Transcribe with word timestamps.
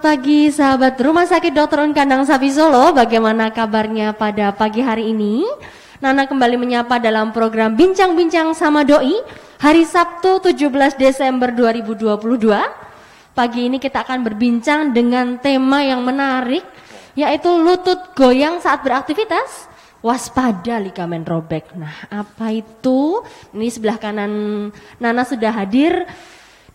Pagi 0.00 0.48
sahabat 0.48 0.96
Rumah 0.96 1.28
Sakit 1.28 1.52
Dr. 1.52 1.84
Un 1.84 1.92
Kandang 1.92 2.24
Sapi 2.24 2.48
Solo. 2.48 2.88
Bagaimana 2.96 3.52
kabarnya 3.52 4.16
pada 4.16 4.48
pagi 4.48 4.80
hari 4.80 5.12
ini? 5.12 5.44
Nana 6.00 6.24
kembali 6.24 6.56
menyapa 6.56 6.96
dalam 6.96 7.36
program 7.36 7.76
Bincang-Bincang 7.76 8.56
sama 8.56 8.80
Doi 8.80 9.20
hari 9.60 9.84
Sabtu 9.84 10.40
17 10.40 10.96
Desember 10.96 11.52
2022. 11.52 12.16
Pagi 13.36 13.60
ini 13.68 13.76
kita 13.76 14.00
akan 14.00 14.24
berbincang 14.24 14.88
dengan 14.96 15.36
tema 15.36 15.84
yang 15.84 16.00
menarik 16.00 16.64
yaitu 17.12 17.52
lutut 17.60 18.16
goyang 18.16 18.56
saat 18.56 18.80
beraktivitas. 18.80 19.68
Waspada 20.00 20.80
ligamen 20.80 21.28
robek. 21.28 21.76
Nah, 21.76 22.08
apa 22.08 22.48
itu? 22.48 23.20
Ini 23.52 23.68
sebelah 23.68 24.00
kanan 24.00 24.32
Nana 24.96 25.28
sudah 25.28 25.52
hadir 25.52 26.08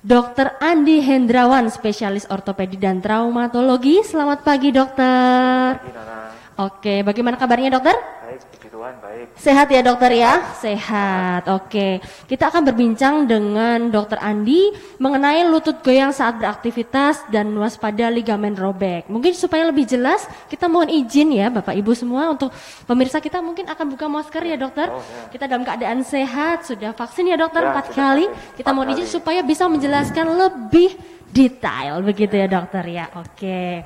Dokter 0.05 0.53
Andi 0.61 1.01
Hendrawan, 1.01 1.65
spesialis 1.73 2.29
ortopedi 2.29 2.77
dan 2.77 3.01
traumatologi. 3.01 4.05
Selamat 4.05 4.45
pagi, 4.45 4.69
dokter. 4.69 5.81
Pagi, 5.81 5.97
Nana. 5.97 6.29
Oke, 6.61 7.01
bagaimana 7.01 7.41
kabarnya, 7.41 7.73
dokter? 7.73 7.97
Baik, 7.97 8.54
Tuhan, 8.85 9.01
baik. 9.01 9.27
Sehat 9.41 9.67
ya, 9.73 9.81
dokter 9.81 10.11
ya? 10.13 10.33
Sehat. 10.61 11.49
Oke, 11.49 11.97
kita 12.29 12.53
akan 12.53 12.69
berbincang 12.69 13.25
dengan 13.25 13.89
dokter 13.89 14.21
Andi 14.21 14.69
mengenai 15.01 15.41
lutut 15.49 15.81
goyang 15.81 16.13
saat 16.13 16.37
beraktivitas 16.37 17.25
dan 17.33 17.49
waspada 17.57 18.13
ligamen 18.13 18.53
robek. 18.53 19.09
Mungkin 19.09 19.33
supaya 19.33 19.65
lebih 19.65 19.89
jelas, 19.89 20.29
kita 20.53 20.69
mohon 20.69 20.93
izin 20.93 21.33
ya, 21.33 21.49
Bapak 21.49 21.73
Ibu 21.73 21.97
semua 21.97 22.29
untuk 22.29 22.53
pemirsa 22.85 23.17
kita 23.17 23.41
mungkin 23.41 23.65
akan 23.65 23.85
buka 23.89 24.05
masker 24.05 24.45
ya, 24.45 24.53
dokter. 24.53 24.93
Oh, 24.93 25.01
ya. 25.01 25.33
Kita 25.33 25.49
dalam 25.49 25.65
keadaan 25.65 26.05
sehat, 26.05 26.69
sudah 26.69 26.93
vaksin 26.93 27.25
ya, 27.25 27.41
dokter 27.41 27.65
Ya, 27.65 27.73
empat 27.73 27.89
kali. 27.89 28.29
vaksin, 28.29 28.53
Kita 28.61 28.69
mohon 28.69 28.93
izin 28.93 29.09
kali. 29.09 29.15
supaya 29.17 29.41
bisa 29.41 29.65
menjelaskan 29.65 30.29
lebih 30.29 30.93
detail 31.33 32.05
begitu 32.05 32.37
ya, 32.37 32.45
dokter 32.45 32.85
ya. 32.85 33.09
Oke. 33.17 33.81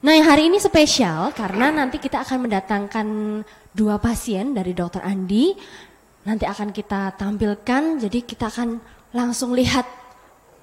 Nah, 0.00 0.16
yang 0.16 0.32
hari 0.32 0.48
ini 0.48 0.56
spesial 0.56 1.28
karena 1.36 1.68
nanti 1.68 2.00
kita 2.00 2.24
akan 2.24 2.48
mendatangkan 2.48 3.06
dua 3.74 3.98
pasien 4.02 4.54
dari 4.54 4.74
Dokter 4.74 5.02
Andi. 5.02 5.54
Nanti 6.20 6.44
akan 6.44 6.68
kita 6.68 7.16
tampilkan, 7.16 7.96
jadi 7.96 8.18
kita 8.20 8.52
akan 8.52 8.76
langsung 9.16 9.56
lihat 9.56 9.88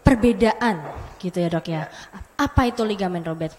perbedaan, 0.05 0.79
gitu 1.17 1.41
ya 1.41 1.49
dok 1.49 1.65
ya. 1.65 1.89
Apa 2.37 2.69
itu 2.69 2.85
ligamen 2.85 3.25
robek? 3.25 3.51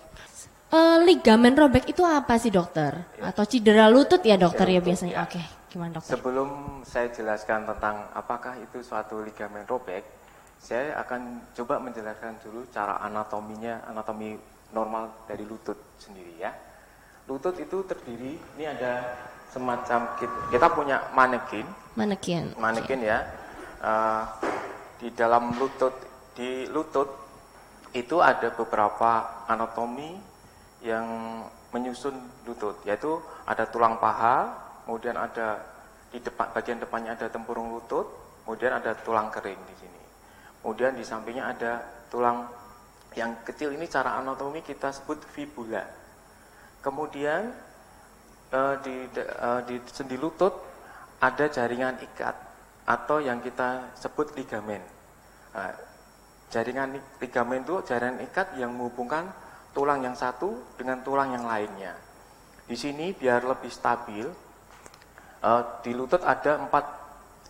Eh, 0.71 0.99
ligamen 1.03 1.59
robek 1.59 1.91
itu 1.91 2.07
apa 2.07 2.39
sih 2.39 2.55
dokter? 2.55 2.93
Atau 3.19 3.43
cedera 3.49 3.91
lutut 3.91 4.23
ya 4.23 4.39
dokter 4.39 4.71
ya 4.71 4.79
biasanya? 4.79 5.27
Oke, 5.27 5.43
gimana 5.75 5.99
dokter? 5.99 6.15
Sebelum 6.17 6.81
saya 6.87 7.11
jelaskan 7.11 7.67
tentang 7.67 8.15
apakah 8.15 8.55
itu 8.63 8.79
suatu 8.79 9.19
ligamen 9.27 9.67
robek, 9.67 10.07
saya 10.63 10.95
akan 11.03 11.51
coba 11.59 11.83
menjelaskan 11.83 12.39
dulu 12.47 12.63
cara 12.71 13.03
anatominya, 13.03 13.83
anatomi 13.91 14.39
normal 14.71 15.27
dari 15.27 15.43
lutut 15.43 15.77
sendiri 15.99 16.39
ya. 16.39 16.55
Lutut 17.27 17.59
itu 17.59 17.85
terdiri, 17.85 18.39
ini 18.57 18.65
ada 18.65 19.05
semacam 19.49 20.01
kita, 20.20 20.36
kita 20.53 20.67
punya 20.73 20.97
manekin, 21.17 21.67
Manekin. 21.97 22.55
manekin 22.61 23.01
ya. 23.03 23.19
Eh, 23.79 24.23
di 24.98 25.09
dalam 25.14 25.55
lutut, 25.57 25.95
di 26.35 26.67
lutut 26.69 27.07
itu 27.95 28.19
ada 28.19 28.51
beberapa 28.53 29.45
anatomi 29.47 30.19
yang 30.85 31.07
menyusun 31.75 32.14
lutut, 32.47 32.83
yaitu 32.85 33.19
ada 33.47 33.64
tulang 33.70 33.97
paha, 34.03 34.51
kemudian 34.85 35.17
ada 35.17 35.63
di 36.08 36.19
depan 36.19 36.48
bagian 36.57 36.81
depannya 36.81 37.13
ada 37.14 37.29
tempurung 37.29 37.70
lutut, 37.73 38.08
kemudian 38.45 38.73
ada 38.77 38.97
tulang 39.05 39.29
kering 39.29 39.61
di 39.69 39.75
sini. 39.77 40.03
Kemudian 40.64 40.97
di 40.97 41.05
sampingnya 41.05 41.45
ada 41.53 41.73
tulang 42.11 42.48
yang 43.17 43.37
kecil 43.45 43.73
ini 43.73 43.89
cara 43.89 44.19
anatomi 44.20 44.61
kita 44.64 44.92
sebut 44.92 45.20
fibula. 45.33 45.85
Kemudian 46.81 47.51
eh, 48.53 48.75
di 48.85 48.95
eh, 49.17 49.61
di 49.69 49.77
sendi 49.89 50.17
lutut 50.17 50.55
ada 51.19 51.51
jaringan 51.51 51.98
ikat 51.98 52.36
atau 52.89 53.19
yang 53.20 53.42
kita 53.45 53.92
sebut 53.98 54.33
ligamen. 54.39 54.81
Nah, 55.53 55.75
jaringan 56.48 56.97
li- 56.97 57.08
ligamen 57.20 57.67
itu 57.67 57.85
jaringan 57.85 58.25
ikat 58.25 58.57
yang 58.57 58.73
menghubungkan 58.73 59.29
tulang 59.77 60.01
yang 60.01 60.17
satu 60.17 60.57
dengan 60.81 61.05
tulang 61.05 61.35
yang 61.35 61.45
lainnya. 61.45 61.92
Di 62.69 62.77
sini 62.77 63.13
biar 63.13 63.45
lebih 63.45 63.69
stabil, 63.73 64.25
eh, 65.42 65.63
di 65.85 65.92
lutut 65.92 66.25
ada 66.25 66.61
empat 66.63 66.85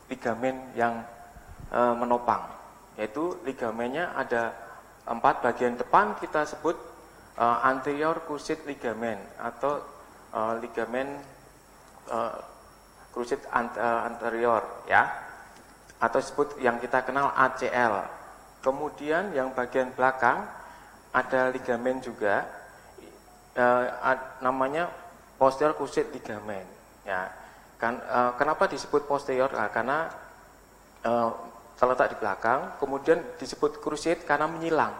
ligamen 0.08 0.74
yang 0.74 1.04
eh, 1.70 1.94
menopang, 1.94 2.48
yaitu 2.96 3.36
ligamennya 3.44 4.16
ada 4.16 4.56
empat 5.08 5.40
bagian 5.44 5.76
depan 5.76 6.16
kita 6.16 6.48
sebut 6.48 6.74
eh, 7.36 7.58
anterior 7.68 8.24
cruciate 8.24 8.64
ligament 8.64 9.20
atau 9.36 9.97
eh, 10.34 10.54
ligamen 10.62 11.08
eh, 12.10 12.36
cruciate 13.12 13.46
ant- 13.50 13.78
eh, 13.78 14.00
anterior 14.08 14.62
ya 14.86 15.08
atau 15.98 16.20
sebut 16.22 16.58
yang 16.62 16.78
kita 16.78 17.02
kenal 17.02 17.34
ACL. 17.34 18.06
Kemudian 18.62 19.34
yang 19.34 19.54
bagian 19.54 19.90
belakang 19.94 20.46
ada 21.14 21.50
ligamen 21.50 21.98
juga 22.02 22.46
eh, 23.54 23.86
ad- 24.02 24.42
namanya 24.44 24.90
posterior 25.38 25.74
cruciate 25.74 26.10
ligament 26.14 26.66
ya. 27.06 27.30
Kan, 27.78 28.02
eh, 28.02 28.32
kenapa 28.34 28.66
disebut 28.66 29.06
posterior? 29.06 29.50
Nah, 29.54 29.70
karena 29.70 30.10
eh, 31.06 31.30
terletak 31.78 32.10
di 32.10 32.16
belakang, 32.18 32.74
kemudian 32.82 33.22
disebut 33.38 33.78
cruciate 33.78 34.26
karena 34.26 34.50
menyilang. 34.50 34.94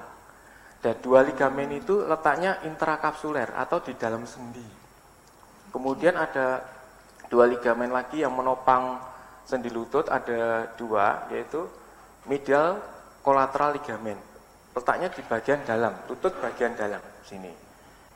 Dan 0.78 0.94
dua 1.02 1.26
ligamen 1.26 1.74
itu 1.74 2.06
letaknya 2.06 2.62
intrakapsuler 2.62 3.50
atau 3.50 3.82
di 3.82 3.98
dalam 3.98 4.22
sendi. 4.22 4.77
Kemudian 5.68 6.16
ada 6.16 6.64
dua 7.28 7.44
ligamen 7.44 7.92
lagi 7.92 8.24
yang 8.24 8.32
menopang 8.32 8.96
sendi 9.48 9.72
lutut 9.72 10.08
ada 10.12 10.68
dua 10.76 11.28
yaitu 11.32 11.64
medial 12.28 12.80
collateral 13.24 13.76
ligamen. 13.76 14.16
Letaknya 14.76 15.08
di 15.10 15.24
bagian 15.24 15.64
dalam, 15.64 15.92
lutut 16.06 16.32
bagian 16.38 16.76
dalam 16.76 17.00
sini. 17.24 17.50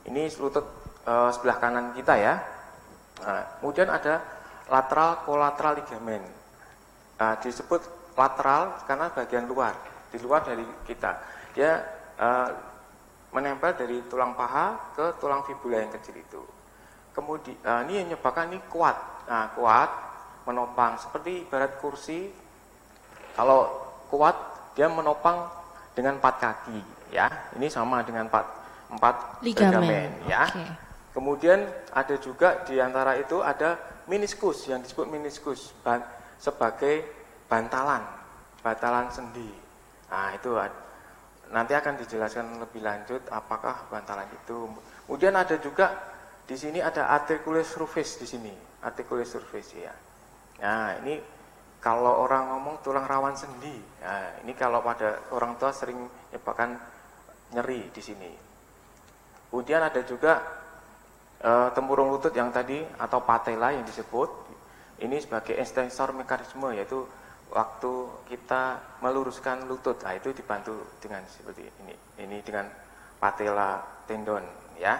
Ini 0.09 0.29
lutut 0.37 0.65
eh, 1.05 1.29
sebelah 1.33 1.57
kanan 1.57 1.93
kita 1.97 2.13
ya. 2.17 2.33
Nah, 3.23 3.43
kemudian 3.59 3.89
ada 3.89 4.21
lateral 4.69 5.25
collateral 5.25 5.73
ligamen. 5.81 6.23
Nah, 7.17 7.33
disebut 7.41 7.81
lateral 8.17 8.77
karena 8.85 9.09
bagian 9.13 9.45
luar, 9.49 9.73
di 10.09 10.17
luar 10.21 10.45
dari 10.45 10.65
kita. 10.85 11.11
Dia 11.57 11.71
eh, 12.17 12.49
menempel 13.33 13.73
dari 13.73 13.97
tulang 14.05 14.37
paha 14.37 14.93
ke 14.93 15.17
tulang 15.17 15.41
fibula 15.49 15.81
yang 15.81 15.91
kecil 15.97 16.15
itu. 16.21 16.41
Kemudian 17.13 17.55
ini 17.85 18.01
yang 18.01 18.05
menyebabkan 18.09 18.49
ini 18.49 18.59
kuat. 18.67 18.97
Nah, 19.29 19.53
kuat 19.53 19.89
menopang 20.49 20.97
seperti 20.97 21.45
ibarat 21.47 21.77
kursi. 21.79 22.33
Kalau 23.37 23.69
kuat 24.09 24.35
dia 24.73 24.89
menopang 24.89 25.49
dengan 25.93 26.17
empat 26.17 26.35
kaki, 26.41 26.79
ya. 27.13 27.29
Ini 27.57 27.69
sama 27.69 28.01
dengan 28.01 28.25
empat 28.29 28.45
empat 28.93 29.45
Ligamen. 29.45 30.09
ya. 30.25 30.49
Oke. 30.49 30.65
Kemudian 31.13 31.61
ada 31.93 32.17
juga 32.17 32.65
di 32.65 32.81
antara 32.81 33.13
itu 33.21 33.37
ada 33.45 33.77
meniskus 34.09 34.65
yang 34.65 34.81
disebut 34.81 35.05
meniskus 35.05 35.69
ban- 35.85 36.05
sebagai 36.41 37.05
bantalan, 37.45 38.01
bantalan 38.65 39.13
sendi. 39.13 39.53
Nah, 40.09 40.33
itu 40.33 40.49
nanti 41.53 41.77
akan 41.77 42.01
dijelaskan 42.01 42.57
lebih 42.57 42.81
lanjut 42.81 43.21
apakah 43.29 43.85
bantalan 43.93 44.25
itu. 44.33 44.65
Kemudian 45.05 45.37
ada 45.37 45.53
juga 45.61 46.12
di 46.43 46.55
sini 46.59 46.79
ada 46.83 47.07
articular 47.07 47.63
surface 47.63 48.19
di 48.19 48.27
sini, 48.27 48.53
articular 48.83 49.23
surface 49.23 49.69
ya. 49.75 49.93
Nah, 50.63 50.99
ini 51.03 51.19
kalau 51.79 52.23
orang 52.23 52.51
ngomong 52.51 52.83
tulang 52.83 53.07
rawan 53.07 53.35
sendi. 53.35 53.75
Nah, 54.03 54.43
ini 54.43 54.51
kalau 54.55 54.83
pada 54.83 55.23
orang 55.31 55.55
tua 55.55 55.71
sering 55.71 55.99
menyebabkan 55.99 56.79
nyeri 57.55 57.91
di 57.91 58.01
sini. 58.03 58.31
Kemudian 59.51 59.83
ada 59.83 60.01
juga 60.03 60.41
eh, 61.43 61.69
tempurung 61.71 62.11
lutut 62.11 62.33
yang 62.35 62.49
tadi 62.51 62.81
atau 62.97 63.21
patella 63.21 63.71
yang 63.71 63.85
disebut 63.85 64.43
ini 65.03 65.19
sebagai 65.19 65.59
extensor 65.59 66.15
mekanisme 66.15 66.71
yaitu 66.71 67.03
waktu 67.53 67.93
kita 68.33 68.81
meluruskan 69.03 69.69
lutut 69.69 70.01
nah 70.01 70.17
itu 70.17 70.33
dibantu 70.33 70.73
dengan 70.97 71.21
seperti 71.29 71.69
ini 71.85 71.93
ini 72.25 72.37
dengan 72.41 72.65
patella 73.21 73.77
tendon 74.09 74.41
ya 74.81 74.97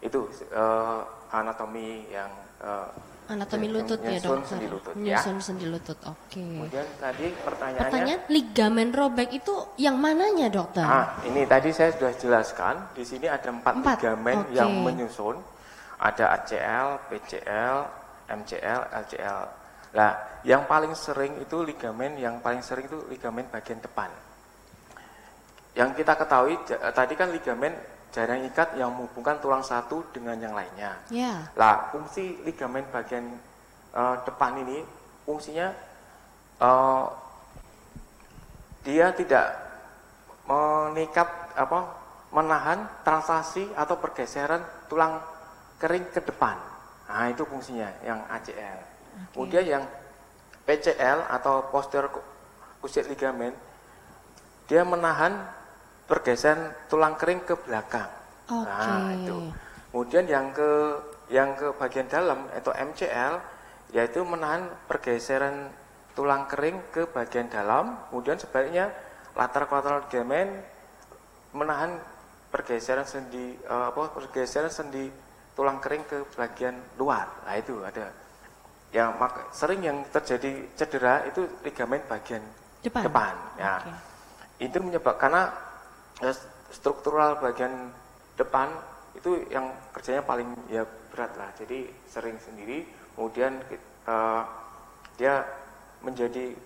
itu 0.00 0.20
eh, 0.50 1.00
anatomi 1.30 2.08
yang 2.10 2.30
eh, 2.60 2.88
Anatomi 3.30 3.70
lutut 3.70 4.02
ya 4.02 4.18
dokter. 4.18 4.42
sendi 4.42 4.66
lutut 4.66 4.94
ya 5.06 5.22
sendi 5.22 5.66
lutut. 5.70 5.94
Oke. 6.02 6.42
kemudian 6.42 6.82
tadi 6.98 7.30
pertanyaannya 7.30 7.86
Pertanyaan 7.86 8.22
ligamen 8.26 8.90
robek 8.90 9.30
itu 9.30 9.54
yang 9.78 10.02
mananya 10.02 10.50
dokter? 10.50 10.82
Ah, 10.82 11.14
ini 11.22 11.46
tadi 11.46 11.70
saya 11.70 11.94
sudah 11.94 12.10
jelaskan. 12.18 12.90
Di 12.90 13.06
sini 13.06 13.30
ada 13.30 13.54
empat, 13.54 13.78
Empat, 13.78 14.02
ligamen 14.02 14.34
oke. 14.34 14.50
yang 14.50 14.74
menyusun. 14.82 15.38
Ada 16.02 16.42
ACL, 16.42 17.06
PCL, 17.06 17.76
MCL, 18.34 18.80
LCL. 18.98 19.40
Nah, 19.94 20.10
yang 20.42 20.66
paling 20.66 20.90
sering 20.98 21.38
itu 21.38 21.62
ligamen 21.62 22.18
yang 22.18 22.42
paling 22.42 22.66
sering 22.66 22.90
itu 22.90 22.98
ligamen 23.06 23.46
bagian 23.46 23.78
depan. 23.78 24.10
yang 25.70 25.94
kita 25.94 26.18
ketahui 26.18 26.58
tadi 26.66 27.14
kan 27.14 27.30
ligamen 27.30 27.70
jaring 28.10 28.46
ikat 28.50 28.74
yang 28.74 28.90
menghubungkan 28.90 29.38
tulang 29.38 29.62
satu 29.62 30.02
dengan 30.10 30.34
yang 30.38 30.54
lainnya. 30.54 30.98
Ya. 31.10 31.46
Lah, 31.54 31.94
fungsi 31.94 32.42
ligamen 32.42 32.82
bagian 32.90 33.26
uh, 33.94 34.18
depan 34.26 34.58
ini 34.66 34.82
fungsinya 35.22 35.70
uh, 36.58 37.06
dia 38.82 39.14
tidak 39.14 39.46
mengikat 40.50 41.28
apa 41.54 41.80
menahan 42.34 42.86
translasi 43.06 43.70
atau 43.74 43.98
pergeseran 43.98 44.62
tulang 44.90 45.22
kering 45.78 46.10
ke 46.10 46.20
depan. 46.22 46.58
Nah, 47.10 47.26
itu 47.30 47.42
fungsinya 47.46 47.90
yang 48.06 48.22
ACL. 48.26 48.78
Okay. 48.78 49.26
Kemudian 49.34 49.64
yang 49.66 49.84
PCL 50.66 51.26
atau 51.26 51.66
posterior 51.70 52.10
cruciate 52.78 53.10
ligamen 53.10 53.50
dia 54.70 54.86
menahan 54.86 55.34
pergeseran 56.10 56.74
tulang 56.90 57.14
kering 57.14 57.46
ke 57.46 57.54
belakang. 57.54 58.10
Okay. 58.50 58.66
Nah, 58.66 59.14
itu. 59.14 59.38
Kemudian 59.94 60.26
yang 60.26 60.50
ke 60.50 60.70
yang 61.30 61.54
ke 61.54 61.70
bagian 61.78 62.10
dalam 62.10 62.50
atau 62.50 62.74
MCL 62.74 63.38
yaitu 63.94 64.26
menahan 64.26 64.66
pergeseran 64.90 65.70
tulang 66.18 66.50
kering 66.50 66.82
ke 66.90 67.06
bagian 67.14 67.46
dalam, 67.46 67.94
kemudian 68.10 68.34
sebaliknya 68.34 68.90
latar 69.38 69.70
kolateral 69.70 70.02
ligamen 70.10 70.58
menahan 71.54 71.94
pergeseran 72.50 73.06
sendi 73.06 73.54
uh, 73.70 73.94
apa 73.94 74.10
pergeseran 74.10 74.70
sendi 74.70 75.06
tulang 75.54 75.78
kering 75.78 76.02
ke 76.06 76.18
bagian 76.34 76.74
luar. 76.98 77.30
Nah, 77.46 77.54
itu 77.54 77.78
ada 77.86 78.10
yang 78.90 79.14
sering 79.54 79.86
yang 79.86 80.02
terjadi 80.10 80.66
cedera 80.74 81.22
itu 81.30 81.46
ligamen 81.62 82.02
bagian 82.10 82.42
depan. 82.82 83.06
depan 83.06 83.34
ya. 83.54 83.74
Okay. 83.78 84.66
Itu 84.66 84.82
menyebabkan 84.82 85.30
karena 85.30 85.69
ya, 86.20 86.32
struktural 86.70 87.40
bagian 87.40 87.90
depan 88.38 88.70
itu 89.18 89.42
yang 89.50 89.72
kerjanya 89.92 90.22
paling 90.22 90.48
ya 90.70 90.86
berat 91.12 91.32
lah. 91.36 91.50
Jadi 91.58 91.90
sering 92.06 92.38
sendiri. 92.38 92.86
Kemudian 93.16 93.60
uh, 94.08 94.42
dia 95.18 95.44
menjadi 96.00 96.56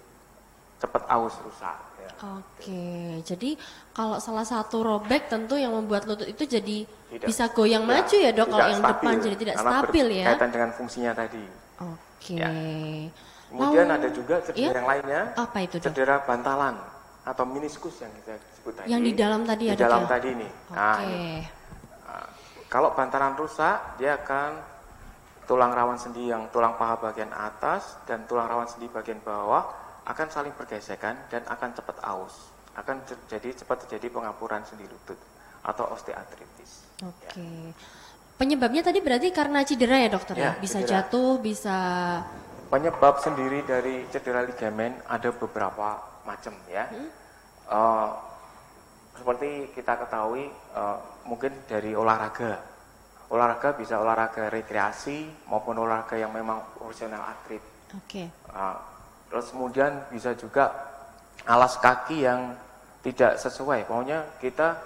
cepat 0.79 1.03
aus 1.11 1.35
rusak 1.43 1.79
ya. 1.99 2.11
oke. 2.39 2.85
Jadi 3.25 3.51
kalau 3.97 4.21
salah 4.21 4.45
satu 4.47 4.85
robek 4.85 5.33
tentu 5.33 5.57
yang 5.57 5.73
membuat 5.73 6.05
lutut 6.05 6.29
itu 6.29 6.45
jadi 6.45 6.85
tidak, 6.85 7.27
bisa 7.27 7.45
goyang 7.51 7.89
ya, 7.89 7.91
maju 7.91 8.17
ya 8.21 8.31
dok 8.31 8.47
kalau 8.53 8.69
yang 8.69 8.83
stabil, 8.83 8.93
depan 8.93 9.15
jadi 9.19 9.37
tidak 9.41 9.57
stabil 9.59 10.07
ya. 10.13 10.27
kaitan 10.29 10.51
dengan 10.53 10.71
fungsinya 10.77 11.13
tadi. 11.17 11.45
Oke. 11.81 12.37
Ya. 12.39 12.51
kemudian 13.55 13.87
Lalu, 13.87 13.97
ada 13.97 14.09
juga 14.11 14.37
cedera 14.43 14.61
ya? 14.61 14.71
yang 14.77 14.89
lainnya. 14.89 15.23
Apa 15.39 15.59
itu 15.65 15.77
dok? 15.81 15.87
cedera 15.91 16.17
bantalan 16.23 16.75
atau 17.25 17.45
meniskus 17.49 17.97
yang 18.05 18.13
kita 18.21 18.37
sebut 18.65 18.81
tadi. 18.81 18.89
Yang 18.89 19.03
di 19.05 19.13
dalam 19.13 19.41
tadi 19.45 19.65
di 19.69 19.73
ada 19.77 19.85
dalam 19.85 20.03
ya? 20.03 20.09
tadi 20.09 20.29
ini. 20.33 20.49
Oke. 20.49 20.73
Nah, 20.73 20.97
ini. 21.05 21.25
Nah, 22.09 22.27
kalau 22.73 22.89
bantalan 22.97 23.37
rusak, 23.37 23.77
dia 24.01 24.17
akan 24.17 24.51
tulang 25.45 25.77
rawan 25.77 26.01
sendi 26.01 26.33
yang 26.33 26.49
tulang 26.49 26.81
paha 26.81 26.97
bagian 26.97 27.29
atas 27.29 28.01
dan 28.09 28.25
tulang 28.25 28.49
rawan 28.49 28.65
sendi 28.65 28.89
bagian 28.89 29.21
bawah 29.21 29.69
akan 30.09 30.27
saling 30.33 30.57
bergesekan 30.57 31.29
dan 31.29 31.45
akan 31.45 31.77
cepat 31.77 32.01
aus. 32.09 32.49
Akan 32.73 33.05
jadi 33.29 33.53
cepat 33.53 33.85
terjadi 33.85 34.09
pengapuran 34.09 34.65
sendi 34.65 34.89
lutut 34.89 35.21
atau 35.61 35.93
osteoartritis. 35.93 37.05
Oke. 37.05 37.29
Okay. 37.29 37.69
Ya. 37.69 38.03
Penyebabnya 38.35 38.83
tadi 38.83 38.99
berarti 38.99 39.31
karena 39.31 39.63
cedera 39.63 39.95
ya 39.95 40.09
dokter 40.11 40.35
ya? 40.35 40.43
ya? 40.43 40.53
Bisa 40.59 40.83
cedera. 40.83 41.07
jatuh, 41.07 41.39
bisa 41.39 41.77
Penyebab 42.67 43.23
sendiri 43.23 43.63
dari 43.63 44.03
cedera 44.11 44.43
ligamen 44.43 44.99
ada 45.07 45.31
beberapa 45.31 46.03
macam 46.27 46.51
ya. 46.67 46.91
Hmm? 46.91 47.09
Uh, 47.71 48.09
seperti 49.15 49.71
kita 49.73 49.95
ketahui 50.05 50.51
uh, 50.75 50.99
mungkin 51.25 51.55
dari 51.71 51.95
olahraga. 51.95 52.61
Olahraga 53.33 53.73
bisa 53.75 53.99
olahraga 53.99 54.53
rekreasi 54.53 55.49
maupun 55.49 55.81
olahraga 55.81 56.19
yang 56.19 56.31
memang 56.31 56.61
profesional 56.77 57.25
atlet. 57.25 57.63
Oke. 57.95 58.27
Okay. 58.27 58.27
Uh, 58.53 58.77
terus 59.33 59.51
kemudian 59.51 60.05
bisa 60.13 60.37
juga 60.37 60.71
alas 61.49 61.81
kaki 61.81 62.27
yang 62.27 62.55
tidak 63.03 63.41
sesuai. 63.41 63.89
Pokoknya 63.89 64.25
kita 64.41 64.77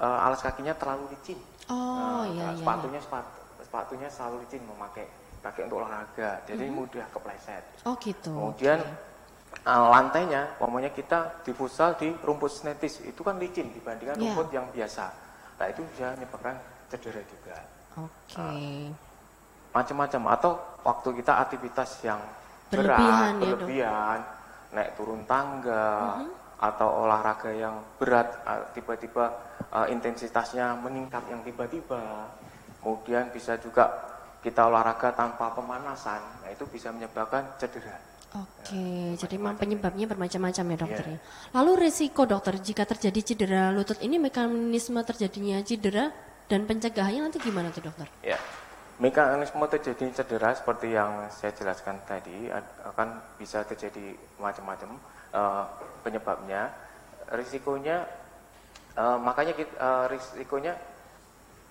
uh, 0.00 0.26
alas 0.26 0.40
kakinya 0.40 0.74
terlalu 0.76 1.12
licin. 1.12 1.38
Oh 1.70 1.74
uh, 1.74 2.24
iya, 2.30 2.52
iya. 2.52 2.58
Sepatunya 2.58 3.00
sepatu 3.00 3.30
sepatunya 3.60 4.08
selalu 4.10 4.36
licin 4.42 4.62
memakai 4.66 5.06
pakai 5.40 5.64
untuk 5.64 5.80
olahraga, 5.80 6.42
jadi 6.44 6.68
hmm. 6.68 6.74
mudah 6.74 7.06
kepleset. 7.16 7.64
Oh 7.88 7.96
gitu. 7.96 8.28
Kemudian 8.28 8.76
okay. 8.76 9.09
Uh, 9.66 9.86
lantainya, 9.90 10.56
umpamanya 10.60 10.90
kita 10.92 11.44
di 11.44 11.52
futsal 11.52 11.96
di 11.96 12.12
rumput 12.24 12.50
sintetis, 12.50 13.04
itu 13.04 13.20
kan 13.20 13.36
licin 13.36 13.72
dibandingkan 13.72 14.16
yeah. 14.16 14.24
rumput 14.30 14.48
yang 14.54 14.66
biasa. 14.72 15.10
Nah 15.60 15.66
itu 15.68 15.80
bisa 15.92 16.16
menyebabkan 16.16 16.54
cedera 16.88 17.22
juga. 17.26 17.56
Oke. 18.00 18.10
Okay. 18.32 18.40
Uh, 18.40 18.88
macam-macam 19.70 20.22
atau 20.34 20.52
waktu 20.82 21.08
kita 21.22 21.32
aktivitas 21.46 21.90
yang 22.02 22.20
berlebihan, 22.70 23.38
berat, 23.38 23.40
berlebihan, 23.40 24.18
ya, 24.18 24.74
naik 24.74 24.90
turun 24.98 25.22
tangga. 25.24 25.88
Uh 25.98 26.10
-huh. 26.24 26.30
Atau 26.60 27.08
olahraga 27.08 27.48
yang 27.56 27.80
berat, 27.96 28.36
tiba-tiba 28.76 29.32
uh, 29.72 29.88
intensitasnya 29.88 30.76
meningkat 30.76 31.24
yang 31.32 31.40
tiba-tiba, 31.40 32.28
kemudian 32.84 33.32
bisa 33.32 33.56
juga 33.56 33.88
kita 34.44 34.68
olahraga 34.68 35.08
tanpa 35.12 35.52
pemanasan, 35.52 36.20
nah 36.40 36.48
itu 36.52 36.64
bisa 36.68 36.92
menyebabkan 36.92 37.44
cedera. 37.56 38.09
Oke, 38.30 38.78
ya, 38.78 39.26
jadi 39.26 39.42
memang 39.42 39.58
penyebabnya 39.58 40.06
bermacam-macam 40.06 40.64
ya 40.70 40.76
dokter 40.78 41.06
ya. 41.10 41.18
ya. 41.18 41.20
Lalu 41.58 41.90
risiko 41.90 42.22
dokter 42.30 42.54
jika 42.62 42.86
terjadi 42.86 43.34
cedera 43.34 43.74
lutut 43.74 43.98
ini 44.06 44.22
mekanisme 44.22 45.02
terjadinya 45.02 45.58
cedera 45.66 46.14
dan 46.46 46.62
pencegahannya 46.62 47.26
nanti 47.26 47.42
gimana 47.42 47.74
tuh 47.74 47.90
dokter? 47.90 48.06
Ya, 48.22 48.38
mekanisme 49.02 49.66
terjadi 49.66 50.14
cedera 50.14 50.54
seperti 50.54 50.94
yang 50.94 51.26
saya 51.34 51.50
jelaskan 51.58 51.98
tadi 52.06 52.54
akan 52.86 53.18
bisa 53.34 53.66
terjadi 53.66 54.14
macam-macam 54.38 54.94
uh, 55.34 55.66
penyebabnya. 56.06 56.70
Risikonya, 57.34 58.06
uh, 58.94 59.18
makanya 59.18 59.58
kita, 59.58 59.74
uh, 59.74 60.06
risikonya 60.06 60.78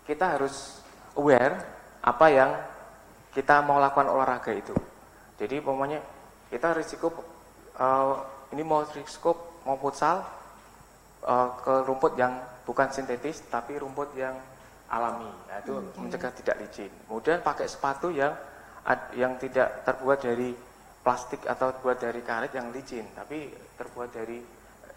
kita 0.03 0.35
harus 0.35 0.83
aware 1.15 1.55
apa 2.03 2.25
yang 2.27 2.51
kita 3.31 3.63
mau 3.63 3.79
lakukan 3.79 4.11
olahraga 4.11 4.51
itu. 4.51 4.75
Jadi 5.39 5.63
pokoknya 5.63 6.18
kita 6.49 6.73
risiko 6.73 7.13
uh, 7.77 8.13
ini 8.51 8.65
mau 8.65 8.81
risiko 8.85 9.61
mau 9.65 9.77
futsal 9.77 10.25
uh, 11.25 11.49
ke 11.61 11.73
rumput 11.85 12.17
yang 12.17 12.41
bukan 12.65 12.89
sintetis 12.89 13.45
tapi 13.49 13.77
rumput 13.77 14.13
yang 14.17 14.33
alami. 14.89 15.29
Nah, 15.49 15.57
itu 15.61 15.73
okay. 15.77 15.97
mencegah 16.01 16.33
tidak 16.33 16.55
licin. 16.65 16.91
Kemudian 17.05 17.39
pakai 17.45 17.69
sepatu 17.69 18.09
yang 18.09 18.33
yang 19.13 19.37
tidak 19.37 19.85
terbuat 19.85 20.17
dari 20.17 20.49
plastik 21.05 21.45
atau 21.45 21.69
terbuat 21.77 21.97
dari 22.01 22.21
karet 22.25 22.51
yang 22.57 22.73
licin, 22.73 23.05
tapi 23.13 23.53
terbuat 23.77 24.09
dari 24.09 24.41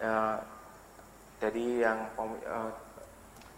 uh, 0.01 0.37
dari 1.37 1.65
yang 1.85 1.99
uh, 2.17 2.71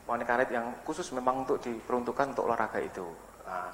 karet 0.06 0.50
yang 0.52 0.76
khusus 0.84 1.08
memang 1.16 1.48
untuk 1.48 1.64
diperuntukkan 1.64 2.36
untuk 2.36 2.52
olahraga 2.52 2.84
itu. 2.84 3.08
Nah, 3.48 3.72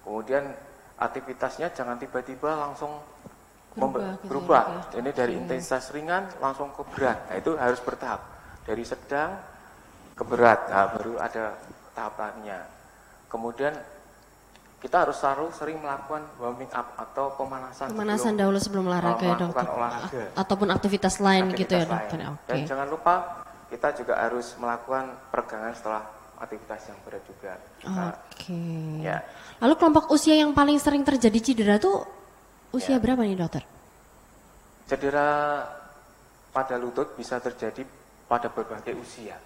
kemudian 0.00 0.48
aktivitasnya 0.96 1.70
jangan 1.76 2.00
tiba-tiba 2.00 2.56
langsung 2.56 2.98
berubah, 3.74 4.10
berubah. 4.24 4.62
Ya, 4.94 5.04
ini 5.04 5.10
dari 5.12 5.34
okay. 5.36 5.42
intensitas 5.44 5.92
ringan 5.92 6.28
langsung 6.40 6.72
ke 6.72 6.82
berat. 6.94 7.18
Nah, 7.28 7.36
itu 7.36 7.50
harus 7.56 7.80
bertahap. 7.82 8.20
Dari 8.64 8.84
sedang 8.84 9.36
ke 10.16 10.22
berat. 10.24 10.68
Nah, 10.68 10.86
baru 10.96 11.14
ada 11.20 11.56
tahapannya. 11.96 12.60
Kemudian 13.28 13.74
kita 14.78 14.96
harus 15.02 15.18
selalu 15.18 15.50
sering 15.50 15.78
melakukan 15.82 16.22
warming 16.38 16.70
up 16.70 16.94
atau 16.94 17.34
pemanasan. 17.34 17.90
Pemanasan 17.90 18.34
sebelum, 18.34 18.38
dahulu 18.38 18.58
sebelum 18.62 18.84
olahraga 18.86 19.24
ya 19.26 19.34
dokter. 19.34 19.66
Olahraga. 19.66 20.22
Ataupun 20.38 20.68
aktivitas 20.70 21.14
lain 21.18 21.50
aktivitas 21.50 21.60
gitu 21.66 21.72
ya 21.74 21.84
dokter. 21.86 22.18
Oke. 22.22 22.30
Okay. 22.30 22.46
Dan 22.46 22.58
jangan 22.62 22.86
lupa 22.86 23.14
kita 23.68 23.88
juga 23.98 24.14
harus 24.22 24.46
melakukan 24.56 25.04
peregangan 25.34 25.72
setelah 25.74 26.02
aktivitas 26.38 26.80
yang 26.86 26.98
berat 27.02 27.22
juga. 27.26 27.52
Oke. 27.58 27.90
Okay. 28.30 29.02
Ya. 29.02 29.18
Lalu 29.58 29.74
kelompok 29.74 30.04
usia 30.14 30.38
yang 30.38 30.54
paling 30.54 30.78
sering 30.78 31.02
terjadi 31.02 31.38
cedera 31.42 31.76
tuh 31.82 32.17
usia 32.74 32.96
ya. 32.96 33.02
berapa 33.02 33.24
nih 33.24 33.38
dokter? 33.38 33.64
Cedera 34.88 35.64
pada 36.52 36.74
lutut 36.80 37.12
bisa 37.16 37.36
terjadi 37.38 37.84
pada 38.28 38.48
berbagai 38.48 38.96
usia. 38.96 39.36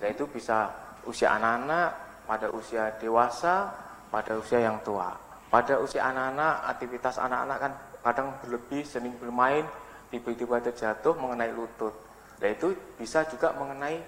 Yaitu 0.00 0.26
bisa 0.26 0.72
usia 1.06 1.36
anak-anak, 1.38 1.90
pada 2.26 2.50
usia 2.50 2.90
dewasa, 2.98 3.70
pada 4.10 4.36
usia 4.36 4.60
yang 4.60 4.76
tua. 4.82 5.14
Pada 5.46 5.78
usia 5.78 6.02
anak-anak, 6.10 6.54
aktivitas 6.76 7.16
anak-anak 7.22 7.58
kan 7.62 7.72
kadang 8.02 8.28
berlebih, 8.42 8.82
sering 8.82 9.14
bermain, 9.16 9.62
tiba-tiba 10.10 10.58
terjatuh 10.58 11.14
mengenai 11.16 11.54
lutut. 11.54 11.94
Nah 12.42 12.48
itu 12.50 12.74
bisa 12.98 13.24
juga 13.30 13.54
mengenai 13.54 14.02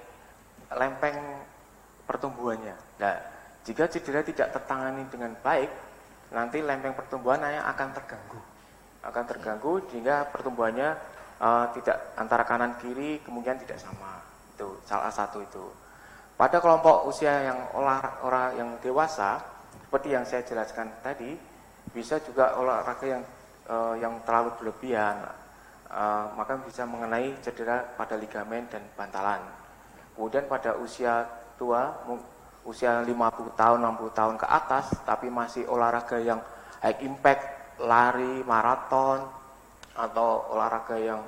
lempeng 0.75 1.17
pertumbuhannya. 2.05 2.77
Nah, 3.01 3.17
jika 3.65 3.89
cedera 3.89 4.21
tidak 4.25 4.53
tertangani 4.53 5.05
dengan 5.09 5.33
baik, 5.41 5.71
nanti 6.33 6.61
lempeng 6.61 6.93
pertumbuhan 6.93 7.41
akan 7.41 7.89
terganggu. 7.97 8.41
Akan 9.03 9.25
terganggu 9.27 9.83
sehingga 9.89 10.27
pertumbuhannya 10.31 10.95
uh, 11.39 11.67
tidak 11.79 12.19
antara 12.19 12.43
kanan 12.43 12.79
kiri 12.83 13.23
kemudian 13.23 13.59
tidak 13.59 13.79
sama. 13.79 14.23
Itu 14.55 14.83
salah 14.87 15.11
satu 15.11 15.43
itu. 15.43 15.67
Pada 16.39 16.63
kelompok 16.63 17.11
usia 17.11 17.51
yang 17.51 17.59
olahraga 17.75 18.55
yang 18.55 18.79
dewasa, 18.79 19.43
seperti 19.83 20.15
yang 20.15 20.23
saya 20.23 20.47
jelaskan 20.47 20.87
tadi, 21.03 21.35
bisa 21.91 22.23
juga 22.23 22.55
olahraga 22.55 23.07
yang 23.07 23.23
uh, 23.67 23.95
yang 23.99 24.23
terlalu 24.23 24.55
berlebihan, 24.55 25.19
uh, 25.91 26.31
maka 26.39 26.63
bisa 26.63 26.87
mengenai 26.87 27.35
cedera 27.43 27.83
pada 27.99 28.15
ligamen 28.15 28.71
dan 28.71 28.87
bantalan. 28.95 29.43
Kemudian 30.15 30.47
pada 30.47 30.79
usia 30.79 31.27
tua, 31.59 31.91
usia 32.63 33.03
50 33.03 33.59
tahun, 33.59 33.79
60 33.83 34.19
tahun 34.19 34.35
ke 34.39 34.47
atas, 34.47 34.95
tapi 35.03 35.27
masih 35.31 35.67
olahraga 35.67 36.23
yang 36.23 36.39
high 36.79 37.03
impact, 37.03 37.58
lari, 37.83 38.43
maraton, 38.43 39.23
atau 39.99 40.55
olahraga 40.55 40.97
yang 40.99 41.21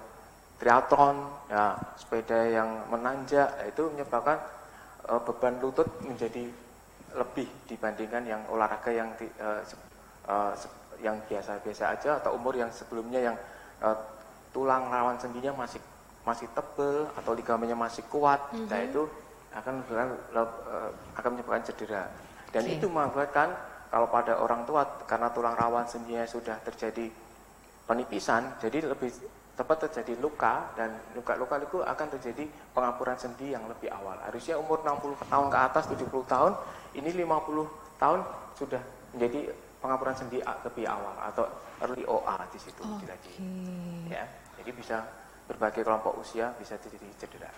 triathlon, 0.62 1.26
ya, 1.50 1.74
sepeda 1.98 2.40
yang 2.46 2.68
menanjak, 2.92 3.50
itu 3.66 3.90
menyebabkan 3.90 4.38
uh, 5.10 5.20
beban 5.24 5.58
lutut 5.58 5.88
menjadi 6.04 6.46
lebih 7.10 7.48
dibandingkan 7.66 8.22
yang 8.22 8.42
olahraga 8.46 8.90
yang 8.94 9.10
di, 9.18 9.26
uh, 9.42 9.62
uh, 10.30 10.54
yang 11.02 11.18
biasa-biasa 11.26 11.96
aja 11.98 12.10
atau 12.22 12.38
umur 12.38 12.54
yang 12.54 12.70
sebelumnya 12.70 13.32
yang 13.32 13.36
uh, 13.82 13.96
tulang 14.54 14.86
rawan 14.92 15.18
sendinya 15.18 15.50
masih 15.56 15.80
masih 16.22 16.46
tebel 16.52 17.08
atau 17.16 17.32
ligamennya 17.32 17.74
masih 17.74 18.04
kuat, 18.12 18.38
mm 18.52 18.54
-hmm. 18.54 18.68
nah 18.68 18.80
itu 18.84 19.02
akan 19.50 19.74
uh, 19.90 20.90
akan 21.18 21.30
menyebabkan 21.34 21.64
cedera. 21.66 22.06
Dan 22.50 22.66
okay. 22.66 22.76
itu 22.78 22.86
mengakibatkan 22.86 23.48
kalau 23.90 24.06
pada 24.06 24.38
orang 24.38 24.62
tua 24.62 24.86
karena 25.04 25.34
tulang 25.34 25.58
rawan 25.58 25.84
sendinya 25.90 26.22
sudah 26.22 26.62
terjadi 26.62 27.10
penipisan, 27.90 28.54
jadi 28.62 28.86
lebih 28.86 29.10
tepat 29.58 29.90
terjadi 29.90 30.16
luka 30.22 30.72
dan 30.78 30.94
luka-luka 31.12 31.60
itu 31.60 31.82
akan 31.82 32.06
terjadi 32.16 32.48
pengapuran 32.72 33.18
sendi 33.18 33.52
yang 33.52 33.66
lebih 33.66 33.90
awal. 33.92 34.16
Harusnya 34.22 34.56
umur 34.56 34.80
60 34.86 35.26
tahun 35.26 35.46
ke 35.50 35.58
atas 35.58 35.84
70 35.90 36.06
tahun, 36.24 36.52
ini 36.96 37.10
50 37.12 38.00
tahun 38.00 38.20
sudah 38.56 38.82
menjadi 39.12 39.52
pengapuran 39.82 40.14
sendi 40.14 40.38
lebih 40.40 40.84
awal 40.86 41.16
atau 41.28 41.44
early 41.82 42.04
OA 42.06 42.36
di 42.52 42.58
situ 42.62 42.80
okay. 42.84 43.16
Ya, 44.08 44.24
jadi 44.60 44.70
bisa 44.70 44.96
berbagai 45.50 45.82
kelompok 45.82 46.20
usia 46.22 46.54
bisa 46.56 46.78
terjadi 46.78 47.10
cedera. 47.18 47.50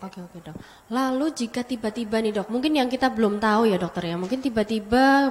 Oke 0.00 0.24
oke 0.24 0.38
dok. 0.40 0.56
Lalu 0.88 1.26
jika 1.36 1.60
tiba-tiba 1.60 2.24
nih 2.24 2.32
dok, 2.32 2.48
mungkin 2.48 2.72
yang 2.72 2.88
kita 2.88 3.12
belum 3.12 3.36
tahu 3.36 3.68
ya 3.68 3.76
dokter 3.76 4.08
ya, 4.08 4.16
mungkin 4.16 4.40
tiba-tiba 4.40 5.28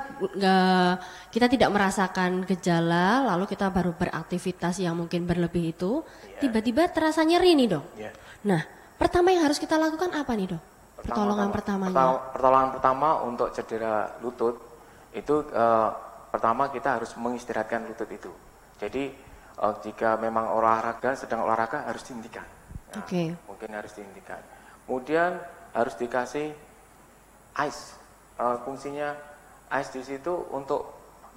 kita 1.33 1.47
tidak 1.49 1.69
merasakan 1.73 2.45
gejala, 2.45 3.25
lalu 3.33 3.49
kita 3.49 3.73
baru 3.73 3.97
beraktivitas 3.97 4.77
yang 4.77 4.93
mungkin 4.93 5.25
berlebih 5.25 5.73
itu, 5.73 6.05
iya. 6.05 6.37
tiba-tiba 6.45 6.85
yeah. 6.85 6.93
terasa 6.93 7.25
nyeri 7.25 7.57
nih 7.57 7.67
dok. 7.73 7.85
Yeah. 7.97 8.13
Nah, 8.45 8.61
pertama 9.01 9.33
yang 9.33 9.49
harus 9.49 9.57
kita 9.57 9.73
lakukan 9.73 10.13
apa 10.13 10.31
nih 10.37 10.53
dok? 10.53 10.61
Pertama, 10.61 11.09
pertolongan 11.09 11.49
pertamanya. 11.49 11.95
Pertolongan 12.29 12.69
pertama 12.77 13.09
untuk 13.25 13.47
cedera 13.57 13.95
lutut 14.21 14.55
itu 15.17 15.35
uh, 15.49 15.89
pertama 16.29 16.69
kita 16.69 17.01
harus 17.01 17.09
mengistirahatkan 17.17 17.89
lutut 17.89 18.09
itu. 18.13 18.29
Jadi 18.77 19.09
uh, 19.65 19.73
jika 19.81 20.13
memang 20.21 20.53
olahraga 20.53 21.17
sedang 21.17 21.41
olahraga 21.41 21.89
harus 21.89 22.05
dihentikan. 22.05 22.45
Nah, 22.93 23.01
Oke. 23.01 23.09
Okay. 23.09 23.27
Mungkin 23.49 23.69
harus 23.73 23.97
dihentikan. 23.97 24.58
Kemudian 24.89 25.37
harus 25.69 25.93
dikasih 26.01 26.49
ice. 27.61 27.93
Uh, 28.41 28.57
fungsinya 28.65 29.13
ice 29.69 29.93
di 29.93 30.01
situ 30.01 30.33
untuk 30.49 30.81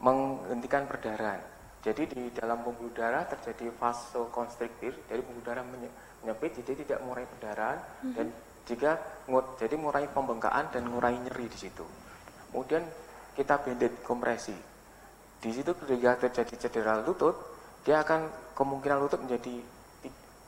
menghentikan 0.01 0.89
perdarahan. 0.89 1.37
Jadi 1.85 2.09
di 2.09 2.23
dalam 2.33 2.65
pembuluh 2.65 2.97
darah 2.97 3.29
terjadi 3.29 3.69
vasokonstriktif, 3.77 4.97
jadi 5.05 5.21
pembuluh 5.21 5.45
darah 5.45 5.69
menyempit, 5.69 6.65
jadi 6.65 6.81
tidak 6.81 7.05
mengurangi 7.05 7.29
perdarahan 7.37 7.77
mm 7.77 7.85
-hmm. 8.01 8.13
dan 8.17 8.27
jika 8.65 8.91
jadi 9.61 9.75
mengurangi 9.77 10.09
pembengkakan 10.17 10.65
dan 10.73 10.83
mengurangi 10.89 11.21
nyeri 11.29 11.47
di 11.53 11.59
situ. 11.61 11.85
Kemudian 12.49 12.89
kita 13.37 13.61
bandit 13.61 13.93
kompresi. 14.01 14.57
Di 15.45 15.51
situ 15.53 15.77
ketika 15.77 16.25
terjadi 16.25 16.55
cedera 16.57 17.05
lutut, 17.05 17.37
dia 17.85 18.01
akan 18.01 18.33
kemungkinan 18.57 18.97
lutut 18.97 19.21
menjadi 19.21 19.61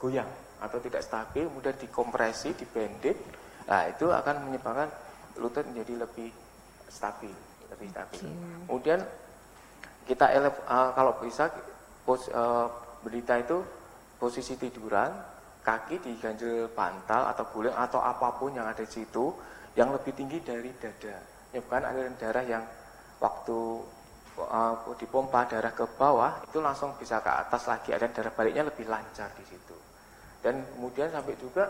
goyang 0.01 0.44
atau 0.65 0.81
tidak 0.81 1.05
stabil, 1.05 1.45
kemudian 1.45 1.77
dikompresi, 1.77 2.57
dibandit, 2.57 3.21
nah 3.69 3.85
itu 3.85 4.09
akan 4.09 4.49
menyebabkan 4.49 4.89
lutut 5.37 5.69
menjadi 5.69 6.09
lebih 6.09 6.33
stabil, 6.89 7.33
lebih 7.69 7.89
stabil. 7.93 8.25
Okay. 8.25 8.35
Kemudian 8.65 9.01
kita 10.09 10.27
elef, 10.33 10.57
uh, 10.65 10.91
kalau 10.97 11.13
bisa 11.21 11.53
pos, 12.09 12.33
uh, 12.33 12.73
berita 13.05 13.37
itu 13.37 13.61
posisi 14.17 14.57
tiduran, 14.57 15.13
kaki 15.61 16.01
diganjel 16.01 16.73
bantal 16.73 17.29
atau 17.33 17.45
guling 17.53 17.77
atau 17.77 18.01
apa 18.01 18.37
pun 18.37 18.53
yang 18.57 18.69
ada 18.69 18.85
di 18.85 18.93
situ 19.05 19.33
yang 19.77 19.93
lebih 19.93 20.17
tinggi 20.17 20.41
dari 20.41 20.73
dada. 20.81 21.17
Menyebabkan 21.53 21.83
aliran 21.89 22.15
darah 22.17 22.45
yang 22.45 22.65
waktu 23.21 23.59
uh, 24.41 24.97
dipompa 24.97 25.45
darah 25.49 25.73
ke 25.73 25.85
bawah 25.97 26.41
itu 26.45 26.61
langsung 26.61 26.97
bisa 26.97 27.21
ke 27.21 27.31
atas 27.33 27.69
lagi, 27.69 27.93
ada 27.93 28.09
darah 28.09 28.33
baliknya 28.33 28.65
lebih 28.69 28.89
lancar 28.89 29.29
di 29.37 29.45
situ 29.45 29.94
dan 30.45 30.61
kemudian 30.77 31.09
sampai 31.09 31.35
juga 31.41 31.65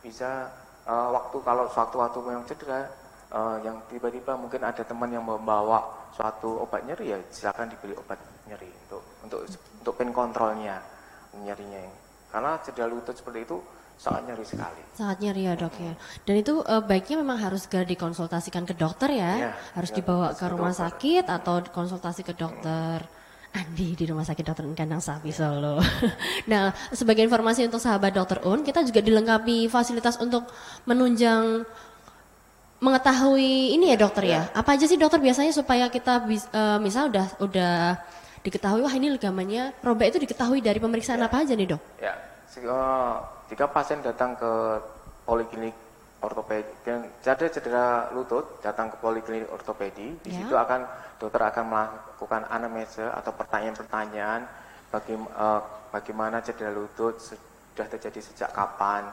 bisa 0.00 0.48
uh, 0.88 1.12
waktu 1.12 1.36
kalau 1.44 1.68
suatu 1.68 2.00
waktu 2.00 2.18
yang 2.32 2.44
cedera 2.48 2.88
uh, 3.28 3.60
yang 3.60 3.76
tiba-tiba 3.92 4.32
mungkin 4.40 4.64
ada 4.64 4.80
teman 4.80 5.12
yang 5.12 5.28
membawa 5.28 6.08
suatu 6.16 6.64
obat 6.64 6.88
nyeri 6.88 7.12
ya 7.12 7.18
silakan 7.28 7.68
dibeli 7.68 7.92
obat 8.00 8.16
nyeri 8.48 8.72
untuk 8.88 9.02
untuk 9.20 9.40
untuk 9.52 9.92
pain 9.92 10.08
kontrolnya 10.08 10.80
nyerinya 11.36 11.84
karena 12.32 12.56
cedera 12.64 12.88
lutut 12.88 13.12
seperti 13.12 13.44
itu 13.44 13.60
sangat 13.94 14.26
nyeri 14.26 14.42
sekali. 14.42 14.82
Sangat 14.98 15.22
nyeri 15.22 15.46
ya 15.46 15.54
dok 15.54 15.74
ya. 15.78 15.94
Dan 16.26 16.42
itu 16.42 16.58
uh, 16.66 16.82
baiknya 16.82 17.22
memang 17.22 17.38
harus 17.38 17.62
segera 17.62 17.86
dikonsultasikan 17.86 18.66
ke 18.66 18.74
dokter 18.74 19.06
ya. 19.14 19.32
ya 19.38 19.52
harus 19.78 19.94
ya, 19.94 20.02
dibawa 20.02 20.34
ke 20.34 20.50
rumah 20.50 20.74
dokter. 20.74 20.90
sakit 20.90 21.24
atau 21.30 21.62
konsultasi 21.70 22.26
ke 22.26 22.34
dokter. 22.34 23.06
Hmm 23.06 23.22
Andi 23.54 23.94
di 23.94 24.04
Rumah 24.10 24.26
Sakit 24.26 24.42
Dokter 24.42 24.66
Kandang 24.74 24.98
Sapi 24.98 25.30
Solo. 25.30 25.78
nah, 26.50 26.74
sebagai 26.90 27.22
informasi 27.22 27.70
untuk 27.70 27.78
sahabat 27.78 28.10
Dokter 28.10 28.42
Un, 28.42 28.66
kita 28.66 28.82
juga 28.82 28.98
dilengkapi 28.98 29.70
fasilitas 29.70 30.18
untuk 30.18 30.50
menunjang 30.90 31.62
mengetahui 32.82 33.78
ini 33.78 33.94
ya 33.94 33.96
dokter 33.96 34.26
ya. 34.26 34.32
ya. 34.34 34.42
Apa 34.58 34.76
aja 34.76 34.84
sih 34.84 34.98
dokter 34.98 35.22
biasanya 35.22 35.54
supaya 35.54 35.88
kita 35.88 36.26
bisa, 36.26 36.50
uh, 36.52 36.78
misal 36.82 37.08
udah 37.08 37.26
udah 37.40 37.74
diketahui 38.44 38.84
wah 38.84 38.92
ini 38.92 39.08
ligamennya 39.08 39.72
robek 39.80 40.12
itu 40.12 40.18
diketahui 40.20 40.60
dari 40.60 40.76
pemeriksaan 40.76 41.22
ya. 41.22 41.30
apa 41.30 41.46
aja 41.46 41.56
nih 41.56 41.68
dok? 41.72 41.80
Ya, 42.02 42.12
jika 43.48 43.64
pasien 43.70 44.04
datang 44.04 44.36
ke 44.36 44.52
poliklinik 45.24 45.72
ortopedi. 46.24 46.72
Dan 46.82 47.06
ada 47.06 47.46
cedera 47.46 48.08
lutut 48.16 48.64
datang 48.64 48.88
ke 48.88 48.96
poliklinik 48.98 49.52
ortopedi. 49.52 50.16
Di 50.24 50.30
ya. 50.32 50.36
situ 50.42 50.54
akan 50.56 50.80
dokter 51.20 51.40
akan 51.44 51.64
melakukan 51.68 52.42
anamnesa 52.48 53.12
atau 53.14 53.32
pertanyaan-pertanyaan 53.36 54.40
bagi, 54.88 55.14
uh, 55.14 55.60
bagaimana 55.92 56.40
cedera 56.40 56.72
lutut 56.72 57.20
sudah 57.20 57.86
terjadi 57.86 58.20
sejak 58.20 58.50
kapan. 58.50 59.06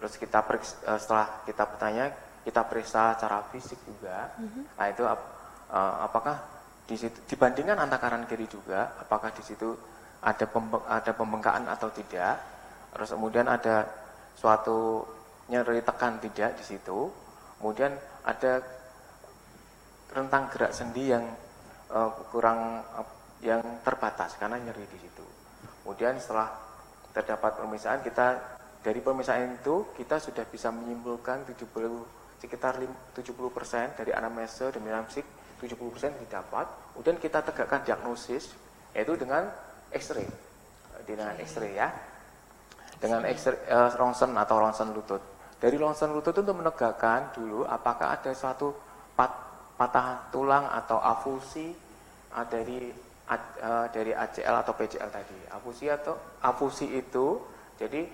Terus 0.00 0.16
kita 0.16 0.40
periksa, 0.42 0.74
uh, 0.88 0.98
setelah 0.98 1.44
kita 1.44 1.62
bertanya 1.68 2.04
kita 2.40 2.64
periksa 2.64 3.14
secara 3.20 3.44
fisik 3.52 3.78
juga. 3.84 4.32
Mm 4.40 4.48
-hmm. 4.48 4.62
nah 4.80 4.86
itu 4.88 5.02
uh, 5.04 5.94
apakah 6.02 6.40
di 6.88 6.98
situ 6.98 7.22
dibandingkan 7.30 7.78
antara 7.78 8.02
kanan 8.02 8.26
kiri 8.26 8.50
juga 8.50 8.98
apakah 8.98 9.30
di 9.30 9.46
situ 9.46 9.78
ada 10.20 10.44
ada 10.88 11.12
pembengkakan 11.16 11.64
atau 11.70 11.88
tidak. 11.94 12.36
Terus 12.90 13.08
kemudian 13.14 13.46
ada 13.46 13.86
suatu 14.36 15.06
nyeri 15.50 15.82
tekan 15.82 16.22
tidak 16.22 16.56
di 16.56 16.64
situ. 16.64 17.10
Kemudian 17.58 17.92
ada 18.24 18.62
rentang 20.14 20.48
gerak 20.50 20.72
sendi 20.72 21.10
yang 21.10 21.26
uh, 21.90 22.10
kurang 22.30 22.82
uh, 22.96 23.08
yang 23.42 23.60
terbatas 23.84 24.38
karena 24.38 24.56
nyeri 24.62 24.86
di 24.86 24.98
situ. 25.00 25.26
Kemudian 25.82 26.16
setelah 26.22 26.48
terdapat 27.10 27.58
pemeriksaan 27.58 28.00
kita 28.06 28.26
dari 28.80 29.00
pemeriksaan 29.02 29.60
itu 29.60 29.92
kita 29.92 30.16
sudah 30.22 30.44
bisa 30.48 30.72
menyimpulkan 30.72 31.44
70 31.44 31.66
sekitar 32.40 32.80
70% 32.80 34.00
dari 34.00 34.16
anamnesa 34.16 34.72
dan 34.72 34.80
anamnesik 34.88 35.26
70% 35.60 36.24
didapat. 36.24 36.66
Kemudian 36.96 37.20
kita 37.20 37.44
tegakkan 37.44 37.84
diagnosis 37.84 38.56
yaitu 38.96 39.12
dengan 39.20 39.44
X-ray. 39.92 40.24
Dengan 41.04 41.36
X-ray 41.36 41.76
ya. 41.76 41.92
Dengan 42.96 43.28
X-ray 43.28 43.60
uh, 43.68 43.92
ronsen 44.00 44.32
atau 44.32 44.56
ronsen 44.56 44.88
lutut. 44.96 45.20
Dari 45.60 45.76
longsoran 45.76 46.16
lutut 46.16 46.32
itu 46.32 46.40
untuk 46.40 46.64
menegakkan 46.64 47.36
dulu 47.36 47.68
apakah 47.68 48.16
ada 48.16 48.32
suatu 48.32 48.72
pat, 49.12 49.28
patah 49.76 50.32
tulang 50.32 50.64
atau 50.64 50.96
afusi 50.96 51.76
uh, 52.32 52.46
dari 52.48 52.88
uh, 53.28 53.86
dari 53.92 54.16
ACL 54.16 54.64
atau 54.64 54.72
PCL 54.72 55.10
tadi. 55.12 55.36
Afusi 55.52 55.92
atau 55.92 56.16
afusi 56.40 56.88
itu 56.96 57.44
jadi 57.76 58.08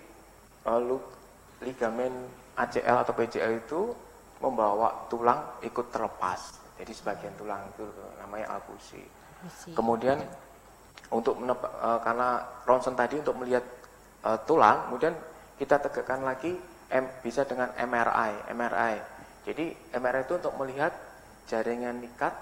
uh, 0.66 0.98
ligamen 1.62 2.10
ACL 2.58 3.06
atau 3.06 3.14
PCL 3.14 3.62
itu 3.62 3.94
membawa 4.42 5.06
tulang 5.06 5.62
ikut 5.62 5.86
terlepas. 5.94 6.58
Jadi 6.82 6.92
sebagian 6.98 7.32
tulang 7.38 7.62
itu 7.70 7.86
namanya 8.18 8.58
afusi. 8.58 9.06
Kemudian 9.70 10.18
untuk 11.14 11.38
uh, 11.46 12.02
karena 12.02 12.42
ronsen 12.66 12.98
tadi 12.98 13.22
untuk 13.22 13.38
melihat 13.38 13.62
tulang, 14.42 14.90
kemudian 14.90 15.14
kita 15.54 15.78
tegakkan 15.78 16.26
lagi 16.26 16.58
M, 16.90 17.04
bisa 17.22 17.42
dengan 17.42 17.74
MRI, 17.74 18.50
MRI. 18.54 18.94
Jadi 19.46 19.74
MRI 19.94 20.22
itu 20.22 20.34
untuk 20.38 20.54
melihat 20.58 20.94
jaringan 21.46 22.02
ikat 22.02 22.34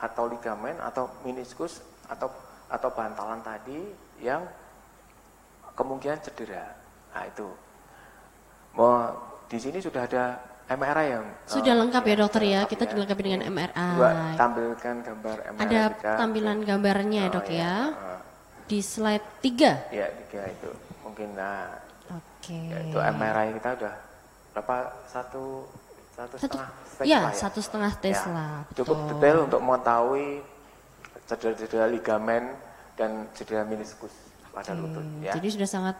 atau 0.00 0.24
ligamen 0.28 0.76
atau 0.80 1.08
meniskus 1.24 1.80
atau 2.08 2.28
atau 2.68 2.88
bantalan 2.92 3.40
tadi 3.40 3.80
yang 4.20 4.44
kemungkinan 5.72 6.20
cedera. 6.20 6.76
Nah 7.16 7.24
itu. 7.24 7.48
Mau 8.76 8.92
di 9.48 9.58
sini 9.58 9.80
sudah 9.80 10.04
ada 10.04 10.24
MRI 10.68 11.06
yang 11.08 11.24
sudah 11.48 11.72
uh, 11.72 11.78
lengkap 11.80 12.04
ya, 12.04 12.16
dokter 12.20 12.42
ya. 12.44 12.60
Kita 12.68 12.84
ya. 12.84 12.90
dilengkapi 12.92 13.22
dengan 13.24 13.42
MRI. 13.48 13.96
Dua, 13.96 14.12
tampilkan 14.36 14.94
gambar 15.00 15.36
MRI. 15.56 15.62
Ada 15.64 15.80
juga. 15.88 16.12
tampilan 16.20 16.58
gambarnya 16.60 17.22
ya, 17.24 17.28
oh, 17.28 17.32
dok 17.32 17.48
ya. 17.48 17.56
ya. 17.56 17.74
Uh, 17.96 18.20
Di 18.68 18.78
slide 18.84 19.26
3. 19.40 19.96
Ya, 19.96 20.06
3 20.28 20.52
itu. 20.52 20.70
Mungkin 21.00 21.32
nah. 21.32 21.87
Oke. 22.12 22.54
Okay. 22.54 22.62
Ya, 22.72 22.78
itu 22.84 22.98
MRI 22.98 23.48
kita 23.60 23.68
udah 23.78 23.94
berapa 24.56 24.76
satu 25.06 25.44
satu, 26.18 26.34
satu 26.34 26.58
setengah 26.58 26.70
Tesla 26.74 27.04
ya, 27.06 27.20
ya 27.22 27.30
satu 27.30 27.58
setengah 27.62 27.92
Tesla. 28.02 28.46
Ya, 28.66 28.74
cukup 28.82 28.98
detail 29.14 29.36
untuk 29.46 29.60
mengetahui 29.62 30.28
cedera-cedera 31.28 31.86
ligamen 31.86 32.44
dan 32.98 33.28
cedera 33.36 33.62
meniskus 33.62 34.10
pada 34.50 34.74
okay. 34.74 34.82
lutut. 34.82 35.04
Ya. 35.22 35.32
Jadi 35.38 35.48
sudah 35.54 35.68
sangat 35.68 35.96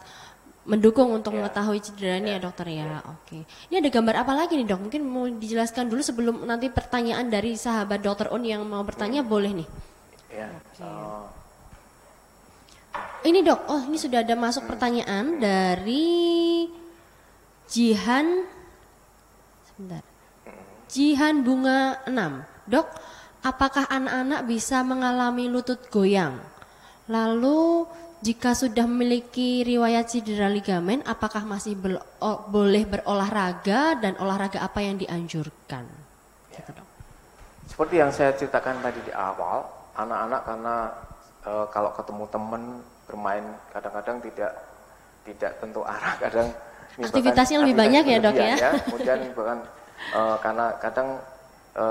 mendukung 0.67 1.09
untuk 1.15 1.31
ya. 1.31 1.37
mengetahui 1.39 1.79
cedera 1.79 2.19
ini 2.19 2.35
ya, 2.35 2.37
ya 2.37 2.39
dokter 2.43 2.67
ya. 2.67 2.83
ya. 2.83 2.99
Oke. 3.15 3.47
Ini 3.71 3.75
ada 3.79 3.89
gambar 3.89 4.15
apa 4.27 4.33
lagi 4.35 4.53
nih 4.59 4.67
dok? 4.67 4.79
Mungkin 4.89 5.01
mau 5.07 5.25
dijelaskan 5.31 5.87
dulu 5.87 6.01
sebelum 6.03 6.35
nanti 6.43 6.67
pertanyaan 6.67 7.31
dari 7.31 7.55
sahabat 7.55 8.03
dokter 8.03 8.27
Un 8.35 8.43
yang 8.43 8.67
mau 8.67 8.83
bertanya 8.83 9.23
hmm. 9.23 9.31
boleh 9.31 9.51
nih. 9.63 9.67
Ya. 10.29 10.49
Okay. 10.75 10.83
Oh. 10.83 11.38
Ini 13.19 13.43
dok, 13.43 13.67
oh 13.67 13.81
ini 13.91 13.99
sudah 13.99 14.23
ada 14.23 14.31
masuk 14.39 14.63
pertanyaan 14.63 15.43
dari 15.43 16.63
Jihan. 17.67 18.47
Sebentar. 19.67 20.03
Jihan 20.87 21.43
bunga 21.43 21.99
6. 22.07 22.15
Dok, 22.71 22.87
apakah 23.43 23.91
anak-anak 23.91 24.47
bisa 24.47 24.87
mengalami 24.87 25.51
lutut 25.51 25.91
goyang? 25.91 26.39
Lalu 27.11 27.83
jika 28.23 28.55
sudah 28.55 28.87
memiliki 28.87 29.67
riwayat 29.67 30.15
cedera 30.15 30.47
ligamen, 30.47 31.03
apakah 31.03 31.43
masih 31.43 31.75
ber, 31.75 31.99
o, 32.23 32.31
boleh 32.47 32.87
berolahraga 32.87 33.99
dan 33.99 34.15
olahraga 34.15 34.63
apa 34.63 34.79
yang 34.79 34.95
dianjurkan? 34.95 35.83
Ya. 36.55 36.63
Seperti 37.67 37.95
yang 37.99 38.15
saya 38.15 38.31
ceritakan 38.31 38.79
tadi 38.79 39.03
di 39.03 39.11
awal, 39.11 39.67
anak-anak 39.99 40.41
karena 40.47 40.75
e, 41.43 41.51
kalau 41.71 41.91
ketemu 41.95 42.23
teman 42.31 42.63
bermain 43.09 43.41
kadang-kadang 43.73 44.21
tidak 44.21 44.51
tidak 45.25 45.51
tentu 45.57 45.81
arah, 45.81 46.13
kadang 46.21 46.47
aktivitasnya 47.01 47.57
lebih 47.65 47.75
banyak 47.75 48.03
ya 48.05 48.17
dok 48.21 48.37
ya. 48.37 48.55
ya. 48.55 48.71
Kemudian 48.85 49.19
bahkan 49.33 49.59
e, 50.13 50.21
karena 50.39 50.65
kadang 50.77 51.09
e, 51.73 51.85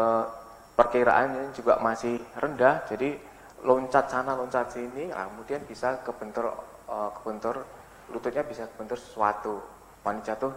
perkiraannya 0.78 1.44
juga 1.58 1.82
masih 1.82 2.22
rendah, 2.38 2.86
jadi 2.86 3.18
loncat 3.66 4.06
sana 4.06 4.38
loncat 4.38 4.70
sini 4.70 5.10
nah, 5.10 5.26
kemudian 5.34 5.62
bisa 5.66 5.98
kebentur 6.06 6.54
uh, 6.86 7.10
kebentur 7.18 7.66
lututnya 8.14 8.46
bisa 8.46 8.70
kebentur 8.70 8.98
sesuatu 8.98 9.58
pan 10.02 10.22
jatuh 10.22 10.54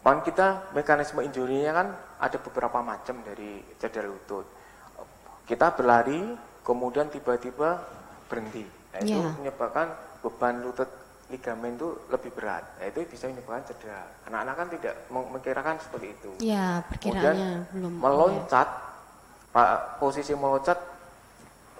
kita 0.00 0.72
mekanisme 0.74 1.22
injurinya 1.22 1.72
kan 1.76 1.88
ada 2.18 2.38
beberapa 2.40 2.80
macam 2.82 3.22
dari 3.22 3.62
cedera 3.78 4.08
lutut 4.08 4.48
kita 5.46 5.76
berlari 5.76 6.34
kemudian 6.66 7.06
tiba-tiba 7.12 7.78
berhenti 8.26 8.64
nah, 8.92 8.98
itu 9.02 9.18
yeah. 9.18 9.32
menyebabkan 9.38 9.86
beban 10.20 10.54
lutut 10.62 10.90
ligamen 11.30 11.78
itu 11.78 11.88
lebih 12.10 12.30
berat 12.34 12.64
nah, 12.78 12.86
itu 12.90 13.06
bisa 13.06 13.30
menyebabkan 13.30 13.62
cedera 13.70 14.02
anak-anak 14.26 14.54
kan 14.58 14.68
tidak 14.74 14.94
memikirkan 15.08 15.74
seperti 15.78 16.06
itu 16.10 16.30
ya 16.42 16.82
perkiraannya 16.90 17.70
belum 17.70 17.92
meloncat 18.02 18.68
ya. 19.54 19.78
posisi 20.02 20.34
meloncat 20.34 20.78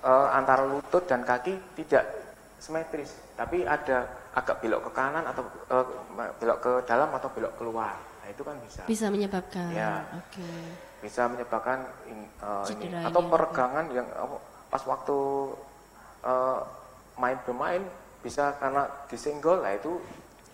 uh, 0.05 0.29
antara 0.33 0.65
lutut 0.65 1.05
dan 1.05 1.25
kaki 1.25 1.57
tidak 1.77 2.05
simetris, 2.61 3.17
tapi 3.35 3.65
ada 3.65 4.05
agak 4.37 4.61
belok 4.61 4.89
ke 4.89 4.91
kanan 4.93 5.25
atau 5.25 5.43
uh, 5.73 5.87
belok 6.37 6.59
ke 6.61 6.73
dalam 6.85 7.09
atau 7.17 7.29
belok 7.33 7.57
keluar. 7.57 7.97
Nah, 7.97 8.29
itu 8.29 8.43
kan 8.45 8.55
bisa. 8.63 8.83
Bisa 8.85 9.07
menyebabkan. 9.09 9.73
Ya. 9.73 10.05
Oke. 10.21 10.39
Okay. 10.39 10.61
Bisa 11.01 11.25
menyebabkan 11.33 11.89
in, 12.13 12.29
uh, 12.45 12.65
ini 12.69 12.93
atau 12.93 13.21
peregangan 13.25 13.89
yang 13.91 14.05
uh, 14.13 14.37
pas 14.69 14.85
waktu 14.85 15.19
uh, 16.23 16.61
main 17.21 17.37
bermain 17.45 17.85
bisa 18.25 18.57
karena 18.57 18.89
disenggol, 19.13 19.61
nah 19.61 19.77
itu 19.77 20.01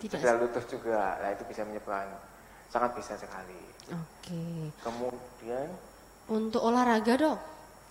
tidak 0.03 0.19
cedera 0.19 0.35
lutut 0.37 0.65
juga. 0.67 1.15
Nah, 1.23 1.29
itu 1.31 1.43
bisa 1.47 1.63
menyebabkan 1.63 2.11
sangat 2.67 2.91
bisa 2.99 3.15
sekali. 3.15 3.61
Oke. 3.87 3.95
Okay. 4.27 4.59
Kemudian 4.83 5.67
untuk 6.27 6.61
olahraga, 6.61 7.15
Dok 7.15 7.39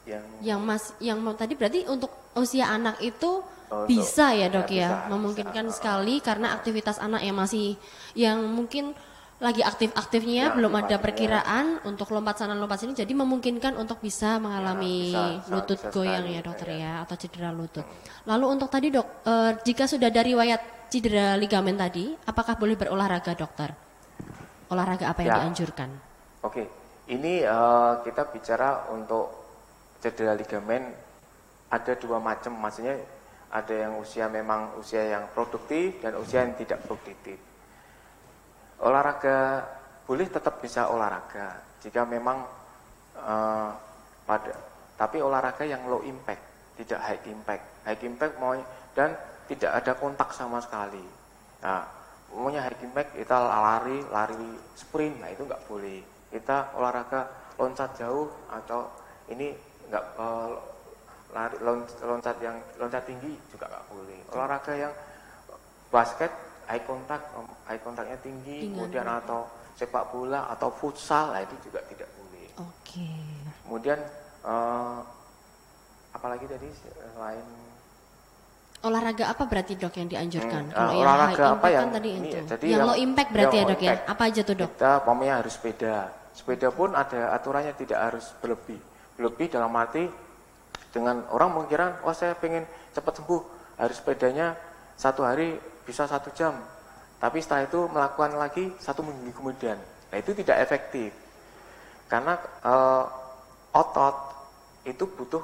yang 0.06 0.24
yang 0.40 0.60
mas 0.62 0.94
yang 1.02 1.18
tadi 1.34 1.58
berarti 1.58 1.82
untuk 1.90 2.30
usia 2.38 2.70
anak 2.70 3.02
itu 3.02 3.42
oh, 3.42 3.84
bisa 3.90 4.30
ya 4.32 4.46
dok 4.46 4.70
ya, 4.70 4.78
ya 4.78 4.88
bisa, 4.88 5.10
memungkinkan 5.10 5.66
bisa. 5.66 5.74
sekali 5.74 6.14
karena 6.22 6.54
aktivitas 6.54 7.02
anak 7.02 7.26
yang 7.26 7.36
masih 7.36 7.74
yang 8.14 8.38
mungkin 8.46 8.94
lagi 9.36 9.60
aktif-aktifnya 9.60 10.48
ya, 10.48 10.54
belum 10.56 10.72
ada 10.80 10.96
perkiraan 10.96 11.84
ya. 11.84 11.84
untuk 11.84 12.08
lompat 12.08 12.40
sana 12.40 12.56
lompat 12.56 12.80
sini 12.80 12.96
jadi 12.96 13.12
memungkinkan 13.12 13.76
untuk 13.76 14.00
bisa 14.00 14.40
mengalami 14.40 15.12
ya, 15.12 15.44
bisa, 15.44 15.52
lutut 15.52 15.76
bisa 15.76 15.92
goyang 15.92 16.24
ya 16.24 16.40
dokter 16.40 16.68
ya. 16.72 16.80
ya 16.80 16.92
atau 17.04 17.16
cedera 17.20 17.50
lutut. 17.52 17.84
Hmm. 17.84 18.32
Lalu 18.32 18.46
untuk 18.56 18.72
tadi 18.72 18.88
dok 18.88 19.06
e, 19.28 19.32
jika 19.60 19.84
sudah 19.84 20.08
dari 20.08 20.32
riwayat 20.32 20.88
cedera 20.88 21.36
ligamen 21.36 21.76
tadi 21.76 22.16
apakah 22.24 22.56
boleh 22.56 22.80
berolahraga 22.80 23.36
dokter? 23.36 23.76
Olahraga 24.72 25.12
apa 25.12 25.20
yang 25.20 25.36
ya. 25.36 25.38
dianjurkan? 25.44 25.90
Oke, 26.42 26.64
ini 27.06 27.42
uh, 27.46 28.02
kita 28.02 28.26
bicara 28.34 28.90
untuk 28.90 29.30
cedera 30.02 30.34
ligamen 30.34 30.90
ada 31.70 31.92
dua 31.98 32.18
macam, 32.18 32.54
maksudnya 32.58 32.98
ada 33.50 33.74
yang 33.74 33.98
usia 33.98 34.26
memang 34.26 34.74
usia 34.78 35.06
yang 35.06 35.30
produktif 35.30 36.02
dan 36.02 36.18
usia 36.18 36.42
yang 36.42 36.54
tidak 36.58 36.82
produktif. 36.86 37.38
Olahraga 38.82 39.64
boleh 40.06 40.28
tetap 40.28 40.60
bisa 40.62 40.92
olahraga 40.92 41.58
jika 41.82 42.06
memang 42.06 42.44
uh, 43.18 43.70
pada 44.26 44.52
tapi 44.96 45.20
olahraga 45.20 45.68
yang 45.68 45.84
low 45.92 46.00
impact, 46.00 46.40
tidak 46.80 47.00
high 47.04 47.20
impact. 47.28 47.64
High 47.84 48.00
impact 48.08 48.34
mau 48.40 48.56
dan 48.96 49.12
tidak 49.44 49.72
ada 49.76 49.92
kontak 49.92 50.32
sama 50.32 50.56
sekali. 50.64 51.04
Nah, 51.60 51.84
umumnya 52.32 52.64
high 52.64 52.80
impact 52.80 53.12
kita 53.12 53.36
lari, 53.36 54.00
lari 54.08 54.56
sprint, 54.72 55.20
nah 55.20 55.28
itu 55.28 55.44
nggak 55.44 55.68
boleh. 55.68 56.00
Kita 56.32 56.72
olahraga 56.80 57.28
loncat 57.60 57.92
jauh 58.00 58.28
atau 58.48 58.88
ini 59.28 59.52
nggak 59.92 60.04
uh, 60.16 60.52
lari 61.36 61.56
loncat 62.00 62.36
yang 62.40 62.56
loncat 62.80 63.02
tinggi 63.04 63.34
juga 63.50 63.66
nggak 63.68 63.86
boleh 63.90 64.20
olahraga 64.34 64.72
yang 64.74 64.92
basket 65.90 66.30
eye 66.70 66.82
contact 66.84 67.24
eye 67.70 67.80
contactnya 67.80 68.18
tinggi 68.20 68.66
Dengan 68.66 68.74
kemudian 68.74 69.06
apa? 69.06 69.18
atau 69.22 69.40
sepak 69.76 70.04
bola 70.10 70.40
atau 70.50 70.68
futsal 70.72 71.36
nah 71.36 71.40
itu 71.42 71.54
juga 71.66 71.80
tidak 71.86 72.08
boleh 72.16 72.46
oke 72.58 72.72
okay. 72.82 73.20
kemudian 73.66 73.98
uh, 74.46 75.00
apalagi 76.16 76.48
tadi 76.48 76.68
selain 77.14 77.46
olahraga 78.84 79.24
apa 79.32 79.42
berarti 79.50 79.74
dok 79.74 79.98
yang 79.98 80.06
dianjurkan? 80.06 80.70
Hmm, 80.70 80.76
Kalau 80.76 80.92
uh, 80.94 81.02
olahraga 81.02 81.42
yang 81.42 81.56
apa 81.58 81.68
yang 81.72 81.82
kan 81.82 81.96
tadi 81.98 82.10
ini, 82.12 82.28
itu. 82.28 82.38
Jadi 82.46 82.66
yang, 82.70 82.76
yang 82.76 82.86
low 82.86 82.94
impact 82.94 83.30
berarti 83.34 83.56
ya 83.56 83.64
dok 83.66 83.80
ya? 83.82 83.94
Apa 84.06 84.22
aja 84.30 84.40
tuh 84.46 84.54
dok? 84.54 84.70
Kita 84.78 84.92
pokoknya 85.02 85.34
harus 85.42 85.52
sepeda. 85.58 85.96
Sepeda 86.36 86.68
pun 86.70 86.90
ada 86.92 87.20
aturannya 87.34 87.72
tidak 87.74 87.98
harus 87.98 88.30
berlebih 88.38 88.78
lebih 89.16 89.46
dalam 89.48 89.72
arti 89.74 90.04
dengan 90.92 91.24
orang 91.32 91.56
mengira 91.56 92.00
oh 92.04 92.12
saya 92.12 92.36
pengen 92.36 92.64
cepat 92.92 93.20
sembuh 93.20 93.42
harus 93.80 93.96
sepedanya 93.96 94.56
satu 94.96 95.24
hari 95.24 95.56
bisa 95.86 96.04
satu 96.04 96.34
jam. 96.34 96.52
Tapi 97.16 97.40
setelah 97.40 97.64
itu 97.64 97.80
melakukan 97.88 98.36
lagi 98.36 98.74
satu 98.76 99.00
minggu 99.00 99.32
kemudian. 99.32 99.78
Nah 100.12 100.16
itu 100.18 100.36
tidak 100.36 100.60
efektif. 100.66 101.14
Karena 102.10 102.36
uh, 102.66 103.04
otot 103.72 104.16
itu 104.84 105.06
butuh 105.06 105.42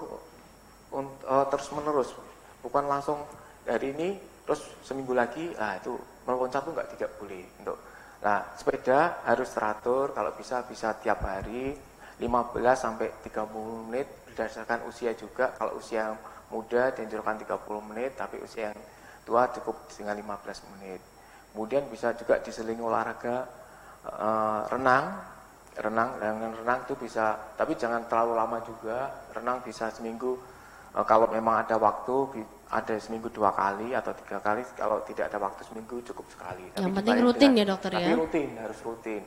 uh, 0.95 1.47
terus 1.51 1.69
menerus 1.75 2.15
bukan 2.63 2.87
langsung 2.87 3.19
dari 3.67 3.91
ini 3.91 4.15
terus 4.47 4.63
seminggu 4.87 5.11
lagi 5.11 5.51
nah 5.59 5.75
itu 5.75 5.99
meloncat 6.29 6.63
tuh 6.63 6.73
nggak 6.77 6.91
tidak 6.99 7.11
boleh. 7.17 7.45
Untuk 7.63 7.79
nah 8.23 8.43
sepeda 8.59 9.25
harus 9.25 9.49
teratur. 9.51 10.13
Kalau 10.13 10.31
bisa 10.37 10.67
bisa 10.69 10.95
tiap 11.01 11.25
hari 11.25 11.75
15 12.21 12.29
sampai 12.77 13.09
30 13.27 13.89
menit. 13.89 14.09
Berdasarkan 14.29 14.87
usia 14.89 15.13
juga. 15.17 15.53
Kalau 15.57 15.77
usia 15.77 16.15
muda 16.53 16.93
dianjurkan 16.93 17.41
30 17.41 17.89
menit, 17.89 18.13
tapi 18.17 18.37
usia 18.45 18.71
yang 18.71 18.79
tua 19.23 19.49
cukup 19.55 19.77
dengan 19.95 20.19
15 20.19 20.71
menit. 20.77 21.01
Kemudian 21.53 21.85
bisa 21.93 22.17
juga 22.17 22.41
diselingi 22.41 22.81
olahraga 22.81 23.45
e, 24.09 24.29
renang, 24.73 25.05
renang 25.77 26.09
dengan 26.17 26.53
renang 26.57 26.79
itu 26.89 26.95
bisa, 26.97 27.37
tapi 27.55 27.77
jangan 27.77 28.09
terlalu 28.09 28.33
lama 28.37 28.59
juga. 28.65 29.13
Renang 29.37 29.61
bisa 29.61 29.93
seminggu 29.93 30.41
e, 30.97 30.99
kalau 31.05 31.29
memang 31.29 31.61
ada 31.63 31.77
waktu 31.77 32.47
ada 32.73 32.97
seminggu 32.97 33.29
dua 33.29 33.53
kali 33.53 33.93
atau 33.93 34.17
tiga 34.17 34.41
kali 34.41 34.65
kalau 34.81 35.05
tidak 35.05 35.29
ada 35.29 35.39
waktu 35.45 35.61
seminggu 35.69 36.01
cukup 36.09 36.25
sekali. 36.33 36.73
Tapi 36.73 36.81
yang 36.81 36.95
penting 36.97 37.17
rutin 37.21 37.51
dengan, 37.53 37.61
ya 37.61 37.65
dokter 37.69 37.91
tapi 37.93 38.01
ya. 38.01 38.09
Tapi 38.09 38.21
rutin 38.25 38.49
harus 38.57 38.79
rutin. 38.81 39.23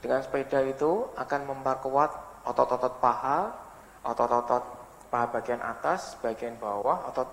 Dengan 0.00 0.20
sepeda 0.24 0.58
itu 0.64 0.92
akan 1.12 1.40
memperkuat 1.44 2.10
otot-otot 2.48 2.94
paha, 3.04 3.52
otot-otot 4.00 4.64
paha 5.12 5.26
bagian 5.28 5.60
atas, 5.60 6.16
bagian 6.24 6.56
bawah, 6.56 7.12
otot 7.12 7.28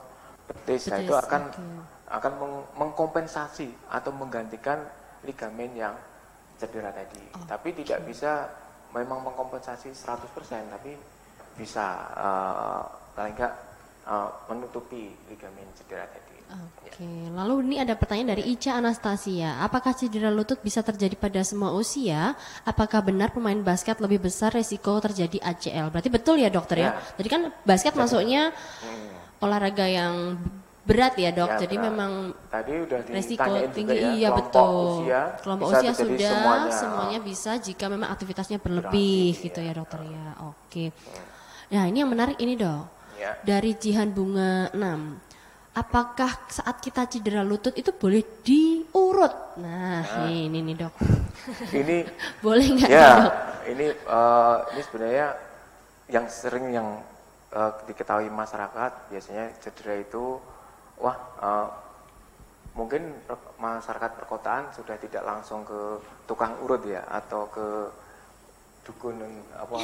betis. 0.51 0.91
Nah, 0.91 0.99
itu 0.99 1.15
akan 1.15 1.41
okay. 1.47 1.92
Akan 2.09 2.31
meng 2.39 2.55
mengkompensasi 2.75 3.91
atau 3.91 4.11
menggantikan 4.11 4.83
ligamen 5.23 5.71
yang 5.75 5.95
cedera 6.59 6.91
tadi. 6.91 7.19
Okay. 7.31 7.47
Tapi 7.47 7.69
tidak 7.83 7.99
bisa 8.07 8.51
memang 8.93 9.25
mengkompensasi 9.25 9.89
100%, 9.91 10.73
tapi 10.73 10.93
bisa 11.57 11.85
uh, 12.13 12.83
paling 13.17 13.33
enggak 13.33 13.53
uh, 14.05 14.29
menutupi 14.51 15.13
ligamen 15.31 15.65
cedera 15.73 16.05
tadi. 16.07 16.33
Oke, 16.53 17.01
okay. 17.01 17.09
ya. 17.09 17.33
lalu 17.33 17.65
ini 17.65 17.81
ada 17.81 17.97
pertanyaan 17.97 18.37
dari 18.37 18.53
Ica 18.53 18.77
Anastasia. 18.77 19.57
Apakah 19.65 19.97
cedera 19.97 20.29
lutut 20.29 20.61
bisa 20.61 20.85
terjadi 20.85 21.17
pada 21.17 21.41
semua 21.41 21.73
usia? 21.73 22.37
Apakah 22.61 23.01
benar 23.01 23.33
pemain 23.33 23.57
basket 23.57 23.97
lebih 23.97 24.21
besar 24.21 24.53
resiko 24.53 25.01
terjadi 25.01 25.41
ACL? 25.41 25.89
Berarti 25.89 26.09
betul 26.13 26.37
ya 26.37 26.53
dokter 26.53 26.85
ya? 26.85 26.93
ya? 26.93 27.17
Jadi 27.17 27.27
kan 27.31 27.41
basket 27.65 27.97
masuknya 27.97 28.53
hmm. 28.53 29.41
olahraga 29.41 29.87
yang 29.89 30.37
berat 30.83 31.13
ya 31.15 31.31
dok. 31.31 31.49
Ya, 31.55 31.59
Jadi 31.63 31.75
berat. 31.79 31.87
memang 31.91 32.11
tadi 32.51 32.73
udah 32.83 32.99
resiko 33.07 33.51
tinggi 33.71 33.97
ya, 33.97 34.09
iya 34.15 34.29
betul. 34.35 35.07
Usia, 35.07 35.21
kelompok 35.39 35.67
usia 35.71 35.91
sudah 35.95 36.31
semuanya. 36.35 36.71
semuanya 36.75 37.19
bisa 37.23 37.51
jika 37.59 37.85
memang 37.87 38.09
aktivitasnya 38.11 38.59
berlebih 38.59 39.31
Berarti, 39.31 39.45
gitu 39.47 39.59
ya, 39.63 39.71
ya 39.71 39.73
dokter 39.79 39.99
ya. 40.03 40.27
Oke. 40.43 40.55
Okay. 40.67 40.87
Hmm. 40.91 41.31
Nah 41.73 41.83
ini 41.87 41.97
yang 42.03 42.11
menarik 42.11 42.37
ini 42.37 42.53
dok 42.59 42.83
ya. 43.17 43.31
dari 43.41 43.71
Jihan 43.79 44.11
Bunga 44.11 44.69
6 44.75 45.33
apakah 45.73 46.31
saat 46.53 46.77
kita 46.79 47.09
cedera 47.09 47.41
lutut 47.41 47.73
itu 47.73 47.89
boleh 47.93 48.21
diurut? 48.45 49.57
Nah, 49.57 50.05
nah 50.05 50.29
ini 50.29 50.61
nih 50.61 50.75
dok. 50.85 50.93
Ini 51.73 51.97
boleh 52.45 52.65
nggak 52.77 52.89
ya? 52.89 53.09
Dok? 53.09 53.33
Ini 53.73 53.85
uh, 54.05 54.57
ini 54.73 54.81
sebenarnya 54.85 55.27
yang 56.13 56.25
sering 56.29 56.65
yang 56.69 56.87
uh, 57.51 57.71
diketahui 57.89 58.29
masyarakat 58.29 58.91
biasanya 59.09 59.49
cedera 59.57 59.97
itu, 59.97 60.37
wah 61.03 61.17
uh, 61.43 61.67
mungkin 62.73 63.13
masyarakat 63.59 64.11
perkotaan 64.23 64.71
sudah 64.73 64.95
tidak 64.97 65.21
langsung 65.21 65.61
ke 65.67 65.99
tukang 66.25 66.55
urut 66.63 66.81
ya 66.87 67.03
atau 67.11 67.45
ke 67.51 67.91
dukun 68.87 69.19
apa 69.53 69.77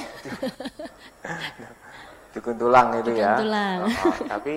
dukun 2.34 2.56
tulang 2.58 2.88
itu 2.98 3.12
dukun 3.14 3.22
ya. 3.22 3.34
Tulang. 3.38 3.80
Uh, 3.86 4.18
tapi 4.26 4.54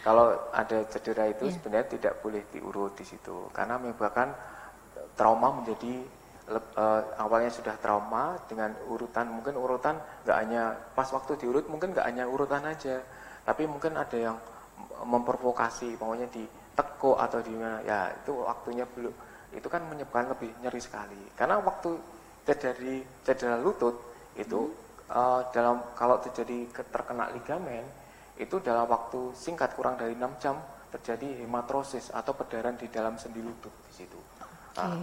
kalau 0.00 0.32
ada 0.50 0.78
cedera 0.90 1.28
itu 1.30 1.48
yeah. 1.48 1.54
sebenarnya 1.56 1.86
tidak 1.94 2.14
boleh 2.20 2.42
diurut 2.52 2.92
di 2.98 3.04
situ 3.04 3.48
karena 3.54 3.76
menyebabkan 3.80 4.32
trauma 5.16 5.60
menjadi 5.60 6.04
uh, 6.50 7.02
awalnya 7.20 7.52
sudah 7.52 7.76
trauma 7.78 8.40
dengan 8.48 8.72
urutan 8.88 9.28
mungkin 9.28 9.54
urutan 9.60 10.00
nggak 10.24 10.36
hanya 10.36 10.74
pas 10.96 11.08
waktu 11.12 11.36
diurut 11.36 11.68
mungkin 11.68 11.92
nggak 11.92 12.06
hanya 12.06 12.24
urutan 12.24 12.64
aja 12.64 13.04
tapi 13.44 13.68
mungkin 13.68 13.96
ada 13.96 14.16
yang 14.16 14.36
memprovokasi 15.04 15.96
maunya 15.96 16.28
di 16.28 16.44
teko 16.76 17.16
atau 17.18 17.40
di 17.40 17.52
mana 17.52 17.80
ya 17.82 18.12
itu 18.12 18.32
waktunya 18.44 18.84
belum 18.86 19.12
itu 19.50 19.66
kan 19.66 19.82
menyebabkan 19.90 20.30
lebih 20.32 20.50
nyeri 20.62 20.80
sekali 20.80 21.20
karena 21.34 21.58
waktu 21.58 21.98
terjadi 22.46 23.02
cedera 23.26 23.58
lutut 23.58 23.98
itu 24.38 24.70
hmm. 24.70 25.10
uh, 25.10 25.42
dalam 25.50 25.82
kalau 25.98 26.22
terjadi 26.22 26.70
terkena 26.88 27.28
ligamen 27.34 27.84
itu 28.40 28.56
dalam 28.64 28.88
waktu 28.88 29.36
singkat 29.36 29.76
kurang 29.76 30.00
dari 30.00 30.16
6 30.16 30.40
jam 30.40 30.56
terjadi 30.90 31.44
hematrosis 31.44 32.10
atau 32.10 32.32
perdarahan 32.34 32.74
di 32.74 32.88
dalam 32.90 33.14
sendi 33.20 33.38
lutut 33.44 33.70
di 33.86 33.92
situ. 33.94 34.18
Nah, 34.80 34.96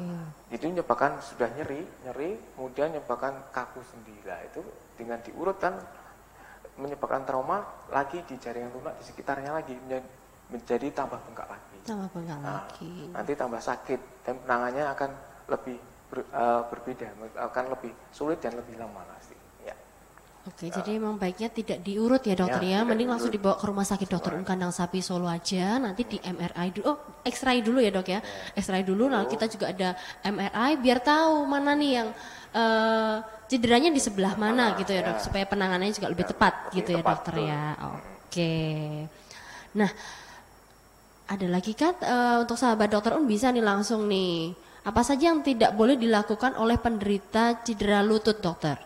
itu 0.50 0.64
menyebabkan 0.66 1.22
sudah 1.22 1.48
nyeri, 1.54 1.86
nyeri, 2.02 2.34
kemudian 2.58 2.92
menyebabkan 2.92 3.52
kaku 3.54 3.84
sendi. 3.86 4.16
Lah 4.26 4.42
itu 4.42 4.64
dengan 4.98 5.22
diurut 5.22 5.62
kan 5.62 5.78
menyebabkan 6.78 7.26
trauma 7.26 7.66
lagi 7.90 8.22
di 8.26 8.38
jaringan 8.38 8.70
lunak 8.74 8.98
di 9.02 9.04
sekitarnya 9.10 9.52
lagi 9.54 9.74
menjadi 10.48 10.88
tambah 10.94 11.20
bengkak 11.28 11.50
lagi. 11.50 11.78
Tambah 11.84 12.08
bengkak 12.14 12.40
nah, 12.40 12.64
lagi. 12.64 12.94
Nanti 13.12 13.34
tambah 13.34 13.62
sakit 13.62 14.00
dan 14.24 14.36
penangannya 14.46 14.84
akan 14.94 15.10
lebih 15.52 15.78
ber, 16.08 16.20
uh, 16.32 16.64
berbeda, 16.70 17.08
akan 17.36 17.64
lebih 17.74 17.92
sulit 18.14 18.40
dan 18.40 18.56
lebih 18.56 18.80
lama 18.80 19.04
pasti. 19.18 19.38
Oke, 20.48 20.72
uh, 20.72 20.80
jadi 20.80 20.96
memang 20.96 21.20
baiknya 21.20 21.52
tidak 21.52 21.84
diurut 21.84 22.24
ya 22.24 22.32
dokter 22.40 22.64
ya, 22.64 22.80
ya. 22.80 22.88
mending 22.88 23.12
langsung 23.12 23.28
dibawa 23.28 23.60
ke 23.60 23.68
rumah 23.68 23.84
sakit 23.84 24.08
dokter 24.08 24.32
Um 24.32 24.48
Kandang 24.48 24.72
Sapi 24.72 25.04
Solo 25.04 25.28
aja, 25.28 25.76
nanti 25.76 26.08
di 26.08 26.18
MRI 26.24 26.72
dulu, 26.72 26.86
oh 26.88 26.98
X-ray 27.28 27.60
dulu 27.60 27.84
ya 27.84 27.92
dok 27.92 28.08
ya, 28.08 28.24
ya. 28.24 28.56
X-ray 28.56 28.88
dulu, 28.88 29.12
lalu 29.12 29.28
kita 29.28 29.52
juga 29.52 29.76
ada 29.76 29.90
MRI 30.24 30.80
biar 30.80 31.04
tahu 31.04 31.44
mana 31.44 31.76
nih 31.76 31.92
yang 32.00 32.10
uh, 32.56 33.20
cederanya 33.48 33.90
di 33.90 34.02
sebelah 34.04 34.36
mana, 34.36 34.76
gitu 34.78 34.92
ya, 34.94 35.02
dok, 35.04 35.24
supaya 35.24 35.48
penanganannya 35.48 35.96
juga 35.96 36.12
lebih 36.12 36.28
ya, 36.28 36.32
tepat 36.36 36.54
lebih 36.54 36.76
gitu 36.80 36.90
ya, 36.92 36.98
tepat 37.00 37.08
ya 37.08 37.16
dokter 37.18 37.36
ya. 37.40 37.64
Oke, 37.88 38.56
nah 39.76 39.92
ada 41.28 41.48
lagi 41.52 41.74
kan 41.76 41.96
uh, 42.00 42.44
untuk 42.44 42.56
sahabat 42.56 42.88
dokter 42.88 43.12
Un? 43.16 43.28
Bisa 43.28 43.52
nih 43.52 43.64
langsung 43.64 44.08
nih, 44.08 44.56
apa 44.88 45.02
saja 45.04 45.32
yang 45.32 45.44
tidak 45.44 45.76
boleh 45.76 46.00
dilakukan 46.00 46.56
oleh 46.56 46.80
penderita 46.80 47.60
cedera 47.64 48.00
lutut 48.00 48.40
dokter? 48.40 48.80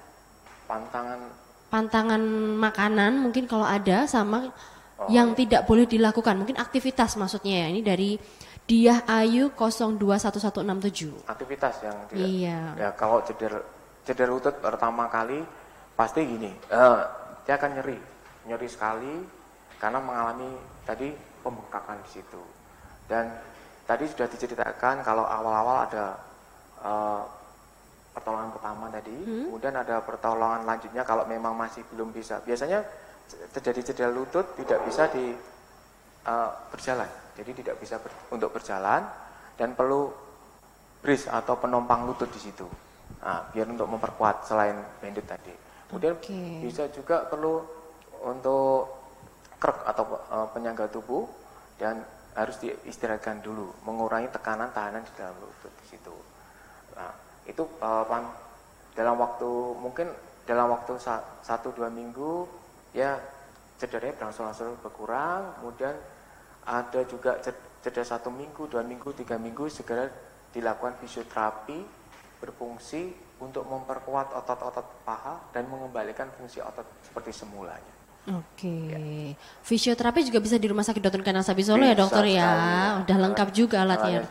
Pantangan. 0.65 1.19
Pantangan 1.69 2.21
makanan 2.57 3.21
mungkin 3.21 3.47
kalau 3.47 3.63
ada 3.63 4.03
sama 4.09 4.49
oh, 4.99 5.07
yang 5.07 5.33
iya. 5.33 5.37
tidak 5.45 5.61
boleh 5.69 5.85
dilakukan. 5.85 6.35
Mungkin 6.41 6.57
aktivitas 6.57 7.15
maksudnya 7.15 7.65
ya. 7.65 7.67
Ini 7.71 7.81
dari 7.85 8.09
Diah 8.71 9.03
Ayu 9.03 9.51
021167 9.57 11.27
aktivitas 11.27 11.81
yang 11.83 11.97
tidak 12.07 12.27
iya. 12.29 12.59
ya 12.77 12.89
kalau 12.95 13.19
ceder 13.25 13.59
ceder 14.07 14.29
lutut 14.29 14.57
pertama 14.57 15.07
kali 15.07 15.43
pasti 15.93 16.25
gini 16.25 16.51
uh, 16.73 17.01
dia 17.45 17.55
akan 17.57 17.71
nyeri 17.77 17.97
nyeri 18.49 18.67
sekali 18.69 19.13
karena 19.77 19.99
mengalami 20.01 20.49
tadi 20.85 21.13
pembengkakan 21.41 22.01
di 22.05 22.09
situ 22.21 22.41
dan 23.11 23.27
tadi 23.85 24.07
sudah 24.07 24.27
diceritakan 24.29 25.03
kalau 25.03 25.27
awal-awal 25.27 25.83
ada 25.83 26.05
uh, 26.79 27.21
pertolongan 28.11 28.51
pertama 28.55 28.85
tadi, 28.91 29.15
hmm. 29.15 29.51
kemudian 29.51 29.75
ada 29.75 30.03
pertolongan 30.03 30.67
lanjutnya 30.67 31.03
kalau 31.07 31.23
memang 31.27 31.55
masih 31.55 31.83
belum 31.91 32.11
bisa. 32.11 32.43
Biasanya 32.43 32.83
terjadi 33.55 33.91
cedera 33.91 34.11
lutut 34.11 34.43
tidak 34.59 34.83
bisa 34.83 35.07
di 35.11 35.31
uh, 36.27 36.49
berjalan, 36.71 37.07
jadi 37.35 37.51
tidak 37.55 37.75
bisa 37.79 37.95
ber, 37.99 38.11
untuk 38.31 38.51
berjalan 38.51 39.07
dan 39.55 39.75
perlu 39.75 40.11
bris 41.03 41.27
atau 41.27 41.55
penompang 41.55 42.03
lutut 42.07 42.27
di 42.31 42.39
situ. 42.39 42.67
Nah, 43.21 43.45
biar 43.53 43.69
untuk 43.69 43.85
memperkuat 43.85 44.49
selain 44.49 44.77
bandit 44.97 45.25
tadi. 45.29 45.53
Kemudian 45.89 46.17
okay. 46.17 46.65
bisa 46.65 46.89
juga 46.89 47.29
perlu 47.29 47.61
untuk 48.25 48.89
krek 49.61 49.85
atau 49.85 50.17
uh, 50.31 50.47
penyangga 50.49 50.89
tubuh 50.89 51.29
dan 51.77 52.01
harus 52.33 52.57
diistirahatkan 52.63 53.43
dulu, 53.43 53.69
mengurangi 53.85 54.31
tekanan 54.31 54.73
tahanan 54.73 55.03
di 55.05 55.13
dalam 55.19 55.35
lutut 55.37 55.73
di 55.83 55.85
situ. 55.85 56.15
Nah, 56.97 57.11
itu 57.45 57.61
uh, 57.83 58.05
dalam 58.95 59.15
waktu 59.19 59.49
mungkin 59.77 60.07
dalam 60.45 60.73
waktu 60.73 60.97
satu 61.45 61.71
dua 61.71 61.87
minggu 61.87 62.49
ya 62.91 63.15
cederanya 63.79 64.19
berangsur-angsur 64.19 64.75
berkurang 64.83 65.57
kemudian 65.57 65.95
ada 66.67 67.01
juga 67.07 67.39
cedera 67.81 68.05
satu 68.05 68.29
minggu 68.29 68.67
dua 68.67 68.83
minggu 68.83 69.15
tiga 69.15 69.39
minggu 69.39 69.71
segera 69.71 70.11
dilakukan 70.51 70.99
fisioterapi 70.99 72.00
berfungsi 72.41 73.13
untuk 73.39 73.63
memperkuat 73.69 74.33
otot-otot 74.33 75.05
paha 75.05 75.37
dan 75.53 75.69
mengembalikan 75.69 76.27
fungsi 76.35 76.59
otot 76.59 76.85
seperti 77.05 77.31
semulanya. 77.31 77.93
Oke, 78.21 78.69
okay. 78.69 79.33
ya. 79.33 79.33
fisioterapi 79.65 80.21
juga 80.21 80.37
bisa 80.45 80.61
di 80.61 80.69
rumah 80.69 80.85
sakit 80.85 81.01
Dr. 81.01 81.25
Kanal 81.25 81.41
Sabi 81.41 81.65
Solo 81.65 81.81
ya 81.81 81.97
dokter 81.97 82.21
ya, 82.29 82.37
ya. 82.37 82.49
udah 83.01 83.17
lengkap 83.17 83.49
juga 83.49 83.81
alatnya. 83.81 84.29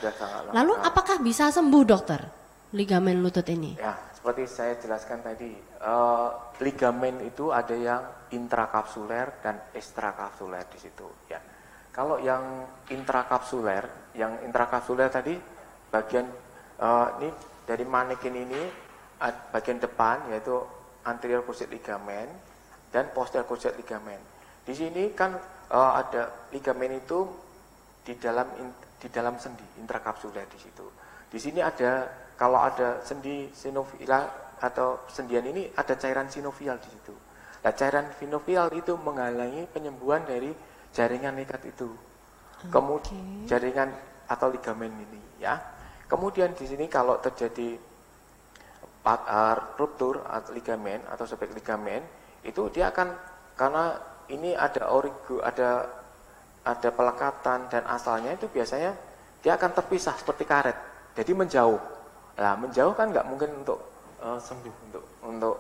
Lalu 0.55 0.79
apakah 0.79 1.19
bisa 1.19 1.51
sembuh 1.51 1.83
dokter? 1.83 2.23
ligamen 2.71 3.19
lutut 3.19 3.47
ini? 3.51 3.75
Ya, 3.79 3.99
seperti 4.15 4.47
saya 4.47 4.79
jelaskan 4.79 5.23
tadi, 5.27 5.51
uh, 5.83 6.55
ligamen 6.63 7.19
itu 7.27 7.51
ada 7.51 7.75
yang 7.75 8.03
intrakapsuler 8.31 9.43
dan 9.43 9.59
ekstrakapsuler 9.75 10.63
di 10.71 10.79
situ. 10.79 11.07
Ya, 11.27 11.43
kalau 11.91 12.23
yang 12.23 12.67
intrakapsuler, 12.91 14.15
yang 14.15 14.39
intrakapsuler 14.47 15.11
tadi 15.11 15.35
bagian 15.91 16.31
uh, 16.79 17.19
ini 17.19 17.31
dari 17.71 17.87
manekin 17.87 18.35
ini 18.35 18.63
bagian 19.55 19.79
depan 19.79 20.27
yaitu 20.35 20.59
anterior 21.07 21.47
cruciate 21.47 21.71
ligamen 21.71 22.27
dan 22.91 23.15
posterior 23.15 23.47
cruciate 23.47 23.79
ligamen. 23.79 24.19
Di 24.67 24.75
sini 24.75 25.15
kan 25.15 25.39
uh, 25.71 25.93
ada 25.95 26.51
ligamen 26.51 26.99
itu 26.99 27.31
di 28.03 28.19
dalam 28.19 28.51
di 28.99 29.07
dalam 29.07 29.39
sendi 29.39 29.63
intrakapsuler 29.79 30.51
di 30.51 30.59
situ. 30.59 30.83
Di 31.31 31.39
sini 31.39 31.63
ada 31.63 32.11
kalau 32.35 32.59
ada 32.59 33.07
sendi 33.07 33.47
sinovial 33.55 34.27
atau 34.59 35.07
sendian 35.07 35.47
ini 35.47 35.71
ada 35.79 35.95
cairan 35.95 36.27
sinovial 36.27 36.75
di 36.83 36.91
situ. 36.91 37.15
Nah, 37.61 37.73
cairan 37.77 38.11
sinovial 38.19 38.73
itu 38.75 38.97
menghalangi 38.99 39.69
penyembuhan 39.71 40.27
dari 40.27 40.51
jaringan 40.91 41.39
ikat 41.39 41.71
itu. 41.71 41.89
kemudian 42.69 43.49
jaringan 43.49 43.89
atau 44.29 44.53
ligamen 44.53 44.93
ini 44.93 45.41
ya. 45.41 45.57
Kemudian 46.11 46.51
di 46.59 46.67
sini 46.67 46.91
kalau 46.91 47.23
terjadi 47.23 47.79
uh, 49.07 49.57
ruptur 49.79 50.19
ligamen 50.51 51.07
atau 51.07 51.23
sobek 51.23 51.55
ligamen 51.55 52.03
itu 52.43 52.67
dia 52.75 52.91
akan 52.91 53.15
karena 53.55 53.95
ini 54.33 54.59
ada 54.59 54.91
origo, 54.91 55.39
ada 55.39 55.87
ada 56.67 56.89
pelekatan 56.93 57.71
dan 57.71 57.83
asalnya 57.87 58.35
itu 58.35 58.51
biasanya 58.51 58.93
dia 59.41 59.55
akan 59.55 59.71
terpisah 59.71 60.19
seperti 60.19 60.45
karet. 60.45 60.77
Jadi 61.15 61.33
menjauh. 61.33 61.81
Nah, 62.41 62.55
menjauh 62.57 62.95
kan 62.99 63.15
nggak 63.15 63.27
mungkin 63.31 63.63
untuk 63.63 63.79
uh, 64.19 64.39
sembuh 64.41 64.75
untuk 64.91 65.05
untuk 65.25 65.57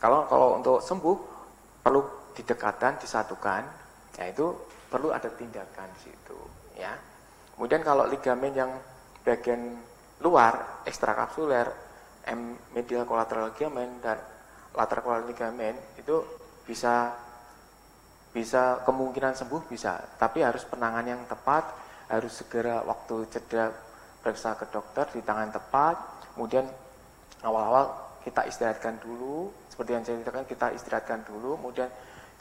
kalau 0.00 0.24
kalau 0.28 0.48
untuk 0.60 0.78
sembuh 0.80 1.16
perlu 1.84 2.00
didekatkan, 2.32 3.00
disatukan. 3.00 3.62
Ya 4.14 4.30
itu 4.30 4.46
perlu 4.86 5.10
ada 5.10 5.26
tindakan 5.26 5.90
di 5.98 6.00
situ, 6.06 6.38
ya. 6.78 6.94
Kemudian 7.58 7.82
kalau 7.82 8.06
ligamen 8.06 8.54
yang 8.54 8.70
bagian 9.24 9.80
luar 10.20 10.84
ekstrakapsuler, 10.84 11.66
medial 12.76 13.08
collateral 13.08 13.50
ligament 13.50 14.00
dan 14.04 14.20
lateral 14.76 15.02
collateral 15.04 15.28
ligament 15.28 15.78
itu 16.00 16.20
bisa 16.64 17.12
bisa 18.34 18.82
kemungkinan 18.82 19.38
sembuh 19.38 19.62
bisa, 19.70 19.94
tapi 20.18 20.42
harus 20.42 20.66
penanganan 20.66 21.06
yang 21.06 21.22
tepat, 21.30 21.70
harus 22.10 22.34
segera 22.34 22.82
waktu 22.82 23.30
cedera 23.30 23.70
periksa 24.18 24.58
ke 24.58 24.66
dokter 24.74 25.06
di 25.14 25.22
tangan 25.22 25.54
tepat, 25.54 25.96
kemudian 26.34 26.66
awal-awal 27.46 28.18
kita 28.26 28.42
istirahatkan 28.50 28.98
dulu, 28.98 29.54
seperti 29.70 29.90
yang 29.94 30.02
saya 30.02 30.18
ceritakan 30.18 30.46
kita 30.50 30.66
istirahatkan 30.74 31.20
dulu, 31.30 31.62
kemudian 31.62 31.86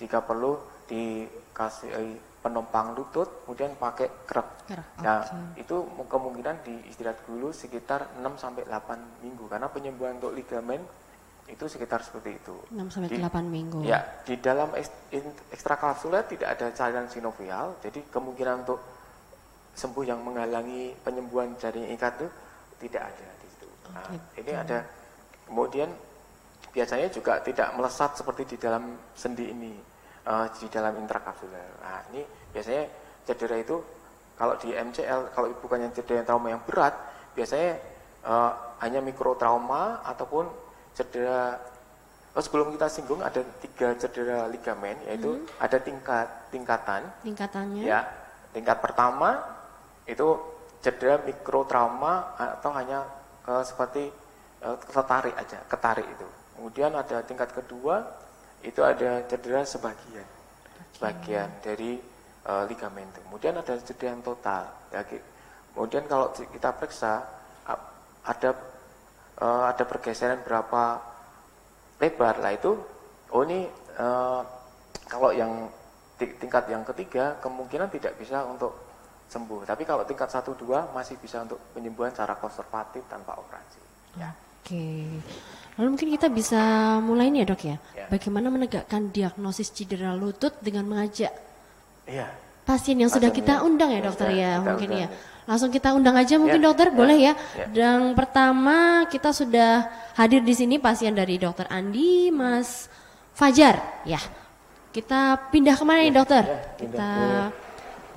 jika 0.02 0.26
perlu 0.26 0.58
dikasih 0.90 2.18
penumpang 2.44 2.92
lutut, 2.92 3.48
kemudian 3.48 3.72
pakai 3.80 4.28
krep. 4.28 4.68
Nah, 5.00 5.24
okay. 5.24 5.64
itu 5.64 5.80
kemungkinan 6.12 6.60
diistirahat 6.68 7.24
dulu 7.24 7.56
sekitar 7.56 8.20
6 8.20 8.36
sampai 8.36 8.68
8 8.68 9.24
minggu 9.24 9.48
karena 9.48 9.72
penyembuhan 9.72 10.20
untuk 10.20 10.36
ligamen 10.36 10.84
itu 11.48 11.64
sekitar 11.72 12.04
seperti 12.04 12.36
itu. 12.36 12.56
6 12.76 12.92
sampai 12.92 13.08
di, 13.08 13.24
8 13.24 13.48
minggu. 13.48 13.80
Ya, 13.88 14.04
di 14.28 14.36
dalam 14.44 14.76
ekstrakapsuler 15.56 16.28
tidak 16.28 16.60
ada 16.60 16.68
cairan 16.76 17.08
sinovial, 17.08 17.80
jadi 17.80 18.04
kemungkinan 18.12 18.68
untuk 18.68 18.80
sembuh 19.74 20.04
yang 20.04 20.20
menghalangi 20.20 21.00
penyembuhan 21.00 21.56
jaring 21.56 21.96
ikat 21.96 22.20
itu 22.20 22.28
tidak 22.84 23.08
ada 23.08 23.28
di 23.40 23.48
situ. 23.56 23.68
Nah, 23.88 24.06
ini 24.36 24.52
ada 24.52 24.84
kemudian 25.48 25.90
biasanya 26.76 27.08
juga 27.08 27.40
tidak 27.40 27.72
melesat 27.80 28.20
seperti 28.20 28.54
di 28.54 28.58
dalam 28.60 29.00
sendi 29.16 29.48
ini 29.48 29.93
uh, 30.28 30.48
di 30.54 30.68
dalam 30.72 30.96
intrakapsuler. 31.00 31.84
Nah, 31.84 32.00
ini 32.14 32.24
biasanya 32.52 32.84
cedera 33.24 33.56
itu 33.60 33.78
kalau 34.34 34.58
di 34.58 34.74
MCL, 34.74 35.32
kalau 35.36 35.48
bukannya 35.62 35.94
cedera 35.94 36.24
yang 36.24 36.28
trauma 36.28 36.48
yang 36.50 36.64
berat, 36.66 36.96
biasanya 37.38 37.80
uh, 38.26 38.52
hanya 38.82 39.00
mikrotrauma 39.00 40.02
ataupun 40.04 40.50
cedera 40.94 41.62
Oh, 42.34 42.42
sebelum 42.42 42.74
kita 42.74 42.90
singgung 42.90 43.22
ada 43.22 43.46
tiga 43.62 43.94
cedera 43.94 44.50
ligamen 44.50 44.98
yaitu 45.06 45.38
hmm. 45.38 45.62
ada 45.62 45.78
tingkat 45.78 46.26
tingkatan. 46.50 47.06
Tingkatannya. 47.22 47.86
Ya, 47.86 48.10
tingkat 48.50 48.82
pertama 48.82 49.38
itu 50.10 50.42
cedera 50.82 51.22
mikrotrauma 51.22 52.34
atau 52.34 52.74
hanya 52.74 53.06
uh, 53.46 53.62
seperti 53.62 54.10
uh, 54.66 54.82
ketarik 54.82 55.38
aja, 55.38 55.62
ketarik 55.70 56.10
itu. 56.10 56.26
Kemudian 56.58 56.98
ada 56.98 57.22
tingkat 57.22 57.54
kedua 57.54 58.02
itu 58.64 58.80
ada 58.80 59.22
cedera 59.28 59.68
sebagian, 59.68 60.28
sebagian 60.96 61.50
dari 61.60 62.00
uh, 62.48 62.64
ligamen. 62.66 63.08
Kemudian 63.28 63.60
ada 63.60 63.76
cedera 63.80 64.16
yang 64.16 64.24
total. 64.24 64.64
Ya, 64.90 65.04
kemudian 65.76 66.08
kalau 66.08 66.32
kita 66.32 66.72
periksa 66.74 67.28
ada 68.24 68.50
uh, 69.44 69.64
ada 69.68 69.84
pergeseran 69.84 70.42
berapa 70.48 71.04
lebar 72.00 72.40
lah 72.40 72.56
itu. 72.56 72.72
Oh 73.34 73.44
ini 73.44 73.68
uh, 74.00 74.42
kalau 75.12 75.36
yang 75.36 75.68
tingkat 76.16 76.70
yang 76.72 76.88
ketiga 76.88 77.36
kemungkinan 77.44 77.92
tidak 77.92 78.16
bisa 78.16 78.48
untuk 78.48 78.72
sembuh. 79.28 79.66
Tapi 79.66 79.84
kalau 79.84 80.06
tingkat 80.06 80.30
satu 80.30 80.54
dua 80.54 80.88
masih 80.94 81.18
bisa 81.18 81.42
untuk 81.44 81.60
penyembuhan 81.74 82.14
secara 82.14 82.38
konservatif 82.38 83.04
tanpa 83.10 83.36
operasi. 83.36 83.82
Ya. 84.16 84.30
Oke. 84.64 85.04
Lalu 85.76 85.88
mungkin 85.92 86.10
kita 86.16 86.32
bisa 86.32 86.62
mulai 87.04 87.28
nih 87.28 87.44
ya 87.44 87.48
dok 87.52 87.62
ya. 87.68 87.78
ya. 87.92 88.06
Bagaimana 88.08 88.48
menegakkan 88.48 89.12
diagnosis 89.12 89.76
cedera 89.76 90.16
lutut 90.16 90.56
dengan 90.64 90.88
mengajak 90.88 91.36
ya. 92.08 92.32
pasien 92.64 92.96
yang 92.96 93.12
sudah 93.12 93.28
kita 93.28 93.60
undang 93.60 93.92
ya 93.92 94.00
dokter 94.00 94.32
ya, 94.32 94.40
ya 94.40 94.52
mungkin 94.64 94.88
undang. 94.88 95.12
ya. 95.12 95.44
Langsung 95.44 95.76
kita 95.76 95.92
undang 95.92 96.16
aja 96.16 96.40
mungkin 96.40 96.64
ya, 96.64 96.68
dokter, 96.72 96.88
ya, 96.88 96.96
boleh 96.96 97.18
ya. 97.20 97.34
ya. 97.36 97.66
Dan 97.68 98.16
pertama 98.16 99.04
kita 99.12 99.36
sudah 99.36 99.92
hadir 100.16 100.40
di 100.40 100.56
sini 100.56 100.80
pasien 100.80 101.12
dari 101.12 101.36
dokter 101.36 101.68
Andi, 101.68 102.32
Mas 102.32 102.88
Fajar, 103.36 103.84
ya. 104.08 104.24
Kita 104.96 105.52
pindah 105.52 105.76
ke 105.76 105.84
mana 105.84 106.00
ya, 106.00 106.08
nih 106.08 106.16
dokter? 106.16 106.44
Ya, 106.48 106.60
kita 106.80 107.10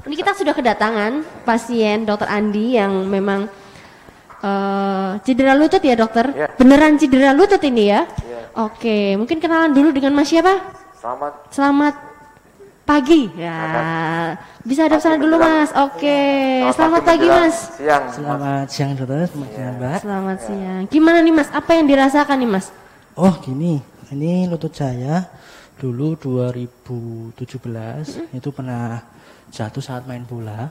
ini 0.07 0.15
kita 0.15 0.39
sudah 0.39 0.55
kedatangan 0.55 1.27
pasien 1.43 2.07
dokter 2.07 2.31
Andi 2.31 2.79
yang 2.79 2.95
memang 3.11 3.51
Uh, 4.47 5.19
cedera 5.27 5.59
lutut 5.59 5.83
ya 5.83 5.99
dokter? 5.99 6.31
Ya. 6.31 6.47
Beneran 6.55 6.95
cedera 7.03 7.35
lutut 7.35 7.59
ini 7.67 7.91
ya? 7.91 8.07
ya? 8.07 8.41
Oke, 8.63 9.19
mungkin 9.19 9.43
kenalan 9.43 9.75
dulu 9.75 9.91
dengan 9.91 10.15
Mas 10.15 10.31
siapa? 10.31 10.55
Selamat. 11.03 11.33
Selamat 11.51 11.95
pagi. 12.87 13.27
Ya, 13.35 13.59
bisa 14.63 14.87
ada 14.87 15.03
sana 15.03 15.19
dulu 15.19 15.43
Mas. 15.43 15.75
Oke, 15.75 16.15
selamat, 16.63 16.75
selamat 16.79 17.03
pagi 17.03 17.27
Mas. 17.27 17.57
Siang. 17.75 18.05
Selamat 18.15 18.67
siang 18.71 18.91
dokter, 18.95 19.27
selamat 19.27 19.51
siang 19.51 19.75
Mbak. 19.75 19.99
Selamat 20.07 20.39
ya. 20.39 20.47
siang. 20.47 20.83
Gimana 20.87 21.19
nih 21.27 21.35
Mas? 21.35 21.49
Apa 21.51 21.71
yang 21.75 21.87
dirasakan 21.91 22.37
nih 22.39 22.51
Mas? 22.55 22.67
Oh 23.19 23.35
gini, 23.43 23.83
ini 24.15 24.47
lutut 24.47 24.71
saya 24.71 25.27
dulu 25.77 26.15
2017 26.17 27.35
-hmm. 27.35 28.39
itu 28.39 28.49
pernah 28.55 29.03
jatuh 29.51 29.83
saat 29.83 30.07
main 30.07 30.23
bola. 30.23 30.71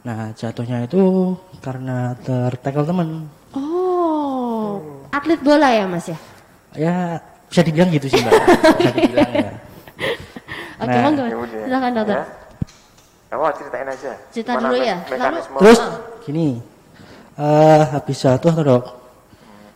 Nah 0.00 0.32
jatuhnya 0.32 0.88
itu 0.88 1.36
karena 1.60 2.16
tertekel 2.24 2.88
teman. 2.88 3.28
Oh, 3.52 4.80
atlet 5.12 5.40
bola 5.44 5.68
ya 5.68 5.84
mas 5.84 6.08
ya? 6.08 6.18
Ya 6.72 6.94
bisa 7.52 7.60
dibilang 7.60 7.92
gitu 7.92 8.08
sih 8.08 8.16
mbak. 8.24 8.32
bisa 8.80 8.90
dibilang 8.96 9.30
ya. 9.34 9.52
Oke, 10.80 10.96
nah, 10.96 11.02
monggo. 11.04 11.24
Silakan 11.44 11.90
dokter. 11.92 12.16
Ya. 12.16 12.24
Kamu 13.30 13.42
ceritain 13.54 13.88
aja. 13.92 14.12
Cerita 14.32 14.52
dulu 14.56 14.76
ya. 14.80 14.96
Lalu, 15.06 15.38
terus 15.60 15.80
gini, 16.24 16.48
uh, 17.36 17.82
habis 17.92 18.18
jatuh 18.24 18.52
tuh 18.56 18.64
dok, 18.64 18.84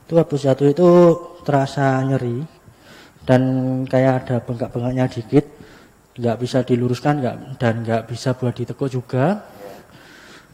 itu 0.08 0.14
habis 0.16 0.40
jatuh 0.42 0.66
itu 0.72 0.88
terasa 1.44 2.00
nyeri 2.02 2.42
dan 3.28 3.42
kayak 3.87 4.24
ada 4.24 4.37
bengkak-bengkaknya 4.42 5.04
dikit, 5.06 5.44
nggak 6.18 6.37
bisa 6.40 6.66
diluruskan 6.66 7.20
nggak 7.20 7.37
dan 7.60 7.74
nggak 7.84 8.02
bisa 8.10 8.34
buat 8.34 8.56
ditekuk 8.56 8.90
juga 8.90 9.53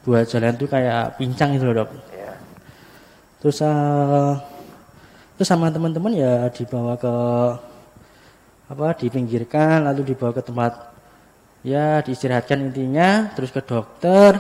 buat 0.05 0.25
jalan 0.25 0.57
tuh 0.57 0.69
kayak 0.69 1.21
pincang 1.21 1.57
gitu 1.57 1.69
loh 1.71 1.85
dok. 1.85 1.91
Yeah. 2.13 2.37
Terus 3.41 3.59
uh, 3.65 4.37
terus 5.41 5.49
sama 5.49 5.73
teman-teman 5.73 6.13
ya 6.13 6.53
dibawa 6.53 7.01
ke 7.01 7.15
apa 8.71 8.95
dipinggirkan 9.03 9.83
lalu 9.83 10.13
dibawa 10.15 10.37
ke 10.37 10.45
tempat 10.45 10.73
ya 11.67 12.05
diistirahatkan 12.05 12.71
intinya 12.71 13.33
terus 13.35 13.51
ke 13.51 13.65
dokter 13.65 14.37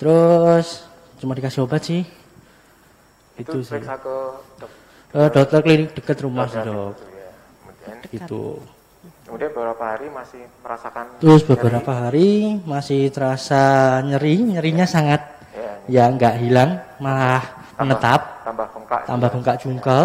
terus 0.00 0.86
cuma 1.20 1.36
dikasih 1.36 1.68
obat 1.68 1.84
sih 1.84 2.02
itu, 3.36 3.50
itu 3.50 3.58
sih 3.66 3.82
ke 3.82 4.16
dokter, 4.56 4.68
uh, 5.14 5.28
dokter 5.28 5.58
klinik 5.60 5.90
dekat 5.92 6.18
rumah 6.22 6.46
sih 6.48 6.62
dok 6.64 6.94
gitu, 6.94 7.04
ya. 7.12 7.30
itu 8.14 8.42
Kemudian 9.34 9.50
beberapa 9.50 9.82
hari 9.82 10.06
masih 10.14 10.46
merasakan 10.62 11.04
Terus 11.18 11.42
beberapa 11.42 11.90
nyeri. 11.90 12.02
hari 12.06 12.30
masih 12.70 13.10
terasa 13.10 13.62
nyeri, 14.06 14.38
nyerinya 14.38 14.86
sangat 14.86 15.26
ya, 15.50 15.74
ya 15.90 16.04
nggak 16.06 16.34
hilang, 16.38 16.78
malah 17.02 17.42
tambah, 17.42 17.82
menetap. 17.82 18.20
Tambah 18.46 18.66
bengkak. 18.70 19.00
Tambah 19.10 19.28
bengkak 19.34 19.56
jungkel. 19.58 20.02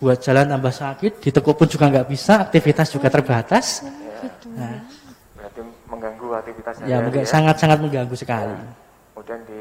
Buat 0.00 0.18
jalan 0.24 0.48
tambah 0.48 0.72
sakit, 0.72 1.12
ditekuk 1.20 1.60
pun 1.60 1.68
juga 1.68 1.92
nggak 1.92 2.08
bisa, 2.08 2.40
aktivitas 2.40 2.88
juga 2.88 3.12
terbatas. 3.12 3.84
Ya. 3.84 3.92
Nah. 4.56 4.80
Berarti 5.36 5.60
mengganggu 5.92 6.26
aktivitas 6.32 6.72
Ya, 6.88 7.04
ya. 7.04 7.28
sangat-sangat 7.28 7.84
mengganggu 7.84 8.16
sekali. 8.16 8.48
Ya. 8.48 8.64
Kemudian 9.12 9.40
di 9.44 9.60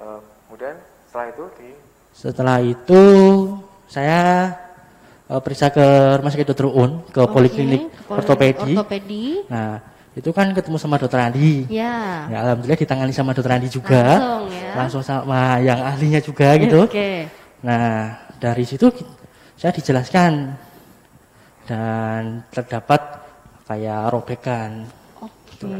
uh, 0.00 0.24
kemudian 0.48 0.74
setelah 1.04 1.26
itu 1.28 1.44
di 1.60 1.68
Setelah 2.16 2.58
itu 2.64 3.02
saya 3.92 4.56
uh, 5.30 5.40
periksa 5.40 5.70
ke 5.70 5.86
rumah 6.18 6.30
sakit 6.34 6.46
dokter 6.50 6.66
Un 6.66 7.06
ke 7.06 7.22
okay, 7.22 7.30
poliklinik 7.30 7.82
ortopedi. 8.10 8.74
ortopedi. 8.74 9.24
Nah, 9.46 9.78
itu 10.18 10.30
kan 10.34 10.50
ketemu 10.50 10.76
sama 10.76 10.98
dokter 10.98 11.22
Andi. 11.22 11.70
Ya. 11.70 12.26
Ya 12.26 12.36
alhamdulillah 12.42 12.80
ditangani 12.82 13.14
sama 13.14 13.30
dokter 13.30 13.54
Andi 13.54 13.70
juga. 13.70 14.18
Langsung 14.18 14.44
ya. 14.50 14.72
Langsung 14.74 15.02
sama 15.06 15.40
yang 15.62 15.78
ahlinya 15.78 16.18
juga 16.18 16.58
gitu. 16.58 16.90
Oke. 16.90 16.90
Okay. 16.90 17.16
Nah, 17.62 18.18
dari 18.42 18.66
situ 18.66 18.90
saya 19.54 19.70
dijelaskan 19.70 20.58
dan 21.70 22.42
terdapat 22.50 23.22
kayak 23.70 24.10
robekan. 24.10 24.90
Oke. 25.22 25.70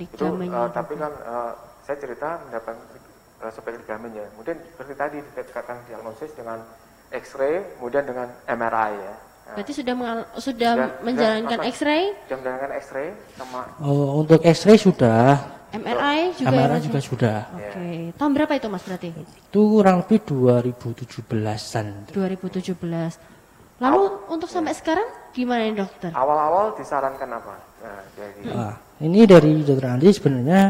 Itu, 0.00 0.24
ligamennya. 0.24 0.64
uh, 0.64 0.68
tapi 0.72 0.96
kan 0.96 1.12
uh, 1.28 1.52
saya 1.84 1.96
cerita 2.00 2.40
mendapat 2.48 2.76
uh, 3.44 3.50
spek 3.52 3.76
ligamen 3.84 4.16
ya. 4.16 4.24
Kemudian 4.32 4.56
seperti 4.72 4.94
tadi 4.96 5.16
dikatakan 5.20 5.76
diagnosis 5.90 6.32
dengan 6.32 6.64
X-ray, 7.10 7.54
kemudian 7.74 8.04
dengan 8.04 8.28
MRI 8.44 8.92
ya. 8.94 9.14
Nah, 9.48 9.54
Berarti 9.54 9.72
sudah 9.72 9.94
mengal- 9.94 10.28
sudah, 10.36 10.72
menjalankan 11.00 11.58
apa? 11.58 11.68
X-ray, 11.68 12.02
Sudah 12.22 12.36
menjalankan 12.36 12.70
X-ray 12.78 13.08
sama 13.32 13.60
Oh, 13.80 14.20
untuk 14.20 14.40
X-ray 14.42 14.76
sudah, 14.76 15.40
MRI 15.70 16.32
juga 16.34 16.46
ya, 16.46 16.56
MRI 16.58 16.68
Mas, 16.70 16.84
juga 16.84 16.98
ya? 16.98 17.04
sudah. 17.04 17.38
Oke. 17.50 17.88
Tahun 18.14 18.32
berapa 18.34 18.52
itu 18.54 18.68
Mas 18.68 18.82
berarti? 18.82 19.08
Itu 19.16 19.60
kurang 19.70 19.96
lebih 20.00 20.18
2017-an. 20.20 21.86
2017. 22.12 23.16
Lalu 23.78 24.02
untuk 24.28 24.50
sampai 24.50 24.74
sekarang 24.74 25.06
gimana 25.30 25.62
nih 25.62 25.78
dokter? 25.78 26.10
awal-awal 26.10 26.74
disarankan 26.74 27.30
apa? 27.30 27.54
Nah, 27.78 28.00
jadi 28.12 28.40
Nah, 28.44 28.74
ini 28.98 29.20
dari 29.22 29.62
dokter 29.62 29.86
Andi 29.88 30.10
sebenarnya 30.10 30.62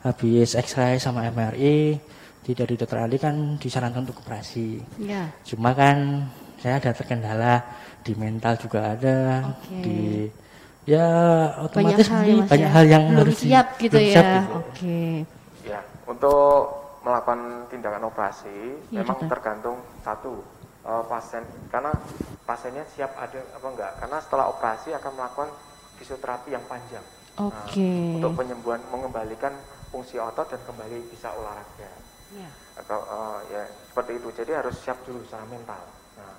habis 0.00 0.56
X-ray 0.56 0.96
sama 0.96 1.28
MRI, 1.28 2.00
di 2.44 2.52
dari 2.52 2.76
dokter 2.76 3.00
Andi 3.00 3.16
kan 3.16 3.34
disarankan 3.56 4.04
untuk 4.04 4.20
operasi. 4.20 4.76
Ya. 5.00 5.32
Cuma 5.42 5.72
kan 5.72 6.28
saya 6.60 6.76
ada 6.76 6.92
terkendala 6.92 7.64
di 8.00 8.12
mental 8.14 8.54
juga 8.56 8.92
ada, 8.92 9.48
Oke. 9.50 9.80
di 9.80 10.00
ya 10.84 11.08
Banyak 11.56 11.64
otomatis 11.64 12.06
hal 12.06 12.22
ya 12.22 12.44
banyak 12.44 12.68
ya? 12.68 12.74
hal 12.76 12.84
yang 12.84 13.04
belum 13.08 13.20
harus 13.24 13.36
di- 13.36 13.48
siap 13.48 13.66
gitu 13.78 13.96
belum 13.96 14.12
ya. 14.12 14.20
gitu. 14.20 14.52
Oke. 14.54 15.00
ya 15.64 15.80
untuk 16.04 16.52
melakukan 17.00 17.40
tindakan 17.66 18.04
operasi 18.04 18.58
Iya, 18.92 19.00
memang 19.00 19.16
dokter. 19.16 19.28
tergantung 19.32 19.76
satu 20.00 20.44
uh, 20.82 21.00
pasien 21.04 21.40
karena 21.68 21.88
pasiennya 22.44 22.84
siap 22.92 23.16
ada 23.16 23.40
apa 23.50 23.64
enggak 23.66 23.92
karena 23.96 24.18
setelah 24.20 24.46
operasi 24.50 24.92
akan 24.92 25.12
melakukan 25.14 25.48
fisioterapi 25.96 26.52
yang 26.52 26.64
panjang 26.64 27.04
Nah, 27.34 27.50
Oke. 27.50 28.14
untuk 28.14 28.38
penyembuhan 28.38 28.78
mengembalikan 28.88 29.50
fungsi 29.88 30.16
otot 30.16 30.46
dan 30.46 30.60
kembali 30.62 31.10
bisa 31.10 31.34
olahraga 31.34 31.90
Ya. 32.34 32.50
atau 32.82 32.98
uh, 33.06 33.38
ya 33.46 33.62
seperti 33.86 34.18
itu 34.18 34.28
jadi 34.34 34.58
harus 34.58 34.74
siap 34.82 34.98
dulu 35.06 35.22
secara 35.22 35.46
mental 35.46 35.78
nah, 36.18 36.34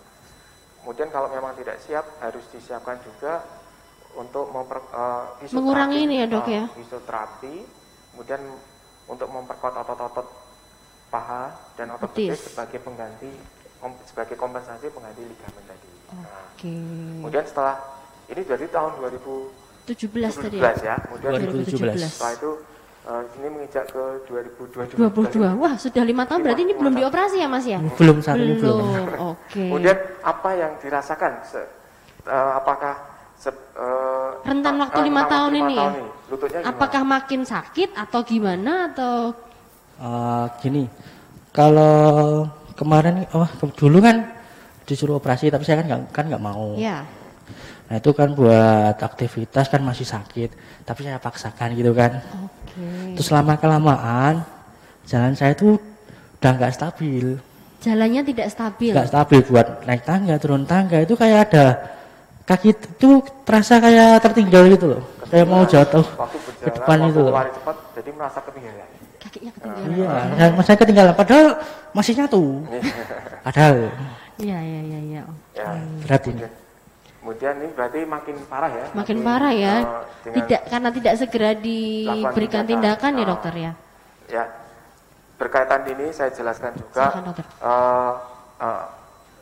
kemudian 0.84 1.08
kalau 1.08 1.32
memang 1.32 1.56
tidak 1.56 1.80
siap 1.80 2.04
harus 2.20 2.44
disiapkan 2.52 3.00
juga 3.00 3.40
untuk 4.16 4.48
memper, 4.52 4.80
uh, 4.96 5.40
Mengurangi 5.52 6.08
ini 6.08 6.24
ya, 6.24 6.28
Dok, 6.28 6.44
uh, 6.44 6.52
ya? 6.52 6.64
fisioterapi 6.76 7.56
kemudian 8.12 8.44
untuk 9.08 9.28
memperkuat 9.32 9.74
otot-otot 9.88 10.28
paha 11.08 11.56
dan 11.80 11.96
otot 11.96 12.12
Betis. 12.12 12.36
betis 12.36 12.52
sebagai 12.52 12.80
pengganti 12.84 13.32
kom- 13.80 14.02
sebagai 14.04 14.36
kompensasi 14.36 14.92
pengganti 14.92 15.24
ligamen 15.24 15.64
tadi 15.64 15.90
nah, 16.12 16.44
Oke. 16.52 16.76
kemudian 17.24 17.46
setelah 17.48 17.76
ini 18.28 18.42
dari 18.44 18.68
tahun 18.68 18.92
2017 19.00 19.96
17 19.96 20.44
tadi 20.44 20.58
ya. 20.60 20.72
ya 20.84 20.96
kemudian 21.08 21.32
2017. 21.40 22.04
setelah 22.04 22.34
itu 22.36 22.52
uh, 23.06 23.24
ini 23.38 23.48
menginjak 23.48 23.86
ke 23.88 24.04
2022 24.28 24.98
22. 24.98 25.62
Wah, 25.62 25.74
sudah 25.76 26.04
lima 26.04 26.24
tahun 26.26 26.42
berarti 26.42 26.62
ini 26.64 26.74
belum 26.74 26.94
dioperasi 26.96 27.38
ya, 27.40 27.48
Mas 27.48 27.66
ya? 27.66 27.80
Belum 27.96 28.18
saat 28.20 28.38
ini 28.38 28.58
belum. 28.58 28.82
Oke. 29.34 29.66
Kemudian 29.70 29.98
apa 30.22 30.50
yang 30.54 30.72
dirasakan? 30.78 31.32
Se- 31.46 31.70
eh, 32.26 32.52
apakah 32.56 32.94
se- 33.36 33.54
eh, 33.78 34.30
Rentan 34.44 34.76
eh, 34.76 34.82
waktu 34.82 35.00
eh, 35.00 35.06
lima 35.06 35.22
rentan 35.22 35.32
tahun 35.32 35.52
lima 35.52 35.64
ini 35.64 35.74
ya? 35.74 35.80
tahun 35.80 35.94
nih, 35.94 36.10
Lututnya 36.26 36.60
gimana? 36.60 36.72
Apakah 36.74 37.02
makin 37.06 37.42
sakit 37.46 37.90
atau 37.94 38.20
gimana 38.22 38.74
atau 38.92 39.14
Eh, 39.96 40.46
gini, 40.60 40.84
kalau 41.56 42.44
kemarin 42.76 43.24
oh 43.32 43.48
dulu 43.80 44.04
kan 44.04 44.28
disuruh 44.84 45.16
operasi 45.16 45.48
tapi 45.48 45.64
saya 45.64 45.80
kan 45.80 45.86
nggak 45.88 46.02
kan 46.12 46.26
nggak 46.28 46.44
mau. 46.44 46.76
ya? 46.76 47.08
Nah 47.86 47.96
itu 48.02 48.12
kan 48.18 48.34
buat 48.34 48.98
aktivitas 48.98 49.70
kan 49.70 49.82
masih 49.86 50.10
sakit, 50.10 50.50
tapi 50.82 51.06
saya 51.06 51.22
paksakan 51.22 51.78
gitu 51.78 51.94
kan. 51.94 52.18
Oke. 52.50 53.14
Terus 53.14 53.30
lama 53.30 53.54
kelamaan 53.56 54.42
jalan 55.06 55.38
saya 55.38 55.54
itu 55.54 55.78
udah 56.42 56.52
nggak 56.58 56.74
stabil, 56.74 57.38
Jalannya 57.86 58.22
tidak 58.26 58.50
stabil. 58.50 58.90
nggak 58.90 59.10
stabil 59.14 59.40
buat 59.46 59.68
naik 59.86 60.02
tangga 60.02 60.36
turun 60.42 60.66
tangga 60.66 60.98
itu 61.06 61.14
kayak 61.14 61.40
ada 61.50 61.66
kaki 62.46 62.74
itu 62.74 63.22
terasa 63.46 63.78
kayak 63.78 64.18
tertinggal 64.22 64.66
gitu 64.70 64.86
loh, 64.98 65.02
kayak 65.30 65.46
mau 65.46 65.62
jatuh 65.66 66.02
waktu 66.18 66.38
ke 66.42 66.70
depan 66.74 66.98
waktu 66.98 67.10
itu 67.14 67.22
loh. 67.22 67.34
lari 67.34 67.52
cepat, 67.54 67.76
jadi 67.94 68.10
merasa 68.18 68.40
ketinggalan. 68.42 68.88
Kakinya 69.22 69.52
ketinggalan. 69.54 69.90
Iya, 69.94 70.10
saya, 70.34 70.50
saya 70.66 70.78
ketinggalan 70.82 71.14
padahal 71.14 71.48
masih 71.94 72.14
nyatu. 72.18 72.44
Padahal 73.46 73.76
Iya, 74.36 74.58
iya, 74.60 74.82
iya, 74.84 75.00
iya. 75.00 75.24
ya. 75.56 75.70
berat 76.04 76.24
ini. 76.28 76.44
Kemudian, 77.26 77.58
ini 77.58 77.74
berarti 77.74 78.06
makin 78.06 78.38
parah 78.46 78.70
ya? 78.70 78.86
Makin 78.94 79.18
parah 79.26 79.50
ya. 79.50 79.76
dengan- 80.22 80.46
Tidak 80.46 80.62
karena 80.70 80.90
tidak 80.94 81.14
segera 81.18 81.52
diberikan 81.58 82.62
tindakan. 82.62 82.70
tindakan 82.70 83.12
ya, 83.12 83.18
Ah. 83.18 83.30
dokter 83.34 83.54
ya. 83.56 83.72
Ya, 84.26 84.44
berkaitan 85.36 85.82
ini 85.90 86.14
saya 86.14 86.30
jelaskan 86.30 86.78
juga. 86.78 87.10
Silakan, 87.10 87.24
dokter. 87.26 87.46
eh, 87.50 88.14
eh, 88.62 88.84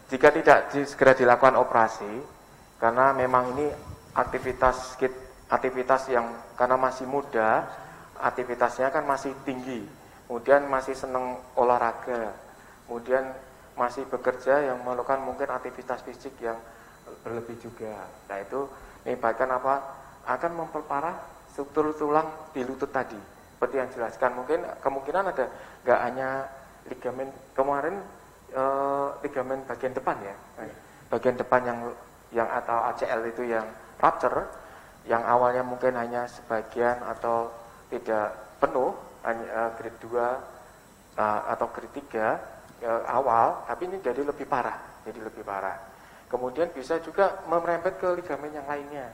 jika 0.08 0.28
tidak 0.32 0.58
segera 0.88 1.12
dilakukan 1.12 1.60
operasi, 1.60 2.14
karena 2.80 3.12
memang 3.12 3.52
ini 3.52 3.68
aktivitas 4.14 4.96
kit- 4.96 5.20
aktivitas 5.48 6.08
yang 6.08 6.24
karena 6.56 6.80
masih 6.80 7.04
muda, 7.04 7.68
aktivitasnya 8.18 8.92
kan 8.92 9.04
masih 9.04 9.36
tinggi, 9.44 9.84
kemudian 10.24 10.72
masih 10.72 10.96
senang 10.96 11.36
olahraga, 11.54 12.32
kemudian 12.88 13.28
masih 13.76 14.08
bekerja 14.08 14.72
yang 14.72 14.80
melakukan 14.80 15.20
mungkin 15.20 15.52
aktivitas 15.52 16.00
fisik 16.02 16.32
yang 16.40 16.56
berlebih 17.24 17.58
juga. 17.64 18.06
Nah 18.30 18.38
itu 18.44 18.68
menyebabkan 19.08 19.50
apa? 19.50 19.74
Akan 20.28 20.56
memperparah 20.56 21.16
struktur 21.52 21.96
tulang 21.96 22.28
di 22.52 22.62
lutut 22.64 22.92
tadi. 22.92 23.18
Seperti 23.56 23.76
yang 23.80 23.88
dijelaskan, 23.92 24.32
mungkin 24.36 24.60
kemungkinan 24.84 25.24
ada 25.32 25.46
nggak 25.88 26.00
hanya 26.04 26.30
ligamen 26.92 27.32
kemarin 27.56 27.96
eh, 28.52 29.08
ligamen 29.24 29.64
bagian 29.64 29.96
depan 29.96 30.20
ya, 30.20 30.36
bagian 31.08 31.40
depan 31.40 31.62
yang 31.64 31.80
yang 32.34 32.50
atau 32.50 32.92
ACL 32.92 33.24
itu 33.30 33.48
yang 33.48 33.64
rupture, 34.02 34.50
yang 35.08 35.24
awalnya 35.24 35.64
mungkin 35.64 35.96
hanya 35.96 36.28
sebagian 36.28 37.00
atau 37.08 37.54
tidak 37.88 38.36
penuh, 38.60 38.92
hanya 39.24 39.46
eh, 39.48 39.70
grade 39.80 40.00
2 40.02 40.12
uh, 40.18 41.42
atau 41.54 41.68
grade 41.72 42.02
3 42.10 42.84
uh, 42.84 43.04
awal, 43.08 43.64
tapi 43.70 43.88
ini 43.88 44.02
jadi 44.02 44.26
lebih 44.26 44.50
parah, 44.50 44.80
jadi 45.06 45.20
lebih 45.22 45.46
parah. 45.46 45.93
Kemudian 46.34 46.74
bisa 46.74 46.98
juga 46.98 47.46
merembet 47.46 48.02
ke 48.02 48.10
ligamen 48.18 48.50
yang 48.50 48.66
lainnya. 48.66 49.14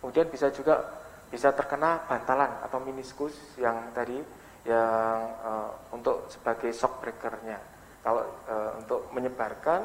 Kemudian 0.00 0.32
bisa 0.32 0.48
juga 0.48 0.80
bisa 1.28 1.52
terkena 1.52 2.08
bantalan 2.08 2.48
atau 2.64 2.80
meniskus 2.80 3.36
yang 3.60 3.92
tadi 3.92 4.16
yang 4.64 5.20
uh, 5.44 5.68
untuk 5.92 6.24
sebagai 6.32 6.72
shock 6.72 7.04
breakernya. 7.04 7.60
Kalau 8.00 8.24
uh, 8.48 8.80
untuk 8.80 9.12
menyebarkan 9.12 9.84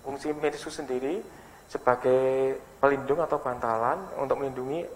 fungsi 0.00 0.32
meniskus 0.32 0.80
sendiri 0.80 1.20
sebagai 1.68 2.56
pelindung 2.80 3.20
atau 3.20 3.36
bantalan 3.36 4.00
untuk 4.16 4.40
melindungi 4.40 4.88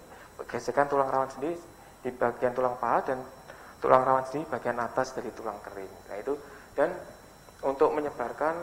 gesekan 0.49 0.89
tulang 0.89 1.13
rawan 1.13 1.29
sendi 1.29 1.53
di 2.01 2.09
bagian 2.09 2.57
tulang 2.57 2.73
paha 2.81 3.13
dan 3.13 3.21
tulang 3.77 4.01
rawan 4.01 4.25
sendiri 4.25 4.49
bagian 4.49 4.81
atas 4.81 5.13
dari 5.13 5.29
tulang 5.37 5.61
kering. 5.61 5.93
Nah 6.09 6.15
itu 6.17 6.33
dan 6.73 6.89
untuk 7.65 7.93
menyebarkan 7.93 8.53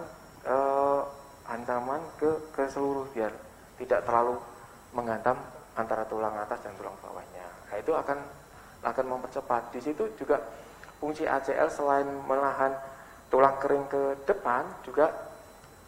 eh, 0.47 1.03
ancaman 1.49 2.01
ke 2.17 2.53
ke 2.57 2.65
seluruh 2.73 3.05
biar 3.13 3.33
tidak 3.77 4.07
terlalu 4.07 4.41
menghantam 4.95 5.37
antara 5.75 6.07
tulang 6.07 6.35
atas 6.39 6.63
dan 6.63 6.73
tulang 6.79 6.95
bawahnya. 7.03 7.47
Nah 7.71 7.77
itu 7.77 7.93
akan 7.93 8.19
akan 8.85 9.05
mempercepat. 9.17 9.75
Di 9.75 9.81
situ 9.83 10.07
juga 10.15 10.39
fungsi 11.03 11.27
ACL 11.27 11.69
selain 11.69 12.07
menahan 12.07 12.73
tulang 13.29 13.59
kering 13.59 13.85
ke 13.91 14.03
depan 14.25 14.63
juga 14.87 15.11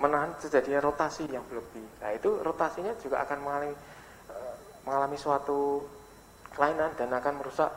menahan 0.03 0.35
terjadinya 0.37 0.83
rotasi 0.83 1.25
yang 1.31 1.47
berlebih. 1.47 1.87
Nah 2.03 2.11
itu 2.13 2.43
rotasinya 2.43 2.93
juga 3.01 3.23
akan 3.25 3.39
mengalami 3.41 3.73
eh, 4.29 4.55
mengalami 4.85 5.17
suatu 5.17 5.87
kelainan 6.53 6.93
dan 6.99 7.13
akan 7.13 7.41
merusak 7.41 7.71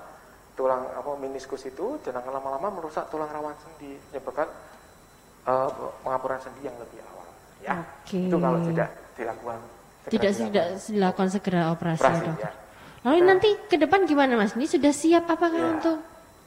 tulang 0.58 0.84
apa 0.92 1.16
meniskus 1.16 1.64
itu 1.64 1.96
dan 2.04 2.20
akan 2.20 2.32
lama-lama 2.36 2.84
merusak 2.84 3.08
tulang 3.08 3.32
rawan 3.32 3.56
sendi 3.64 3.96
menyebabkan 4.12 4.50
eh, 5.48 5.70
pengapuran 6.04 6.40
sendi 6.44 6.68
yang 6.68 6.76
lebih 6.76 7.00
awal. 7.08 7.19
Ya, 7.60 7.76
Oke. 7.78 8.18
itu 8.18 8.38
kalau 8.38 8.60
tidak 8.64 8.90
dilakukan 9.14 9.58
segera 9.60 10.10
Tidak 10.10 10.32
tidak 10.34 10.66
dilakukan 10.82 11.28
segera 11.30 11.62
operasi, 11.70 12.02
operasi, 12.02 12.18
ya, 12.18 12.28
dokter. 12.28 12.48
ya. 12.48 12.52
Lalu 13.00 13.18
nanti 13.24 13.50
ke 13.66 13.76
depan 13.76 14.00
gimana 14.04 14.34
Mas? 14.36 14.52
Ini 14.54 14.68
sudah 14.68 14.92
siap 14.92 15.24
apakah 15.26 15.56
Ya. 15.56 15.70
untuk 15.72 15.98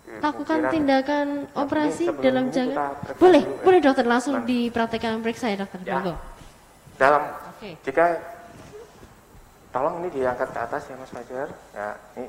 Eh, 0.02 0.18
lakukan 0.18 0.66
tindakan 0.68 1.26
Nah, 1.46 1.62
operasi 1.62 2.04
dalam 2.18 2.50
jangka? 2.50 3.16
Boleh, 3.16 3.38
dulu, 3.40 3.54
ya. 3.54 3.62
boleh 3.62 3.80
dokter 3.80 4.04
langsung 4.04 4.34
Nah. 4.34 4.44
dipraktekkan 4.44 5.22
periksa 5.22 5.46
ya 5.48 5.62
dokter. 5.62 5.78
Ya. 5.86 6.18
Dalam 6.98 7.22
Oke. 7.54 7.70
jika 7.80 8.04
tolong 9.70 10.02
ini 10.02 10.08
diangkat 10.12 10.48
ke 10.50 10.58
atas 10.58 10.82
ya 10.86 10.96
Mas 10.98 11.08
Fajar. 11.08 11.48
Ya, 11.72 11.88
ini 12.16 12.26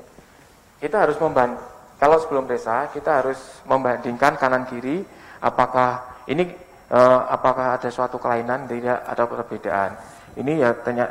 kita 0.78 0.96
harus 1.02 1.16
memban 1.18 1.58
kalau 1.96 2.16
sebelum 2.18 2.46
resa 2.46 2.88
kita 2.90 3.20
harus 3.20 3.38
membandingkan 3.64 4.36
kanan 4.36 4.64
kiri 4.64 5.04
apakah 5.38 5.98
ini 6.24 6.48
eh, 6.90 7.20
apakah 7.30 7.80
ada 7.80 7.88
suatu 7.88 8.20
kelainan 8.20 8.68
tidak 8.68 9.00
ada 9.06 9.24
perbedaan. 9.24 9.90
Ini 10.34 10.52
ya 10.60 10.70
tanya 10.82 11.06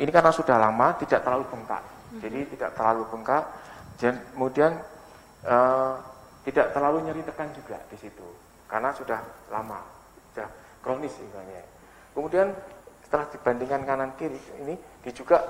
ini 0.00 0.10
karena 0.10 0.32
sudah 0.34 0.56
lama 0.58 0.96
tidak 0.98 1.22
terlalu 1.22 1.44
bengkak. 1.52 1.82
Jadi 2.14 2.40
tidak 2.54 2.70
terlalu 2.78 3.02
bengkak 3.10 3.42
Dan 3.94 4.18
kemudian 4.34 4.74
uh, 5.46 5.94
tidak 6.42 6.74
terlalu 6.74 7.06
nyeri 7.06 7.22
tekan 7.22 7.46
juga 7.54 7.78
di 7.86 7.94
situ 7.94 8.26
karena 8.66 8.90
sudah 8.90 9.22
lama, 9.54 9.80
sudah 10.34 10.50
kronis 10.82 11.14
istilahnya. 11.14 11.62
Kemudian 12.10 12.50
setelah 13.06 13.30
dibandingkan 13.30 13.86
kanan 13.86 14.10
kiri 14.18 14.36
ini 14.66 14.74
di 14.74 15.10
juga 15.14 15.40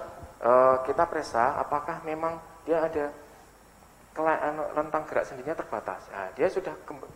uh, 0.44 0.84
kita 0.84 1.08
periksa 1.08 1.56
apakah 1.56 2.04
memang 2.04 2.36
dia 2.68 2.84
ada 2.84 3.08
rentang 4.14 5.02
gerak 5.10 5.26
sendinya 5.26 5.58
terbatas. 5.58 6.06
Nah, 6.14 6.30
dia 6.38 6.46
sudah 6.46 6.70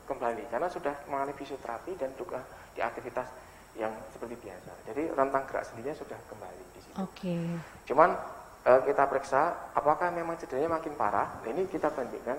kembali 0.06 0.50
karena 0.50 0.66
sudah 0.66 0.94
mengalami 1.06 1.30
fisioterapi 1.38 1.94
dan 1.94 2.10
juga 2.18 2.42
di 2.74 2.82
aktivitas 2.82 3.30
yang 3.78 3.94
seperti 4.10 4.34
biasa. 4.42 4.72
Jadi 4.90 5.02
rentang 5.14 5.46
gerak 5.46 5.62
sendinya 5.62 5.94
sudah 5.94 6.18
kembali 6.26 6.62
di 6.74 6.80
situ. 6.82 6.96
Oke. 6.98 7.06
Okay. 7.14 7.46
Cuman 7.86 8.18
e, 8.66 8.72
kita 8.90 9.06
periksa 9.06 9.70
apakah 9.78 10.10
memang 10.10 10.34
cederanya 10.42 10.74
makin 10.74 10.98
parah. 10.98 11.38
Nah, 11.38 11.48
ini 11.54 11.70
kita 11.70 11.94
bandingkan 11.94 12.38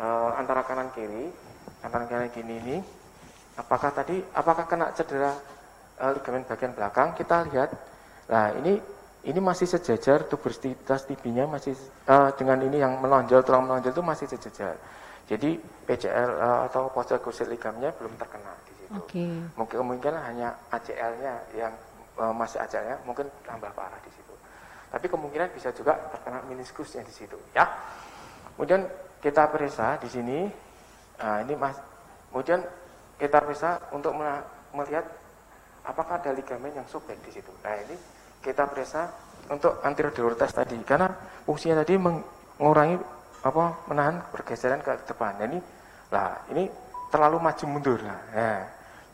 e, 0.00 0.06
antara 0.40 0.64
kanan 0.64 0.88
kiri, 0.96 1.28
kanan 1.84 2.08
kanan 2.08 2.32
gini 2.32 2.56
ini. 2.56 2.76
Apakah 3.60 3.92
tadi 3.92 4.16
apakah 4.32 4.64
kena 4.64 4.96
cedera 4.96 5.36
e, 6.00 6.04
ligamen 6.16 6.48
bagian 6.48 6.72
belakang? 6.72 7.12
Kita 7.12 7.44
lihat. 7.52 7.68
Nah, 8.32 8.56
ini 8.56 8.80
ini 9.20 9.36
masih 9.36 9.68
sejajar 9.68 10.24
tuberositas 10.24 11.04
tibinya 11.04 11.44
masih 11.44 11.76
uh, 12.08 12.32
dengan 12.32 12.56
ini 12.64 12.80
yang 12.80 12.96
menonjol 13.04 13.44
tulang 13.44 13.68
menonjol 13.68 13.92
itu 13.92 14.04
masih 14.04 14.26
sejajar. 14.32 14.80
Jadi 15.28 15.60
PCL 15.60 16.30
uh, 16.34 16.42
eh, 16.42 16.60
atau 16.72 16.88
posterior 16.90 17.20
gusset 17.20 17.46
ligamnya 17.46 17.92
belum 18.00 18.16
terkena 18.16 18.50
di 18.64 18.72
situ. 18.80 18.92
Okay. 19.04 19.30
Mungkin 19.54 19.76
kemungkinan 19.76 20.20
hanya 20.24 20.48
ACL-nya 20.72 21.34
yang 21.52 21.72
uh, 22.16 22.32
masih 22.32 22.64
ACL-nya 22.64 22.96
mungkin 23.04 23.28
tambah 23.44 23.68
parah 23.76 24.00
di 24.00 24.10
situ. 24.10 24.34
Tapi 24.90 25.06
kemungkinan 25.06 25.52
bisa 25.54 25.70
juga 25.70 25.94
terkena 26.10 26.42
meniskusnya 26.50 27.06
di 27.06 27.14
situ, 27.14 27.38
ya. 27.54 27.62
Kemudian 28.56 28.82
kita 29.22 29.46
periksa 29.46 30.00
di 30.02 30.08
sini. 30.10 30.38
Nah, 31.20 31.44
ini 31.46 31.54
Mas. 31.54 31.78
Kemudian 32.32 32.64
kita 33.20 33.38
periksa 33.38 33.78
untuk 33.94 34.16
melihat 34.74 35.06
apakah 35.86 36.18
ada 36.18 36.34
ligamen 36.34 36.74
yang 36.74 36.88
sobek 36.90 37.20
di 37.22 37.30
situ. 37.38 37.52
Nah, 37.62 37.76
ini 37.86 37.94
kita 38.40 38.64
periksa 38.68 39.12
untuk 39.52 39.82
antiradiolitas 39.84 40.50
tadi 40.54 40.78
karena 40.86 41.10
fungsinya 41.44 41.84
tadi 41.84 41.98
mengurangi 42.00 42.96
apa 43.40 43.88
menahan 43.88 44.20
pergeseran 44.28 44.84
ke 44.84 45.08
depan. 45.08 45.40
Nah, 45.40 45.46
ini 45.48 45.58
lah 46.12 46.28
ini 46.52 46.64
terlalu 47.08 47.36
maju 47.40 47.64
mundur 47.68 47.98
lah. 48.04 48.20
Ya. 48.32 48.52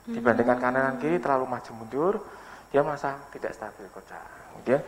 Dibandingkan 0.06 0.58
kanan 0.62 0.82
dan 0.94 0.96
kiri 1.02 1.18
terlalu 1.18 1.50
maju 1.50 1.70
mundur, 1.74 2.14
dia 2.70 2.82
masa 2.86 3.18
tidak 3.34 3.54
stabil 3.54 3.90
kocak. 3.90 4.22
Kemudian 4.54 4.80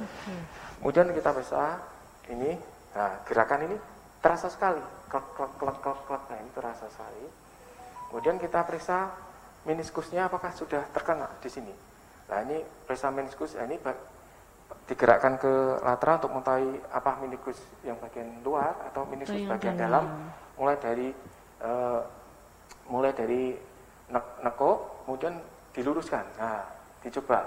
kemudian 0.78 1.06
kita 1.10 1.30
periksa 1.34 1.82
ini 2.30 2.54
nah, 2.94 3.18
gerakan 3.26 3.66
ini 3.66 3.76
terasa 4.22 4.46
sekali 4.50 4.82
klek 5.10 5.26
klek 5.34 5.52
klek 5.58 5.76
klek 5.82 5.98
klek 6.06 6.22
nah, 6.30 6.38
ini 6.38 6.50
terasa 6.54 6.86
sekali. 6.90 7.24
Kemudian 8.10 8.36
kita 8.38 8.62
periksa 8.62 9.10
meniskusnya 9.66 10.30
apakah 10.30 10.54
sudah 10.54 10.86
terkena 10.94 11.26
di 11.42 11.50
sini. 11.50 11.74
Nah 12.28 12.38
ini 12.44 12.62
periksa 12.86 13.10
meniskus, 13.10 13.56
nah, 13.58 13.66
ini 13.66 13.76
digerakkan 14.88 15.36
ke 15.36 15.52
lateral 15.84 16.16
untuk 16.16 16.32
mengetahui 16.32 16.80
apa 16.88 17.10
minikus 17.20 17.60
yang 17.84 18.00
bagian 18.00 18.40
luar 18.40 18.72
atau 18.88 19.04
minikus 19.04 19.36
oh, 19.36 19.52
bagian 19.52 19.76
dalam. 19.76 20.04
dalam 20.08 20.56
mulai 20.56 20.76
dari 20.80 21.08
uh, 21.60 22.00
mulai 22.88 23.12
dari 23.12 23.52
ne 24.08 24.20
neko 24.40 25.04
kemudian 25.04 25.36
diluruskan. 25.76 26.24
Nah 26.40 26.64
dicoba. 27.04 27.44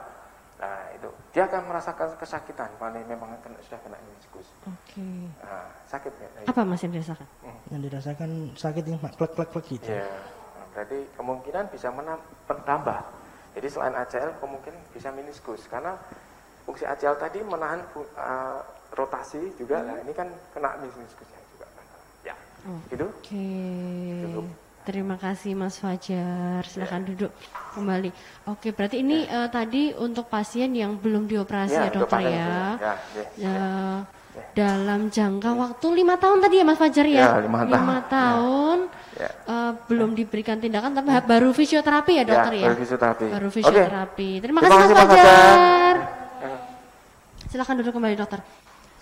Nah 0.62 0.94
itu. 0.94 1.10
Dia 1.34 1.50
akan 1.50 1.62
merasakan 1.66 2.14
kesakitan 2.22 2.70
kalau 2.78 2.94
memang 2.94 3.34
kena, 3.42 3.58
sudah 3.66 3.82
kena 3.82 3.98
minikus. 4.06 4.48
Oke. 4.70 5.02
Okay. 5.02 5.26
nah, 5.42 5.66
sakit 5.90 6.14
ya? 6.14 6.30
Apa 6.46 6.62
mas 6.62 6.86
yang 6.86 6.94
dirasakan? 6.94 7.28
Hmm. 7.42 7.60
yang 7.74 7.82
dirasakan 7.82 8.30
sakit 8.54 8.84
yang 8.86 9.00
klek 9.02 9.34
klek 9.34 9.50
klek 9.50 9.66
gitu. 9.66 9.90
Ya 9.90 10.06
nah, 10.06 10.66
berarti 10.78 11.10
kemungkinan 11.18 11.64
bisa 11.74 11.90
menambah. 11.90 13.02
Jadi 13.52 13.68
selain 13.68 13.98
ACL 13.98 14.38
kemungkinan 14.40 14.80
bisa 14.94 15.10
meniskus 15.12 15.66
karena 15.68 15.98
fungsi 16.66 16.84
ACL 16.86 17.18
tadi 17.18 17.40
menahan 17.42 17.82
uh, 17.96 18.60
rotasi 18.96 19.56
juga. 19.58 19.82
Hmm. 19.82 19.88
Nah, 19.88 19.98
ini 20.04 20.14
kan 20.14 20.28
kena 20.54 20.78
meniskusnya 20.80 21.40
juga. 21.56 21.66
Ya, 22.26 22.36
gitu. 22.92 23.06
Oke. 23.08 23.36
Okay. 23.36 24.70
Terima 24.82 25.14
kasih 25.14 25.54
Mas 25.54 25.78
Fajar. 25.78 26.66
Silahkan 26.66 27.06
ya. 27.06 27.08
duduk 27.14 27.32
kembali. 27.78 28.10
Oke, 28.50 28.74
berarti 28.74 29.06
ini 29.06 29.30
ya. 29.30 29.46
uh, 29.46 29.50
tadi 29.54 29.94
untuk 29.94 30.26
pasien 30.26 30.74
yang 30.74 30.98
belum 30.98 31.30
dioperasi 31.30 31.78
ya, 31.78 31.86
ya 31.86 31.94
dokter 31.94 32.20
ya. 32.26 32.30
Ya, 32.34 32.50
ya, 32.82 32.94
ya. 33.14 33.26
ya. 33.38 33.62
Dalam 34.56 35.12
jangka 35.12 35.54
waktu 35.54 35.88
lima 35.92 36.16
tahun 36.16 36.40
tadi 36.42 36.56
ya 36.60 36.66
Mas 36.66 36.80
Fajar 36.82 37.06
ya. 37.06 37.20
ya 37.20 37.32
lima 37.46 37.62
tahun. 37.62 37.78
Lima 37.78 38.00
tahun. 38.10 38.78
Ya. 39.22 39.30
Uh, 39.46 39.72
belum 39.86 40.10
diberikan 40.18 40.58
tindakan 40.58 40.98
tapi 40.98 41.14
ya. 41.14 41.22
baru 41.22 41.50
fisioterapi 41.54 42.12
ya 42.18 42.24
dokter 42.26 42.54
ya. 42.58 42.62
ya? 42.66 42.68
Baru 42.74 42.78
fisioterapi. 42.82 43.26
Baru 43.30 43.50
fisioterapi. 43.54 44.30
Okay. 44.34 44.42
Terima, 44.42 44.60
Terima 44.66 44.78
kasih 44.82 44.96
Mas 44.98 44.98
Fajar. 44.98 45.14
Fajar. 45.14 46.21
Silahkan 47.52 47.76
duduk 47.76 48.00
kembali 48.00 48.16
dokter. 48.16 48.40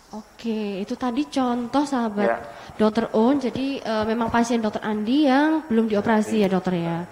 Oke, 0.09 0.81
itu 0.81 0.97
tadi 0.97 1.29
contoh 1.29 1.85
sahabat 1.85 2.25
ya. 2.25 2.37
dokter 2.81 3.13
On. 3.13 3.37
Jadi 3.37 3.77
uh, 3.85 4.01
memang 4.09 4.33
pasien 4.33 4.57
dokter 4.57 4.81
Andi 4.81 5.29
yang 5.29 5.69
belum 5.69 5.85
dioperasi 5.85 6.41
ya 6.41 6.49
dokter 6.49 6.81
ya. 6.81 7.05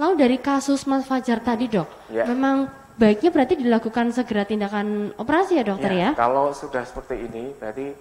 Lalu 0.00 0.14
dari 0.16 0.36
kasus 0.40 0.88
Mas 0.88 1.04
Fajar 1.04 1.44
tadi 1.44 1.68
dok, 1.68 2.08
ya. 2.08 2.24
memang 2.24 2.72
baiknya 2.96 3.28
berarti 3.28 3.60
dilakukan 3.60 4.16
segera 4.16 4.48
tindakan 4.48 5.12
operasi 5.20 5.60
ya 5.60 5.64
dokter 5.68 5.92
ya? 5.92 6.00
ya? 6.00 6.10
Kalau 6.16 6.56
sudah 6.56 6.88
seperti 6.88 7.28
ini, 7.28 7.52
berarti 7.52 7.92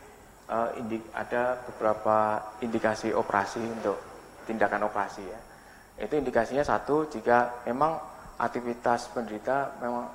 uh, 0.47 0.79
indik, 0.79 1.03
ada 1.11 1.59
beberapa 1.67 2.39
indikasi 2.63 3.11
operasi 3.11 3.59
untuk 3.59 3.99
tindakan 4.47 4.87
operasi 4.87 5.27
ya. 5.27 5.39
Itu 6.07 6.15
indikasinya 6.15 6.63
satu 6.63 7.11
jika 7.11 7.67
memang 7.67 7.99
aktivitas 8.39 9.11
penderita 9.11 9.75
memang 9.83 10.07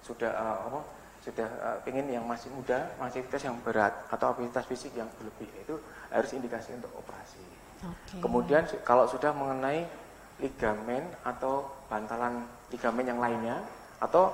sudah 0.00 0.30
apa, 0.32 0.80
sudah 1.24 1.48
uh, 1.64 1.78
ingin 1.88 2.20
yang 2.20 2.24
masih 2.28 2.52
muda, 2.52 2.84
masih 3.00 3.24
aktivitas 3.24 3.48
yang 3.48 3.56
berat 3.64 3.96
atau 4.12 4.36
aktivitas 4.36 4.68
fisik 4.68 4.92
yang 4.92 5.08
berlebih 5.16 5.48
itu 5.56 5.80
harus 6.12 6.30
indikasi 6.36 6.76
untuk 6.76 6.92
operasi. 7.00 7.40
Okay. 7.80 8.20
Kemudian 8.20 8.68
kalau 8.84 9.08
sudah 9.08 9.32
mengenai 9.32 9.88
ligamen 10.36 11.08
atau 11.24 11.64
bantalan 11.88 12.44
ligamen 12.68 13.08
yang 13.08 13.20
lainnya 13.24 13.56
atau 14.04 14.28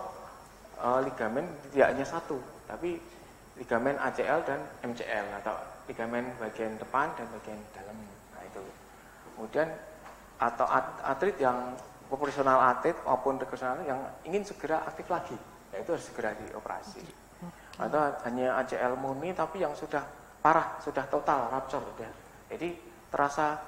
uh, 0.82 0.98
ligamen 1.06 1.46
tidak 1.70 1.94
hanya 1.94 2.06
satu, 2.06 2.42
tapi 2.66 2.98
ligamen 3.54 3.94
ACL 3.94 4.42
dan 4.42 4.58
MCL 4.82 5.26
atau 5.46 5.54
ligamen 5.86 6.26
bagian 6.42 6.74
depan 6.74 7.06
dan 7.14 7.26
bagian 7.38 7.58
dalam. 7.70 7.94
Nah 8.34 8.42
itu. 8.42 8.62
Kemudian 9.38 9.68
atau 10.42 10.66
atlet 11.06 11.38
yang 11.38 11.78
profesional 12.10 12.58
atlet 12.58 12.98
maupun 13.06 13.38
rekreasional 13.38 13.78
yang 13.86 14.00
ingin 14.26 14.42
segera 14.42 14.82
aktif 14.88 15.06
lagi 15.06 15.38
ya 15.70 15.76
itu 15.82 15.90
harus 15.94 16.06
segera 16.06 16.30
dioperasi. 16.34 17.02
Okay. 17.02 17.80
Atau 17.80 18.00
hanya 18.28 18.60
ACL 18.60 18.94
murni 18.98 19.32
tapi 19.32 19.62
yang 19.62 19.72
sudah 19.72 20.04
parah, 20.40 20.76
sudah 20.82 21.04
total 21.08 21.48
rupture 21.52 21.80
sudah. 21.80 22.10
Jadi 22.50 22.68
terasa 23.08 23.58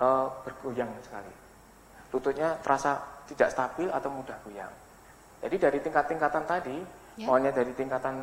uh, 0.00 0.28
bergoyang 0.44 0.90
sekali. 1.02 1.32
Lututnya 2.12 2.56
terasa 2.60 3.02
tidak 3.26 3.50
stabil 3.50 3.88
atau 3.90 4.08
mudah 4.12 4.36
goyang. 4.46 4.72
Jadi 5.42 5.56
dari 5.58 5.78
tingkat-tingkatan 5.82 6.44
tadi, 6.48 6.76
yeah. 7.20 7.26
maunya 7.28 7.50
dari 7.52 7.72
tingkatan 7.76 8.14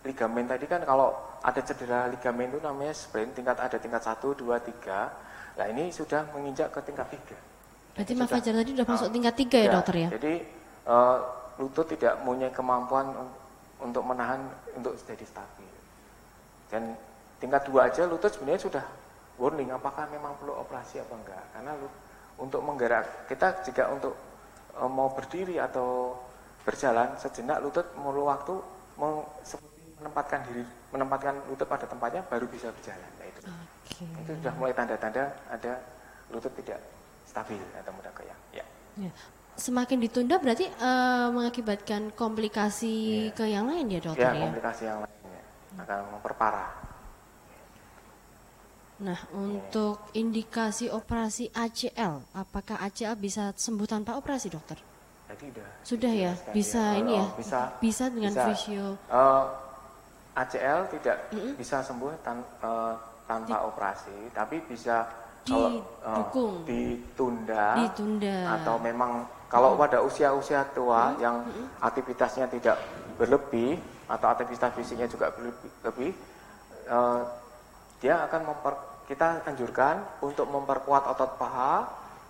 ligamen 0.00 0.48
tadi 0.48 0.64
kan 0.64 0.80
kalau 0.80 1.12
ada 1.44 1.60
cedera 1.60 2.08
ligamen 2.08 2.48
itu 2.48 2.60
namanya 2.64 2.96
sprain 2.96 3.28
tingkat 3.36 3.60
ada 3.60 3.76
tingkat 3.76 4.00
1, 4.00 4.16
2, 4.16 4.40
3. 4.40 5.60
Nah 5.60 5.66
ini 5.68 5.92
sudah 5.92 6.24
menginjak 6.32 6.72
ke 6.72 6.80
tingkat 6.80 7.04
3. 7.12 7.96
Berarti 8.00 8.12
Mas 8.16 8.30
Fajar 8.32 8.54
tadi 8.56 8.70
sudah 8.72 8.86
masuk 8.88 9.08
uh, 9.08 9.12
tingkat 9.12 9.34
3 9.36 9.44
ya, 9.44 9.60
ya 9.60 9.70
dokter 9.76 9.94
ya? 10.00 10.08
Jadi 10.16 10.34
uh, 10.88 11.18
lutut 11.60 11.84
tidak 11.84 12.16
punya 12.24 12.48
kemampuan 12.48 13.12
untuk 13.84 14.00
menahan 14.00 14.40
untuk 14.72 14.96
jadi 15.04 15.24
stabil. 15.28 15.68
Dan 16.72 16.96
tingkat 17.36 17.68
dua 17.68 17.92
aja 17.92 18.08
lutut 18.08 18.32
sebenarnya 18.32 18.64
sudah 18.64 18.84
warning 19.36 19.68
apakah 19.68 20.08
memang 20.08 20.36
perlu 20.40 20.56
operasi 20.56 21.04
apa 21.04 21.14
enggak. 21.16 21.44
Karena 21.52 21.72
untuk 22.40 22.64
menggerak 22.64 23.28
kita 23.28 23.60
jika 23.68 23.92
untuk 23.92 24.16
e, 24.72 24.82
mau 24.88 25.12
berdiri 25.12 25.60
atau 25.60 26.16
berjalan 26.64 27.12
sejenak 27.20 27.60
lutut 27.60 27.84
perlu 27.92 28.24
waktu 28.24 28.54
menempatkan 30.00 30.44
diri 30.48 30.64
menempatkan 30.92 31.36
lutut 31.48 31.68
pada 31.68 31.84
tempatnya 31.84 32.24
baru 32.24 32.48
bisa 32.48 32.72
berjalan. 32.72 33.10
Nah, 33.20 33.26
itu. 33.28 33.40
Okay. 33.88 34.08
Itu 34.24 34.30
sudah 34.40 34.52
mulai 34.56 34.72
tanda-tanda 34.72 35.28
ada 35.52 35.72
lutut 36.32 36.52
tidak 36.56 36.80
stabil 37.28 37.60
atau 37.76 37.92
mudah 37.92 38.12
goyang. 38.16 38.40
Ya. 38.52 38.64
ya 38.96 39.12
semakin 39.60 40.00
ditunda 40.00 40.40
berarti 40.40 40.64
uh, 40.80 41.28
mengakibatkan 41.28 42.16
komplikasi 42.16 43.28
yeah. 43.28 43.36
ke 43.36 43.44
yang 43.44 43.68
lain 43.68 43.92
ya 43.92 44.00
dokter 44.00 44.32
ya? 44.32 44.32
Ya 44.32 44.44
komplikasi 44.48 44.82
yang 44.88 44.98
lainnya 45.04 45.42
akan 45.76 45.98
memperparah. 46.16 46.70
Nah 49.04 49.20
untuk 49.36 50.08
yeah. 50.10 50.20
indikasi 50.24 50.88
operasi 50.88 51.52
ACL, 51.52 52.24
apakah 52.32 52.80
ACL 52.80 53.20
bisa 53.20 53.52
sembuh 53.52 53.84
tanpa 53.84 54.16
operasi 54.16 54.48
dokter? 54.48 54.80
Jadi 55.30 55.44
udah. 55.52 55.68
Sudah 55.86 56.12
ya, 56.16 56.32
bisa 56.50 56.96
ya. 56.96 56.98
ini 56.98 57.12
ya, 57.14 57.26
bisa, 57.38 57.60
bisa 57.78 58.04
dengan 58.10 58.32
bisa. 58.34 58.44
visio. 58.50 58.86
Uh, 59.06 59.44
ACL 60.34 60.90
tidak 60.90 61.16
mm 61.30 61.38
-hmm. 61.38 61.52
bisa 61.54 61.76
sembuh 61.84 62.10
tan 62.24 62.42
uh, 62.64 62.96
tanpa 63.30 63.62
operasi, 63.62 64.34
tapi 64.34 64.58
bisa 64.66 65.06
kalau 65.46 65.80
eh, 65.80 66.14
Didukung. 66.14 66.54
ditunda, 66.66 67.66
Ditunda. 67.86 68.38
atau 68.60 68.76
memang 68.82 69.24
kalau 69.50 69.74
pada 69.74 69.98
usia-usia 69.98 70.62
tua 70.70 71.18
yang 71.18 71.42
aktivitasnya 71.82 72.46
tidak 72.46 72.78
berlebih 73.18 73.82
atau 74.06 74.30
aktivitas 74.30 74.70
fisiknya 74.78 75.10
juga 75.10 75.34
berlebih, 75.34 75.70
lebih, 75.82 76.10
eh, 76.86 77.20
dia 77.98 78.14
akan 78.30 78.46
memper, 78.46 78.74
kita 79.10 79.42
anjurkan 79.42 80.06
untuk 80.22 80.46
memperkuat 80.46 81.02
otot 81.10 81.34
paha. 81.34 81.82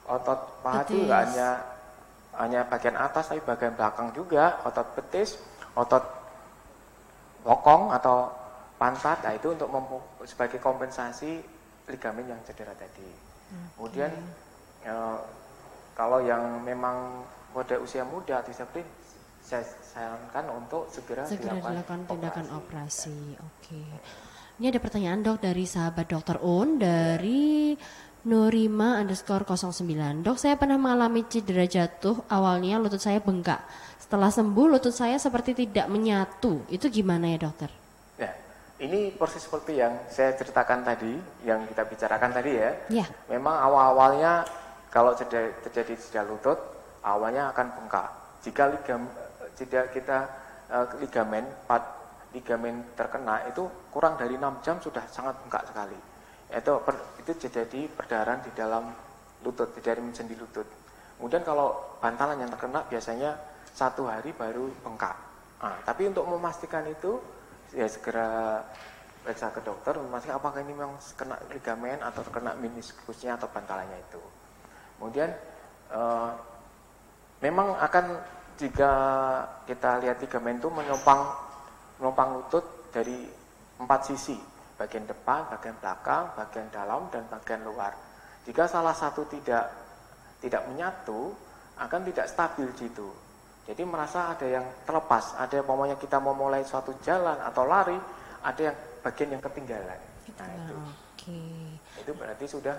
Otot 0.08 0.64
paha 0.64 0.80
itu 0.88 0.96
nggak 1.04 1.20
Betis. 1.28 1.36
hanya 1.36 1.50
hanya 2.40 2.60
bagian 2.64 2.96
atas 2.96 3.28
tapi 3.28 3.44
bagian 3.44 3.76
belakang 3.76 4.16
juga, 4.16 4.56
otot 4.64 4.88
betis, 4.96 5.36
otot 5.76 6.02
bokong 7.44 7.92
atau 7.92 8.32
pantat. 8.80 9.20
Nah, 9.28 9.36
itu 9.36 9.52
untuk 9.52 9.68
sebagai 10.24 10.56
kompensasi 10.56 11.36
ligamen 11.84 12.32
yang 12.32 12.40
cedera 12.48 12.72
tadi. 12.72 13.12
Kemudian 13.76 14.08
eh, 14.88 15.18
kalau 16.00 16.24
yang 16.24 16.64
memang 16.64 17.20
pada 17.52 17.76
usia 17.76 18.08
muda 18.08 18.40
disiplin 18.40 18.88
saya 19.44 19.60
sarankan 19.84 20.48
untuk 20.56 20.88
segera, 20.88 21.28
segera 21.28 21.60
dilakukan 21.60 21.76
dilakukan 21.76 22.00
tindakan 22.08 22.46
operasi. 22.56 23.12
operasi. 23.12 23.18
Oke. 23.44 23.82
Ini 24.56 24.72
ada 24.72 24.80
pertanyaan 24.80 25.20
dok 25.20 25.44
dari 25.44 25.64
sahabat 25.68 26.08
dokter 26.08 26.40
Un 26.40 26.80
dari 26.80 27.76
Nurima 28.24 29.00
underscore 29.00 29.44
09. 29.44 30.24
Dok, 30.24 30.36
saya 30.40 30.56
pernah 30.56 30.80
mengalami 30.80 31.24
cedera 31.28 31.64
jatuh. 31.64 32.28
Awalnya 32.28 32.80
lutut 32.80 33.00
saya 33.00 33.20
bengkak. 33.20 33.60
Setelah 33.96 34.28
sembuh, 34.28 34.76
lutut 34.76 34.92
saya 34.92 35.16
seperti 35.16 35.52
tidak 35.52 35.88
menyatu. 35.88 36.64
Itu 36.68 36.92
gimana 36.92 37.32
ya 37.32 37.48
dokter? 37.48 37.72
Nah, 38.20 38.32
ini 38.76 39.12
persis 39.16 39.48
seperti 39.48 39.80
yang 39.80 39.96
saya 40.12 40.36
ceritakan 40.36 40.84
tadi, 40.84 41.16
yang 41.48 41.64
kita 41.64 41.82
bicarakan 41.88 42.30
tadi 42.32 42.52
ya. 42.56 42.70
Ya. 42.92 43.06
Memang 43.32 43.56
awal-awalnya 43.56 44.44
kalau 44.90 45.14
terjadi, 45.14 45.54
terjadi 45.70 45.94
cedera 45.94 46.26
lutut, 46.26 46.58
awalnya 47.06 47.54
akan 47.54 47.66
bengkak. 47.78 48.10
Jika 48.42 48.74
ligam, 48.74 49.06
jika 49.54 49.86
kita 49.94 50.18
eh, 50.66 50.86
ligamen, 50.98 51.46
pat, 51.70 51.82
ligamen 52.34 52.82
terkena 52.98 53.46
itu 53.46 53.70
kurang 53.94 54.18
dari 54.18 54.34
6 54.34 54.66
jam 54.66 54.76
sudah 54.82 55.06
sangat 55.06 55.38
bengkak 55.46 55.62
sekali. 55.70 55.98
Itu 56.50 56.82
per- 56.82 57.06
itu 57.22 57.32
terjadi 57.38 57.86
perdarahan 57.94 58.42
di 58.42 58.50
dalam 58.54 58.90
lutut, 59.46 59.70
di 59.78 59.80
dalam 59.80 60.10
sendi 60.10 60.34
lutut. 60.34 60.66
Kemudian 61.18 61.46
kalau 61.46 61.98
bantalan 62.02 62.42
yang 62.42 62.50
terkena 62.50 62.82
biasanya 62.90 63.38
satu 63.70 64.10
hari 64.10 64.34
baru 64.34 64.66
bengkak. 64.82 65.14
Nah, 65.60 65.78
tapi 65.86 66.08
untuk 66.10 66.26
memastikan 66.26 66.82
itu 66.88 67.20
ya 67.76 67.86
segera 67.86 68.58
periksa 69.20 69.52
ke 69.52 69.60
dokter 69.60 69.94
memastikan 70.00 70.40
apakah 70.40 70.64
ini 70.64 70.72
memang 70.72 70.96
kena 71.14 71.36
ligamen 71.52 72.00
atau 72.00 72.24
terkena 72.24 72.56
meniskusnya 72.56 73.36
atau 73.36 73.46
bantalannya 73.52 74.00
itu. 74.00 74.39
Kemudian 75.00 75.32
eh, 75.88 76.30
memang 77.40 77.72
akan 77.80 78.04
jika 78.60 78.92
kita 79.64 80.04
lihat 80.04 80.20
ligamen 80.20 80.60
itu 80.60 80.68
menyompang 80.68 81.24
menopang 81.96 82.36
lutut 82.36 82.92
dari 82.92 83.24
empat 83.80 84.12
sisi, 84.12 84.36
bagian 84.76 85.08
depan, 85.08 85.48
bagian 85.48 85.72
belakang, 85.80 86.36
bagian 86.36 86.68
dalam, 86.68 87.08
dan 87.08 87.24
bagian 87.32 87.64
luar. 87.64 87.96
Jika 88.44 88.68
salah 88.68 88.92
satu 88.92 89.24
tidak 89.24 89.72
tidak 90.44 90.68
menyatu, 90.68 91.32
akan 91.80 92.00
tidak 92.12 92.28
stabil 92.28 92.68
di 92.76 92.88
situ. 92.88 93.08
Jadi 93.64 93.82
merasa 93.88 94.36
ada 94.36 94.44
yang 94.44 94.64
terlepas, 94.84 95.36
ada 95.40 95.52
yang 95.56 95.64
umpamanya 95.64 95.96
kita 95.96 96.20
mau 96.20 96.36
mulai 96.36 96.60
suatu 96.64 96.92
jalan 97.00 97.40
atau 97.40 97.64
lari, 97.64 97.96
ada 98.44 98.60
yang 98.60 98.76
bagian 99.00 99.36
yang 99.36 99.42
ketinggalan. 99.44 100.00
Nah, 100.36 100.48
itu, 100.56 100.76
Oke. 100.76 101.40
itu 102.00 102.12
berarti 102.16 102.44
sudah 102.48 102.76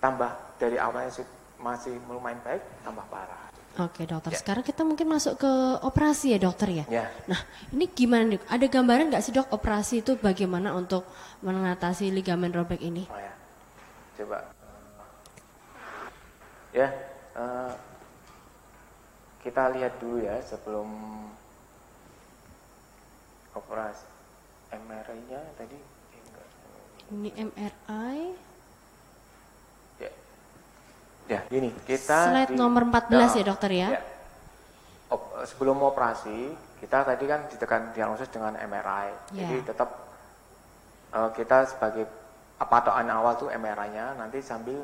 tambah 0.00 0.30
dari 0.56 0.76
awalnya 0.76 1.12
masih 1.60 1.96
lumayan 2.08 2.40
baik, 2.44 2.62
tambah 2.84 3.04
parah. 3.08 3.46
Oke 3.76 4.08
dokter, 4.08 4.32
Ya. 4.32 4.40
sekarang 4.40 4.64
kita 4.64 4.88
mungkin 4.88 5.04
masuk 5.04 5.36
ke 5.36 5.52
operasi 5.84 6.32
ya 6.32 6.40
dokter 6.40 6.72
ya? 6.72 6.84
Ya. 6.88 7.04
Nah 7.28 7.36
ini 7.76 7.84
gimana 7.92 8.24
nih? 8.32 8.40
Ada 8.48 8.72
gambaran 8.72 9.12
nggak 9.12 9.20
sih 9.20 9.36
dok 9.36 9.52
operasi 9.52 10.00
itu 10.00 10.16
bagaimana 10.16 10.72
untuk 10.72 11.04
mengatasi 11.44 12.08
ligamen 12.08 12.56
robek 12.56 12.80
ini? 12.80 13.04
Oh 13.12 13.20
ya, 13.20 13.32
coba. 14.16 14.38
Ya, 16.72 16.88
eh, 17.36 17.72
kita 19.44 19.68
lihat 19.76 20.00
dulu 20.00 20.24
ya 20.24 20.40
sebelum 20.40 20.88
operasi 23.52 24.08
MRI-nya 24.72 25.40
tadi. 25.60 25.78
Ini 27.06 27.30
MRI, 27.38 28.18
Ya, 29.96 30.10
ya 31.28 31.35
gini 31.46 31.70
kita. 31.86 32.30
slide 32.30 32.52
di- 32.52 32.58
nomor 32.58 32.82
14 32.86 33.10
ya 33.32 33.42
Nah, 33.42 33.46
dokter 33.46 33.70
ya? 33.72 33.88
Op- 35.06 35.46
sebelum 35.46 35.78
operasi 35.82 36.50
kita 36.76 37.06
tadi 37.06 37.24
kan 37.24 37.46
ditekan 37.48 37.94
diagnosis 37.94 38.28
dengan 38.28 38.58
MRI. 38.58 39.08
Ya. 39.32 39.46
Jadi 39.46 39.56
tetap 39.64 39.88
eh, 41.14 41.30
kita 41.32 41.66
sebagai 41.66 42.04
patokan 42.56 43.08
awal 43.08 43.36
tuh 43.36 43.48
MRI-nya 43.52 44.16
nanti 44.16 44.40
sambil 44.40 44.80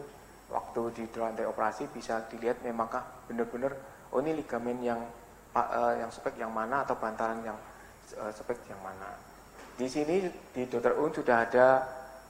waktu 0.52 0.82
di 0.92 1.04
lantai 1.16 1.48
operasi 1.48 1.88
bisa 1.88 2.20
dilihat 2.28 2.60
memangkah 2.60 3.00
benar-benar 3.24 3.72
oh 4.12 4.20
ini 4.20 4.36
ligamen 4.36 4.78
yang 4.80 5.00
eh, 5.52 5.94
yang 5.98 6.08
spek 6.08 6.36
yang 6.36 6.52
mana 6.52 6.84
atau 6.84 6.94
bantalan 6.94 7.42
yang 7.42 7.58
eh, 8.14 8.32
spek 8.32 8.60
yang 8.70 8.80
mana. 8.80 9.10
Di 9.74 9.88
sini 9.88 10.22
di 10.52 10.62
Dokter 10.68 10.94
Un 10.94 11.10
sudah 11.10 11.36
ada 11.42 11.66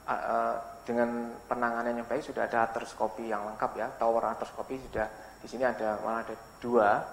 eh, 0.07 0.15
eh, 0.15 0.55
dengan 0.83 1.31
penanganan 1.47 1.95
yang 1.95 2.07
baik 2.07 2.23
sudah 2.23 2.47
ada 2.47 2.67
artroskopi 2.67 3.31
yang 3.31 3.43
lengkap 3.47 3.71
ya. 3.79 3.87
Tower 3.95 4.23
artroskopi 4.23 4.79
sudah 4.91 5.07
di 5.39 5.47
sini 5.47 5.63
ada 5.63 5.99
malah 6.03 6.23
ada 6.23 6.35
dua 6.59 7.03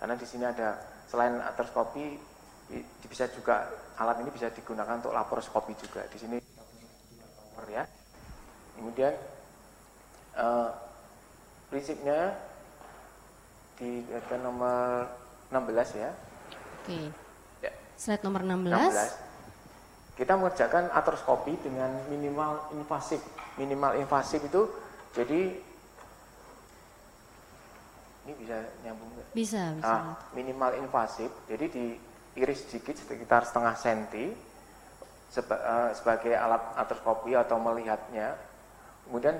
karena 0.00 0.14
di 0.16 0.26
sini 0.28 0.44
ada 0.44 0.76
selain 1.08 1.36
artroskopi 1.40 2.16
bisa 3.08 3.28
juga 3.28 3.68
alat 4.00 4.24
ini 4.24 4.30
bisa 4.32 4.48
digunakan 4.52 5.00
untuk 5.00 5.12
laparoskopi 5.12 5.72
juga. 5.76 6.04
Di 6.08 6.18
sini 6.20 6.36
tower 7.54 7.66
ya. 7.68 7.84
Kemudian 8.74 9.12
eh, 10.36 10.68
prinsipnya 11.70 12.34
di 13.74 14.06
data 14.06 14.36
nomor 14.38 15.08
16 15.50 16.02
ya. 16.02 16.10
Oke, 16.84 17.10
Ya, 17.64 17.72
slide 17.96 18.22
nomor 18.26 18.44
16. 18.44 18.70
16. 18.70 19.23
Kita 20.14 20.38
mengerjakan 20.38 20.94
artroskopi 20.94 21.58
dengan 21.58 21.90
minimal 22.06 22.70
invasif. 22.70 23.18
Minimal 23.58 23.98
invasif 23.98 24.38
itu 24.46 24.70
jadi 25.10 25.58
ini 28.24 28.32
bisa 28.40 28.56
nyambung 28.86 29.10
nggak? 29.10 29.28
Bisa, 29.36 29.62
bisa. 29.76 29.90
Ah, 29.90 30.16
minimal 30.32 30.80
invasif, 30.80 31.28
jadi 31.44 31.68
diiris 31.68 32.64
sedikit 32.64 32.96
sekitar 32.96 33.44
setengah 33.44 33.76
senti 33.76 34.32
seba- 35.28 35.60
eh, 35.60 35.90
sebagai 35.92 36.32
alat 36.32 36.62
artroskopi 36.78 37.36
atau 37.36 37.60
melihatnya. 37.60 38.38
Kemudian 39.04 39.36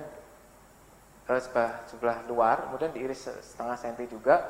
eh, 1.25 1.41
sebelah, 1.41 1.71
sebelah 1.89 2.17
luar, 2.29 2.69
kemudian 2.69 2.93
diiris 2.93 3.25
se- 3.25 3.41
setengah 3.41 3.79
senti 3.79 4.05
juga 4.05 4.43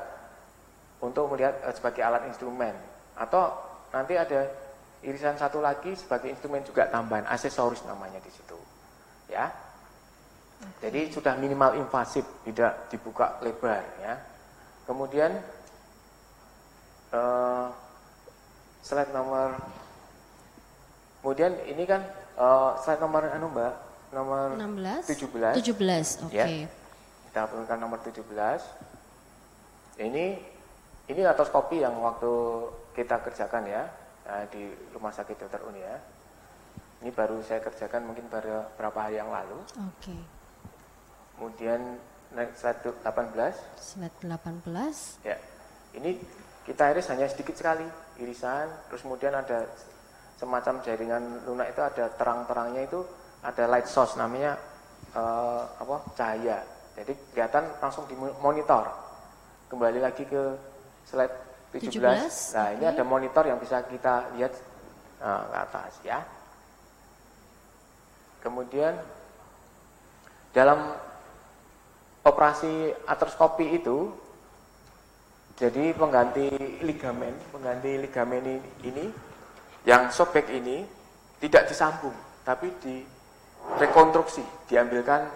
untuk 1.00 1.32
melihat 1.32 1.56
eh, 1.64 1.72
sebagai 1.72 2.04
alat 2.04 2.28
instrumen. 2.28 2.76
Atau 3.16 3.56
nanti 3.94 4.20
ada 4.20 4.65
irisan 5.04 5.36
satu 5.36 5.60
lagi 5.60 5.92
sebagai 5.92 6.32
instrumen 6.32 6.64
juga 6.64 6.88
tambahan, 6.88 7.28
aksesoris 7.28 7.84
namanya 7.84 8.22
di 8.22 8.30
situ. 8.32 8.56
Ya. 9.28 9.52
Jadi 10.80 11.12
sudah 11.12 11.36
minimal 11.36 11.76
invasif, 11.76 12.24
tidak 12.48 12.88
dibuka 12.88 13.36
lebar 13.44 13.84
ya. 14.00 14.16
Kemudian 14.88 15.36
eh, 17.12 17.66
slide 18.80 19.12
nomor 19.12 19.60
kemudian 21.20 21.52
ini 21.68 21.84
kan 21.84 22.00
eh, 22.40 22.70
slide 22.80 23.02
nomor 23.04 23.28
anu 23.28 23.52
Mbak, 23.52 23.74
nomor 24.16 24.56
16. 24.56 25.12
17. 25.12 25.60
17, 25.60 26.24
oke. 26.24 26.32
Ya. 26.32 26.46
Kita 27.28 27.40
turunkan 27.52 27.78
nomor 27.78 28.00
17. 28.00 28.24
Ini 30.00 30.24
ini 31.06 31.20
artroskopi 31.22 31.84
yang 31.84 31.94
waktu 32.00 32.32
kita 32.96 33.20
kerjakan 33.22 33.68
ya 33.68 33.84
di 34.50 34.70
Rumah 34.94 35.12
Sakit 35.14 35.36
Dr. 35.46 35.62
Uni 35.66 35.80
ya. 35.80 35.96
Ini 37.04 37.10
baru 37.12 37.38
saya 37.44 37.60
kerjakan 37.60 38.08
mungkin 38.08 38.26
baru 38.26 38.66
beberapa 38.74 38.98
hari 39.04 39.20
yang 39.20 39.30
lalu. 39.30 39.60
Oke. 39.92 40.16
Kemudian 41.36 42.00
naik 42.32 42.56
slide 42.56 42.80
18. 43.04 43.54
Slide 43.76 44.16
18. 44.24 45.28
Ya, 45.28 45.36
ini 45.94 46.18
kita 46.66 46.90
iris 46.90 47.06
hanya 47.12 47.30
sedikit 47.30 47.54
sekali 47.54 47.86
irisan, 48.18 48.66
terus 48.90 49.04
kemudian 49.06 49.36
ada 49.36 49.68
semacam 50.36 50.82
jaringan 50.82 51.46
lunak 51.46 51.72
itu 51.72 51.80
ada 51.80 52.10
terang-terangnya 52.16 52.82
itu 52.84 53.00
ada 53.40 53.64
light 53.70 53.88
source 53.88 54.18
namanya 54.18 54.58
eh, 55.14 55.62
apa 55.78 55.96
cahaya. 56.16 56.58
Jadi 56.96 57.12
kelihatan 57.32 57.64
langsung 57.78 58.08
di 58.08 58.16
monitor. 58.16 58.88
Kembali 59.68 60.00
lagi 60.00 60.24
ke 60.24 60.42
slide 61.06 61.45
17. 61.74 61.90
17, 61.90 62.54
Nah, 62.54 62.68
ini 62.76 62.84
oke. 62.86 62.92
ada 62.94 63.04
monitor 63.04 63.44
yang 63.46 63.58
bisa 63.58 63.82
kita 63.86 64.30
lihat 64.38 64.52
eh, 65.22 65.42
ke 65.50 65.56
atas 65.56 65.92
ya. 66.06 66.18
Kemudian 68.42 68.94
dalam 70.54 70.94
operasi 72.22 72.94
artroskopi 73.06 73.76
itu 73.76 74.14
jadi 75.56 75.96
pengganti 75.96 76.52
ligamen, 76.84 77.32
pengganti 77.50 77.96
ligamen 77.96 78.60
ini 78.84 79.08
yang 79.88 80.12
sobek 80.12 80.52
ini 80.52 80.84
tidak 81.40 81.70
disambung, 81.70 82.14
tapi 82.44 82.68
direkonstruksi, 82.82 84.44
diambilkan 84.68 85.26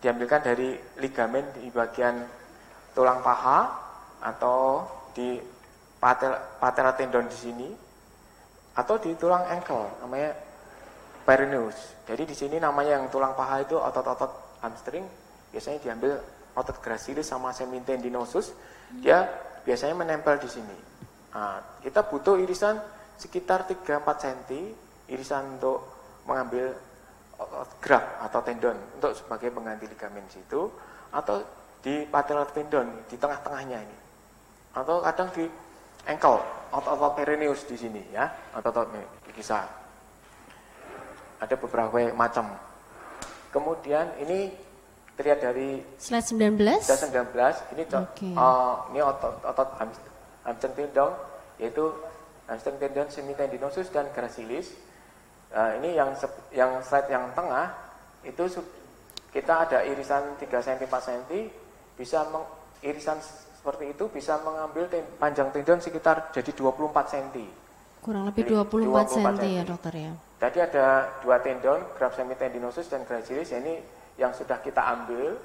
diambilkan 0.00 0.40
dari 0.40 0.80
ligamen 0.96 1.44
di 1.60 1.68
bagian 1.68 2.24
tulang 2.96 3.20
paha 3.20 3.68
atau 4.24 4.88
di 5.12 5.36
patella 6.00 6.92
tendon 6.96 7.28
di 7.28 7.36
sini 7.36 7.68
atau 8.74 8.96
di 8.96 9.12
tulang 9.20 9.44
ankle 9.44 10.00
namanya 10.00 10.32
peroneus. 11.28 11.76
Jadi 12.08 12.22
di 12.24 12.34
sini 12.34 12.56
namanya 12.56 12.96
yang 12.96 13.12
tulang 13.12 13.36
paha 13.36 13.60
itu 13.62 13.76
otot-otot 13.76 14.64
hamstring 14.64 15.04
biasanya 15.52 15.78
diambil 15.84 16.16
otot 16.56 16.80
gracilis 16.80 17.28
sama 17.28 17.52
semitendinosus 17.52 18.56
dia 18.98 19.28
biasanya 19.62 19.94
menempel 19.94 20.40
di 20.40 20.48
sini. 20.48 20.78
Nah, 21.30 21.62
kita 21.84 22.08
butuh 22.08 22.40
irisan 22.40 22.80
sekitar 23.20 23.68
3-4 23.68 24.24
cm 24.24 24.40
irisan 25.12 25.60
untuk 25.60 25.84
mengambil 26.24 26.74
graf 27.80 28.20
atau 28.24 28.40
tendon 28.44 28.76
untuk 28.96 29.12
sebagai 29.16 29.52
pengganti 29.52 29.88
ligamen 29.88 30.24
situ 30.28 30.68
atau 31.12 31.40
di 31.80 32.04
patellar 32.08 32.48
tendon 32.52 33.08
di 33.08 33.16
tengah-tengahnya 33.16 33.78
ini 33.80 33.98
atau 34.76 35.00
kadang 35.00 35.28
di 35.32 35.44
ankle 36.08 36.40
otot-otot 36.70 37.18
peroneus 37.18 37.66
di 37.66 37.76
sini 37.76 38.02
ya. 38.14 38.30
Otot-otot 38.54 38.88
bisa 39.34 39.66
ada 41.40 41.54
beberapa 41.56 42.12
macam. 42.14 42.52
Kemudian 43.50 44.14
ini 44.22 44.54
terlihat 45.18 45.40
dari 45.42 45.84
slide 46.00 46.32
19 46.32 46.80
slide 46.80 47.12
19 47.12 47.76
ini 47.76 47.82
okay. 47.92 48.32
uh, 48.32 48.88
ini 48.88 49.04
otot 49.04 49.36
otot 49.44 49.68
hamstring 50.48 50.72
tendon 50.72 51.12
yaitu 51.60 51.92
hamstring 52.48 52.80
tendon 52.80 53.08
semitendinosus 53.12 53.92
dan 53.92 54.08
gracilis. 54.16 54.72
Nah, 55.50 55.76
ini 55.82 55.98
yang 55.98 56.14
yang 56.54 56.78
slide 56.80 57.10
yang 57.10 57.28
tengah 57.36 57.74
itu 58.24 58.48
kita 59.34 59.68
ada 59.68 59.78
irisan 59.84 60.38
3 60.38 60.46
cm 60.46 60.88
4 60.88 61.08
cm 61.10 61.22
bisa 61.98 62.24
meng, 62.32 62.46
irisan 62.80 63.18
seperti 63.60 63.92
itu 63.92 64.08
bisa 64.08 64.40
mengambil 64.40 64.88
ten, 64.88 65.04
panjang 65.20 65.52
tendon 65.52 65.84
sekitar 65.84 66.32
jadi 66.32 66.48
24 66.56 67.12
cm. 67.12 67.44
Kurang 68.00 68.24
lebih 68.24 68.48
jadi 68.48 68.56
24, 68.56 68.88
24 68.88 69.04
cm, 69.12 69.28
cm 69.36 69.52
ya 69.52 69.62
dokter 69.68 69.92
ya. 69.92 70.12
Tadi 70.40 70.58
ada 70.64 70.86
dua 71.20 71.36
tendon, 71.44 71.80
graf 71.92 72.16
semitendinosus 72.16 72.88
dan 72.88 73.04
gracilis. 73.04 73.52
Ini 73.52 73.84
yang 74.16 74.32
sudah 74.32 74.64
kita 74.64 74.80
ambil. 74.80 75.36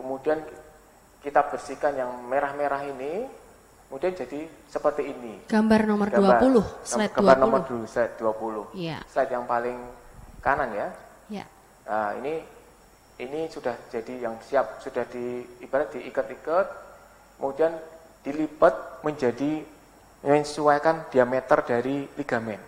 Kemudian 0.00 0.40
kita 1.20 1.44
bersihkan 1.52 1.92
yang 1.92 2.10
merah-merah 2.24 2.88
ini 2.88 3.28
Kemudian 3.92 4.16
jadi 4.16 4.48
seperti 4.72 5.04
ini. 5.04 5.44
Gambar 5.52 5.84
nomor 5.84 6.08
gambar, 6.08 6.40
20, 6.40 6.64
slide 6.80 7.12
gambar 7.12 7.36
20. 7.36 7.44
nomor 7.44 7.60
20, 7.68 7.92
slide 7.92 8.14
20. 8.16 8.72
Iya. 8.72 8.98
Slide 9.04 9.32
yang 9.36 9.44
paling 9.44 9.76
kanan 10.40 10.72
ya. 10.72 10.88
Iya. 11.28 11.44
Nah, 11.84 12.10
ini 12.16 12.40
ini 13.20 13.40
sudah 13.52 13.76
jadi 13.92 14.24
yang 14.24 14.40
siap, 14.40 14.80
sudah 14.80 15.04
di 15.12 15.44
ibarat 15.60 15.92
diikat-ikat, 15.92 16.66
kemudian 17.42 17.74
dilipat 18.22 19.02
menjadi 19.02 19.66
menyesuaikan 20.22 21.10
diameter 21.10 21.58
dari 21.66 22.06
ligamen 22.14 22.62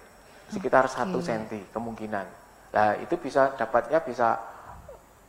sekitar 0.50 0.90
satu 0.90 1.22
okay. 1.22 1.38
cm 1.38 1.70
kemungkinan. 1.70 2.26
Nah, 2.74 2.98
itu 2.98 3.14
bisa 3.14 3.54
dapatnya 3.54 4.02
bisa 4.02 4.34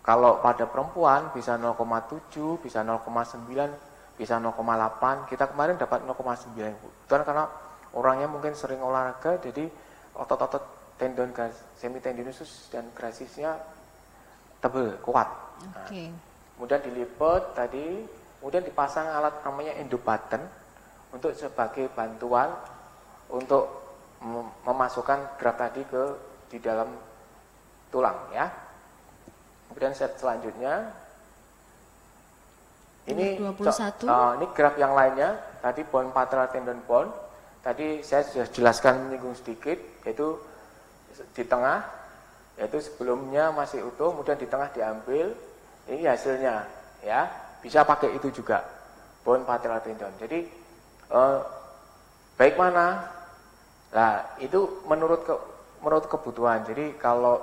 kalau 0.01 0.41
pada 0.41 0.65
perempuan 0.65 1.29
bisa 1.29 1.61
0,7, 1.61 2.57
bisa 2.57 2.81
0,9 2.81 4.17
bisa 4.17 4.41
0,8 4.41 5.29
kita 5.29 5.45
kemarin 5.51 5.75
dapat 5.75 6.01
0,9 6.07 6.55
itu 6.55 7.13
karena 7.13 7.45
orangnya 7.91 8.31
mungkin 8.31 8.55
sering 8.55 8.79
olahraga 8.79 9.35
jadi 9.43 9.67
otot-otot 10.15 10.63
tendon 10.95 11.35
semitendinosus 11.75 12.71
dan 12.71 12.87
grasisnya 12.95 13.59
tebel 14.63 14.95
kuat 15.03 15.27
okay. 15.83 16.07
nah, 16.07 16.15
kemudian 16.55 16.79
dilipat 16.87 17.59
tadi 17.59 18.07
kemudian 18.45 18.61
dipasang 18.61 19.09
alat 19.09 19.41
namanya 19.41 19.73
endobaten 19.81 20.37
untuk 21.09 21.33
sebagai 21.33 21.89
bantuan 21.97 22.53
untuk 23.33 23.65
memasukkan 24.61 25.41
gerak 25.41 25.57
tadi 25.57 25.81
ke 25.81 26.03
di 26.53 26.61
dalam 26.61 26.93
tulang 27.89 28.13
ya 28.29 28.45
kemudian 29.65 29.97
set 29.97 30.13
selanjutnya 30.21 30.93
ini 33.05 33.37
21. 33.37 34.09
Uh, 34.09 34.33
ini 34.41 34.45
graf 34.53 34.73
yang 34.81 34.97
lainnya. 34.97 35.37
Tadi 35.61 35.85
bone 35.85 36.09
patellar 36.09 36.49
tendon 36.49 36.81
bone. 36.89 37.09
Tadi 37.61 38.01
saya 38.01 38.25
sudah 38.25 38.49
jelaskan 38.49 39.09
menyinggung 39.09 39.37
sedikit, 39.37 39.77
yaitu 40.05 40.37
di 41.33 41.45
tengah, 41.45 41.85
yaitu 42.57 42.81
sebelumnya 42.81 43.53
masih 43.53 43.85
utuh, 43.85 44.09
kemudian 44.09 44.37
di 44.41 44.49
tengah 44.49 44.73
diambil. 44.73 45.37
Ini 45.85 46.01
hasilnya, 46.09 46.65
ya. 47.05 47.29
Bisa 47.66 47.82
pakai 47.82 48.13
itu 48.13 48.30
juga, 48.30 48.61
bone 49.26 49.41
patellar 49.41 49.82
tendon. 49.82 50.13
Jadi 50.22 50.45
uh, 51.09 51.41
baik 52.38 52.61
mana? 52.61 53.09
Nah, 53.89 54.38
itu 54.38 54.86
menurut 54.86 55.26
ke, 55.26 55.34
menurut 55.82 56.05
kebutuhan. 56.05 56.61
Jadi 56.61 56.93
kalau 57.01 57.41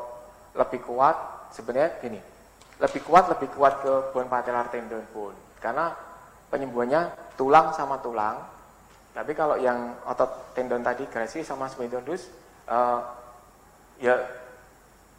lebih 0.55 0.79
kuat, 0.87 1.51
sebenarnya 1.51 1.99
gini, 1.99 2.23
lebih 2.79 3.03
kuat 3.03 3.27
lebih 3.35 3.51
kuat 3.51 3.83
ke 3.83 4.14
bone 4.14 4.31
patellar 4.31 4.70
tendon 4.70 5.03
bone 5.11 5.35
karena 5.59 5.91
penyembuhannya 6.55 7.35
tulang 7.35 7.75
sama 7.75 7.99
tulang. 7.99 8.39
Tapi 9.11 9.35
kalau 9.35 9.59
yang 9.59 9.99
otot 10.07 10.55
tendon 10.55 10.87
tadi 10.87 11.05
grasi 11.11 11.43
sama 11.43 11.66
spinodus 11.66 12.31
uh, 12.70 13.03
ya 13.99 14.18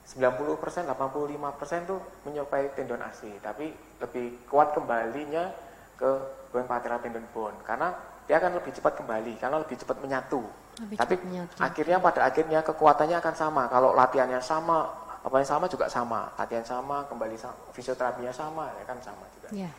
90%, 0.04 0.84
85% 0.84 1.88
itu 1.88 1.98
menyerupai 2.28 2.76
tendon 2.76 3.00
asli, 3.02 3.32
tapi 3.40 3.72
lebih 4.04 4.44
kuat 4.52 4.76
kembalinya 4.76 5.48
ke 5.96 6.12
bone 6.52 6.68
patellar 6.68 7.00
tendon 7.00 7.24
bone 7.32 7.56
karena 7.64 7.96
dia 8.28 8.40
akan 8.40 8.60
lebih 8.60 8.72
cepat 8.76 9.00
kembali 9.00 9.40
karena 9.40 9.58
lebih 9.64 9.80
cepat 9.80 9.98
menyatu. 10.04 10.44
Lebih 10.84 10.98
tapi 11.00 11.16
cepat 11.16 11.28
menyatu. 11.28 11.60
akhirnya 11.60 11.98
pada 12.04 12.20
akhirnya 12.28 12.60
kekuatannya 12.64 13.18
akan 13.20 13.36
sama. 13.36 13.64
Kalau 13.72 13.96
latihannya 13.96 14.44
sama, 14.44 14.92
apa 15.24 15.36
yang 15.40 15.48
sama 15.48 15.66
juga 15.72 15.88
sama. 15.88 16.32
Latihan 16.36 16.64
sama, 16.68 17.08
kembali 17.08 17.36
sama, 17.40 17.56
fisioterapinya 17.72 18.32
sama, 18.36 18.72
ya 18.80 18.84
kan 18.84 19.00
sama 19.00 19.24
juga. 19.40 19.50
Yeah. 19.56 19.74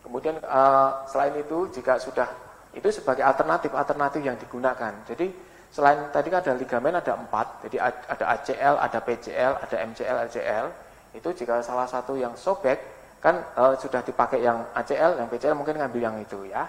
Kemudian 0.00 0.40
uh, 0.42 1.04
selain 1.06 1.36
itu 1.36 1.68
jika 1.76 2.00
sudah 2.00 2.28
itu 2.72 2.88
sebagai 2.90 3.26
alternatif-alternatif 3.26 4.20
yang 4.22 4.36
digunakan. 4.38 4.92
Jadi 5.04 5.30
selain 5.70 6.10
tadi 6.10 6.28
kan 6.28 6.42
ada 6.42 6.58
ligamen 6.58 6.98
ada 6.98 7.14
empat, 7.14 7.62
jadi 7.66 7.78
ada 7.86 8.24
ACL, 8.38 8.74
ada 8.82 8.98
PCL, 8.98 9.52
ada 9.62 9.76
MCL, 9.86 10.16
LCL. 10.26 10.66
Itu 11.14 11.30
jika 11.34 11.62
salah 11.62 11.86
satu 11.86 12.18
yang 12.18 12.34
sobek 12.34 12.78
kan 13.22 13.38
uh, 13.54 13.76
sudah 13.78 14.02
dipakai 14.02 14.42
yang 14.42 14.66
ACL, 14.74 15.18
yang 15.18 15.28
PCL 15.30 15.54
mungkin 15.54 15.78
ngambil 15.78 16.02
yang 16.02 16.16
itu 16.18 16.50
ya. 16.50 16.66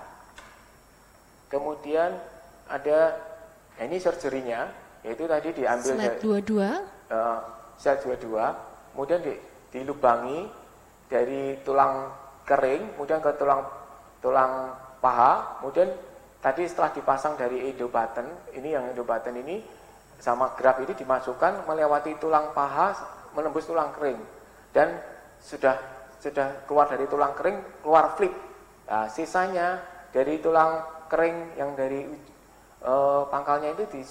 Kemudian 1.49 2.15
ada 2.69 2.99
nah 3.75 3.83
ini 3.89 3.97
surgery-nya, 3.97 4.69
yaitu 5.01 5.25
tadi 5.25 5.49
diambil 5.57 5.93
slide 5.97 6.21
dari 6.21 6.45
22. 6.45 6.61
Uh, 7.09 7.39
slide 7.81 8.01
22, 8.05 8.93
kemudian 8.93 9.19
di, 9.25 9.33
dilubangi 9.73 10.39
dari 11.09 11.57
tulang 11.65 12.13
kering, 12.45 12.93
kemudian 12.93 13.17
ke 13.17 13.31
tulang 13.41 13.65
tulang 14.21 14.77
paha, 15.01 15.59
kemudian 15.59 15.89
tadi 16.41 16.67
setelah 16.67 16.91
dipasang 16.91 17.37
dari 17.37 17.69
endobaten, 17.69 18.25
ini 18.57 18.73
yang 18.73 18.89
endobaten 18.91 19.37
ini 19.37 19.61
sama 20.21 20.53
graf 20.53 20.77
ini 20.81 20.93
dimasukkan 20.93 21.65
melewati 21.65 22.17
tulang 22.21 22.53
paha 22.53 22.93
menembus 23.33 23.65
tulang 23.65 23.89
kering 23.97 24.21
dan 24.69 25.01
sudah 25.41 25.73
sudah 26.21 26.67
keluar 26.69 26.85
dari 26.85 27.09
tulang 27.09 27.33
kering 27.33 27.81
keluar 27.81 28.13
flip. 28.13 28.33
Nah, 28.85 29.09
sisanya 29.09 29.81
dari 30.13 30.37
tulang 30.37 30.85
kering 31.09 31.57
yang 31.57 31.73
dari 31.73 32.05
uh, 32.85 33.25
pangkalnya 33.31 33.73
itu 33.73 33.83
di, 33.89 34.01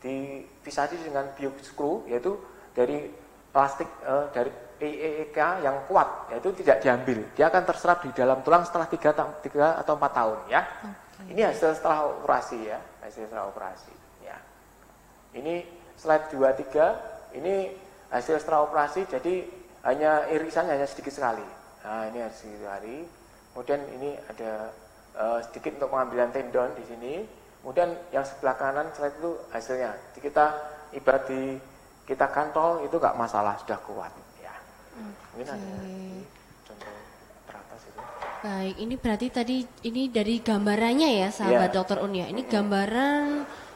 dipisah 0.00 0.88
dengan 0.88 1.28
biop 1.36 1.60
screw 1.60 2.08
yaitu 2.08 2.32
dari 2.72 3.12
plastik 3.52 3.88
uh, 4.08 4.32
dari 4.32 4.48
EEK 4.82 5.62
yang 5.62 5.86
kuat, 5.86 6.32
yaitu 6.34 6.50
tidak 6.58 6.82
diambil. 6.82 7.22
Dia 7.38 7.46
akan 7.52 7.62
terserap 7.62 8.02
di 8.02 8.10
dalam 8.10 8.42
tulang 8.42 8.66
setelah 8.66 8.90
3, 8.90 9.46
3 9.46 9.80
atau 9.84 9.94
4 9.94 10.18
tahun 10.18 10.38
ya. 10.50 10.60
Ini 11.30 11.42
hasil 11.52 11.78
setelah 11.78 12.10
operasi 12.18 12.58
ya, 12.66 12.80
hasil 13.04 13.28
setelah 13.28 13.52
operasi 13.52 13.92
ya. 14.24 14.36
Ini 15.36 15.62
slide 15.94 16.34
23, 16.34 17.38
ini 17.38 17.70
hasil 18.10 18.42
setelah 18.42 18.66
operasi 18.66 19.06
jadi 19.06 19.46
hanya 19.86 20.26
irisan 20.30 20.66
hanya 20.70 20.86
sedikit 20.86 21.14
sekali. 21.14 21.44
Nah, 21.82 22.06
ini 22.10 22.18
hasil 22.22 22.50
sekali. 22.58 23.06
Kemudian 23.52 23.80
ini 23.98 24.14
ada 24.30 24.70
uh, 25.18 25.38
sedikit 25.44 25.76
untuk 25.82 25.90
pengambilan 25.92 26.30
tendon 26.30 26.70
di 26.78 26.84
sini. 26.86 27.14
Kemudian 27.62 27.94
yang 28.10 28.26
sebelah 28.26 28.58
kanan 28.58 28.90
slide 28.94 29.14
itu 29.18 29.38
hasilnya. 29.54 29.94
Jadi 30.10 30.20
kita 30.22 30.46
ibarat 30.98 31.24
di 31.30 31.58
kita 32.02 32.26
kantol 32.34 32.82
itu 32.82 32.98
nggak 32.98 33.14
masalah 33.14 33.54
sudah 33.62 33.78
kuat 33.86 34.10
ya. 34.42 34.54
Mungkin 35.34 35.46
ada 35.46 35.68
di 35.86 36.26
contoh 36.66 36.94
teratas 37.46 37.82
itu. 37.86 38.00
Baik, 38.42 38.74
ini 38.76 38.94
berarti 38.98 39.26
tadi 39.30 39.56
ini 39.86 40.10
dari 40.10 40.42
gambarannya 40.42 41.10
ya 41.14 41.28
sahabat 41.30 41.70
Iya. 41.70 41.76
dokter 41.78 41.96
Un 42.02 42.10
ya. 42.10 42.26
Ini 42.26 42.42
gambaran 42.42 43.26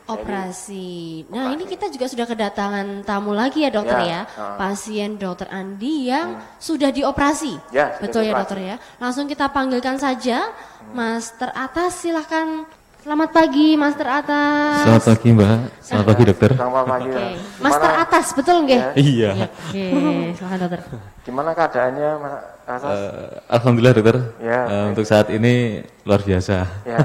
operasi. 0.07 1.27
Nah, 1.31 1.55
ini 1.55 1.67
kita 1.67 1.87
juga 1.87 2.07
sudah 2.07 2.27
kedatangan 2.27 3.03
tamu 3.03 3.31
lagi 3.31 3.63
ya 3.63 3.71
dokter 3.71 3.99
Ya, 4.03 4.27
ya. 4.27 4.55
Pasien 4.59 5.19
dokter 5.19 5.47
Andi 5.51 6.11
yang 6.11 6.35
sudah 6.59 6.91
dioperasi. 6.91 7.59
Ya, 7.71 7.95
sudah 7.95 8.03
Betul 8.03 8.23
ya 8.23 8.35
dioperasi. 8.35 8.43
dokter 8.43 8.59
ya. 8.59 8.77
Langsung 8.99 9.27
kita 9.31 9.47
panggilkan 9.51 9.99
saja 10.03 10.51
Mas 10.91 11.31
teratas 11.35 12.03
silahkan. 12.03 12.67
Selamat 13.07 13.31
pagi 13.31 13.79
Mas 13.79 13.95
teratas. 13.95 14.83
Selamat 14.83 15.05
pagi 15.07 15.29
Mbak, 15.31 15.59
selamat 15.79 16.07
pagi 16.11 16.23
dokter. 16.27 16.51
Selamat 16.59 16.85
pagi. 16.91 17.07
Oke. 17.07 17.15
ya. 17.15 17.29
Mas 17.39 17.71
Gimana, 17.71 17.85
teratas 17.87 18.27
betul 18.35 18.57
nggih? 18.67 18.81
Ya. 18.83 18.91
Iya, 18.99 19.31
Oke, 19.47 19.87
silakan 20.35 20.59
dokter. 20.59 20.81
gimana 21.23 21.51
keadaannya 21.55 22.11
Mas 22.19 22.35
Asas? 22.67 22.91
Eh, 22.99 23.31
Alhamdulillah 23.47 23.95
dokter. 23.95 24.17
Ya, 24.43 24.61
baik. 24.67 24.89
untuk 24.91 25.05
saat 25.07 25.31
ini 25.31 25.87
luar 26.03 26.19
biasa. 26.27 26.67
Ya, 26.83 26.99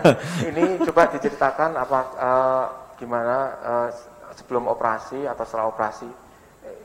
ini 0.50 0.64
coba 0.90 1.02
diceritakan 1.14 1.70
apa 1.78 2.00
eh, 2.18 2.64
gimana 2.98 3.38
eh, 3.62 3.88
sebelum 4.42 4.74
operasi 4.74 5.30
atau 5.30 5.46
setelah 5.46 5.70
operasi 5.70 6.10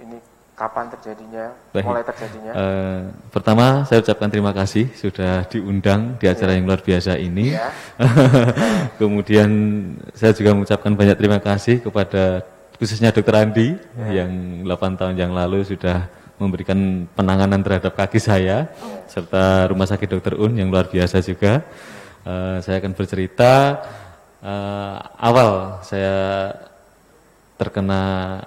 ini 0.04 0.20
kapan 0.57 0.88
terjadinya, 0.88 1.52
Baik. 1.76 1.84
mulai 1.84 2.02
terjadinya. 2.02 2.52
Eh, 2.57 3.00
pertama 3.28 3.84
saya 3.84 4.00
ucapkan 4.00 4.32
terima 4.32 4.57
kasih 4.57 4.88
sudah 4.96 5.44
diundang 5.52 6.16
di 6.16 6.26
acara 6.32 6.57
yang 6.57 6.64
luar 6.64 6.80
biasa 6.80 7.20
ini. 7.20 7.52
Ya. 7.52 7.68
Kemudian 9.00 9.50
saya 10.16 10.32
juga 10.32 10.57
mengucapkan 10.57 10.96
banyak 10.96 11.16
terima 11.20 11.38
kasih 11.44 11.84
kepada 11.84 12.40
khususnya 12.80 13.12
Dokter 13.12 13.36
Andi 13.36 13.76
yang 14.09 14.64
8 14.64 14.96
tahun 14.96 15.14
yang 15.20 15.36
lalu 15.36 15.61
sudah 15.61 16.09
memberikan 16.40 17.04
penanganan 17.12 17.61
terhadap 17.61 17.92
kaki 17.96 18.20
saya 18.20 18.68
serta 19.09 19.68
Rumah 19.68 19.88
Sakit 19.88 20.09
Dokter 20.09 20.40
Un 20.40 20.57
yang 20.57 20.72
luar 20.72 20.88
biasa 20.88 21.20
juga. 21.20 21.61
Eh, 22.24 22.59
saya 22.64 22.80
akan 22.80 22.96
bercerita 22.96 23.76
eh, 24.40 24.96
awal 25.20 25.84
saya 25.84 26.48
terkena 27.61 28.40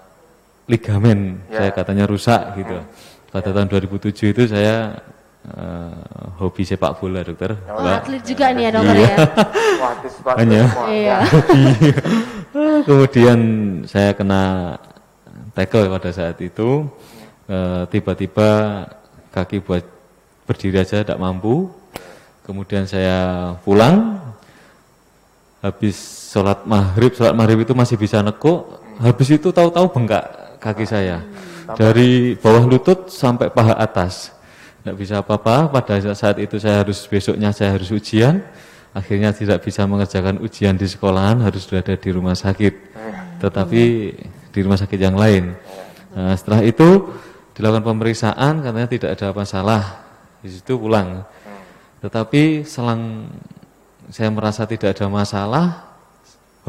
ligamen, 0.69 1.41
Ya. 1.49 1.65
saya 1.65 1.71
katanya 1.73 2.05
rusak 2.05 2.55
gitu. 2.61 2.77
Pada 3.29 3.49
tahun 3.49 3.67
2007 3.67 4.29
itu 4.31 4.43
saya 4.45 5.01
eh, 5.49 5.93
hobi 6.37 6.61
sepak 6.61 7.01
bola, 7.01 7.25
dokter. 7.25 7.57
Oh, 7.73 7.81
Mbak. 7.81 7.97
atlet 8.05 8.23
juga 8.23 8.45
nih 8.53 8.63
ya 8.63 8.71
dokter 8.75 8.95
Iya. 8.95 9.07
ya. 9.09 9.17
Wah, 9.81 10.35
Hanya. 10.37 10.63
Iya. 10.87 11.17
Kemudian 12.87 13.39
saya 13.85 14.11
kena 14.13 14.75
tackle 15.53 15.89
pada 15.89 16.09
saat 16.13 16.37
itu, 16.39 16.85
Eh, 17.49 17.83
tiba-tiba 17.89 18.85
kaki 19.33 19.65
buat 19.65 19.81
berdiri 20.45 20.85
aja 20.85 21.01
tidak 21.01 21.17
mampu. 21.17 21.65
Kemudian 22.45 22.85
saya 22.85 23.57
pulang, 23.65 24.21
habis 25.57 25.97
sholat 26.29 26.61
maghrib, 26.69 27.09
sholat 27.17 27.33
maghrib 27.33 27.65
itu 27.65 27.73
masih 27.73 27.97
bisa 27.97 28.21
nekuk, 28.21 28.69
habis 29.01 29.33
itu 29.33 29.49
tahu-tahu 29.49 29.89
bengkak 29.89 30.29
kaki 30.59 30.85
saya. 30.85 31.23
Dari 31.73 32.35
bawah 32.35 32.67
lutut 32.67 33.09
sampai 33.09 33.49
paha 33.49 33.73
atas. 33.79 34.35
Tidak 34.79 34.95
bisa 34.95 35.19
apa-apa, 35.19 35.67
pada 35.71 35.99
saat 36.15 36.39
itu 36.39 36.55
saya 36.55 36.83
harus, 36.83 37.03
besoknya 37.07 37.51
saya 37.51 37.75
harus 37.75 37.91
ujian. 37.91 38.43
Akhirnya 38.89 39.29
tidak 39.35 39.61
bisa 39.61 39.85
mengerjakan 39.85 40.41
ujian 40.41 40.73
di 40.73 40.87
sekolahan, 40.89 41.39
harus 41.45 41.67
berada 41.69 41.93
di 41.93 42.09
rumah 42.09 42.33
sakit. 42.33 42.73
Tetapi 43.39 43.81
di 44.49 44.59
rumah 44.59 44.79
sakit 44.79 44.99
yang 44.99 45.15
lain. 45.15 45.53
Nah, 46.15 46.33
setelah 46.33 46.65
itu 46.65 47.11
dilakukan 47.53 47.85
pemeriksaan, 47.85 48.65
katanya 48.65 48.89
tidak 48.89 49.09
ada 49.19 49.27
masalah. 49.35 49.83
Di 50.41 50.49
situ 50.49 50.79
pulang. 50.79 51.27
Tetapi 51.99 52.63
selang 52.63 53.29
saya 54.09 54.31
merasa 54.33 54.65
tidak 54.65 54.97
ada 54.97 55.05
masalah, 55.11 55.88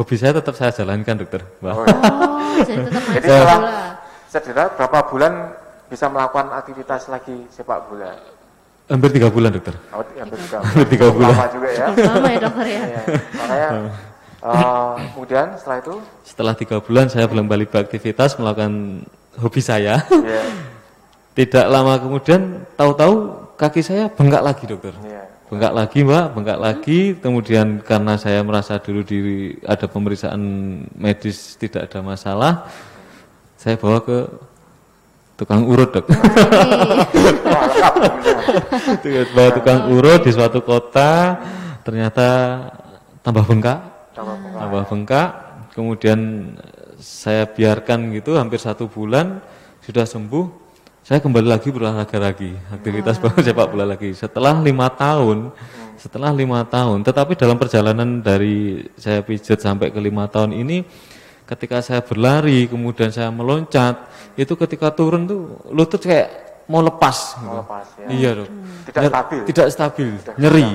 hobi 0.00 0.16
saya 0.16 0.32
tetap 0.32 0.56
saya 0.56 0.72
jalankan 0.72 1.20
dokter. 1.20 1.44
Mbak. 1.60 1.74
Oh, 1.76 1.84
Oh, 1.84 2.64
jadi 2.64 2.80
tetap 2.88 3.02
main 3.04 3.14
Jadi 3.20 3.28
sepak 3.28 3.44
setelah 3.44 3.88
cedera 4.32 4.64
berapa 4.72 4.98
bulan 5.06 5.32
bisa 5.86 6.06
melakukan 6.08 6.46
aktivitas 6.56 7.02
lagi 7.06 7.36
sepak 7.52 7.84
bola? 7.84 8.16
Hampir 8.88 9.10
tiga 9.12 9.28
bulan 9.28 9.52
dokter. 9.52 9.76
Oh, 9.92 10.00
hampir 10.02 10.38
tiga 10.40 10.58
Hampir 10.64 10.86
tiga 10.88 11.06
bulan. 11.12 11.30
Lama 11.36 11.46
juga 11.52 11.68
ya. 11.70 11.86
Lama 11.92 12.28
ya 12.28 12.38
dokter 12.40 12.66
ya. 12.66 12.82
Iya. 12.82 13.02
Makanya 13.36 13.70
eh, 14.40 14.92
kemudian 15.12 15.46
setelah 15.54 15.78
itu 15.78 15.94
Setelah 16.24 16.54
tiga 16.56 16.76
bulan 16.80 17.06
saya 17.06 17.26
belum 17.28 17.44
balik 17.44 17.68
beraktivitas 17.68 18.40
melakukan 18.40 19.04
hobi 19.36 19.60
saya. 19.60 20.00
ya, 20.08 20.42
Tidak 21.38 21.66
lama 21.70 21.94
kemudian 22.00 22.66
tahu-tahu 22.74 23.14
kaki 23.54 23.80
saya 23.80 24.08
bengkak 24.10 24.42
lagi 24.42 24.64
dokter. 24.66 24.96
ya. 25.04 25.19
Bengkak 25.50 25.74
lagi 25.74 26.06
mbak, 26.06 26.30
bengkak 26.30 26.62
lagi. 26.62 27.18
Kemudian 27.18 27.82
karena 27.82 28.14
saya 28.14 28.38
merasa 28.46 28.78
dulu 28.78 29.02
di 29.02 29.50
ada 29.66 29.90
pemeriksaan 29.90 30.38
medis 30.94 31.58
tidak 31.58 31.90
ada 31.90 31.98
masalah, 32.06 32.70
saya 33.58 33.74
bawa 33.74 33.98
ke 33.98 34.30
tukang 35.34 35.66
urut 35.66 35.90
dok. 35.90 36.06
Bawa 39.34 39.50
tukang 39.50 39.90
urut 39.90 40.22
di 40.22 40.30
suatu 40.30 40.62
kota, 40.62 41.42
ternyata 41.82 42.26
tambah 43.26 43.42
bengkak, 43.42 43.78
Tambah 44.14 44.34
bengkak. 44.38 44.60
tambah 44.62 44.82
bengkak. 44.86 45.28
Kemudian 45.74 46.20
saya 47.02 47.50
biarkan 47.50 48.14
gitu 48.14 48.38
hampir 48.38 48.62
satu 48.62 48.86
bulan 48.86 49.42
sudah 49.82 50.06
sembuh. 50.06 50.59
Saya 51.10 51.26
kembali 51.26 51.42
lagi 51.50 51.74
berolahraga 51.74 52.22
lagi, 52.22 52.54
aktivitas 52.70 53.18
sepak 53.50 53.66
bola 53.66 53.82
lagi. 53.82 54.14
Setelah 54.14 54.54
lima 54.62 54.86
tahun, 54.86 55.50
setelah 55.98 56.30
lima 56.30 56.62
tahun, 56.62 57.02
tetapi 57.02 57.34
dalam 57.34 57.58
perjalanan 57.58 58.22
dari 58.22 58.86
saya 58.94 59.18
pijat 59.18 59.58
sampai 59.58 59.90
ke 59.90 59.98
lima 59.98 60.30
tahun 60.30 60.54
ini, 60.54 60.86
ketika 61.50 61.82
saya 61.82 61.98
berlari, 61.98 62.70
kemudian 62.70 63.10
saya 63.10 63.26
meloncat, 63.34 64.06
itu 64.38 64.54
ketika 64.54 64.94
turun 64.94 65.26
tuh 65.26 65.58
lutut 65.74 65.98
kayak 65.98 66.30
mau 66.70 66.78
lepas. 66.78 67.34
gitu. 67.42 67.42
Mau 67.42 67.66
lepas, 67.66 67.86
ya. 67.98 68.06
Iya 68.06 68.30
dok. 68.38 68.48
Tidak 68.86 69.02
Nyer- 69.02 69.10
stabil. 69.10 69.40
Tidak 69.50 69.66
stabil, 69.66 70.08
nyeri. 70.38 70.68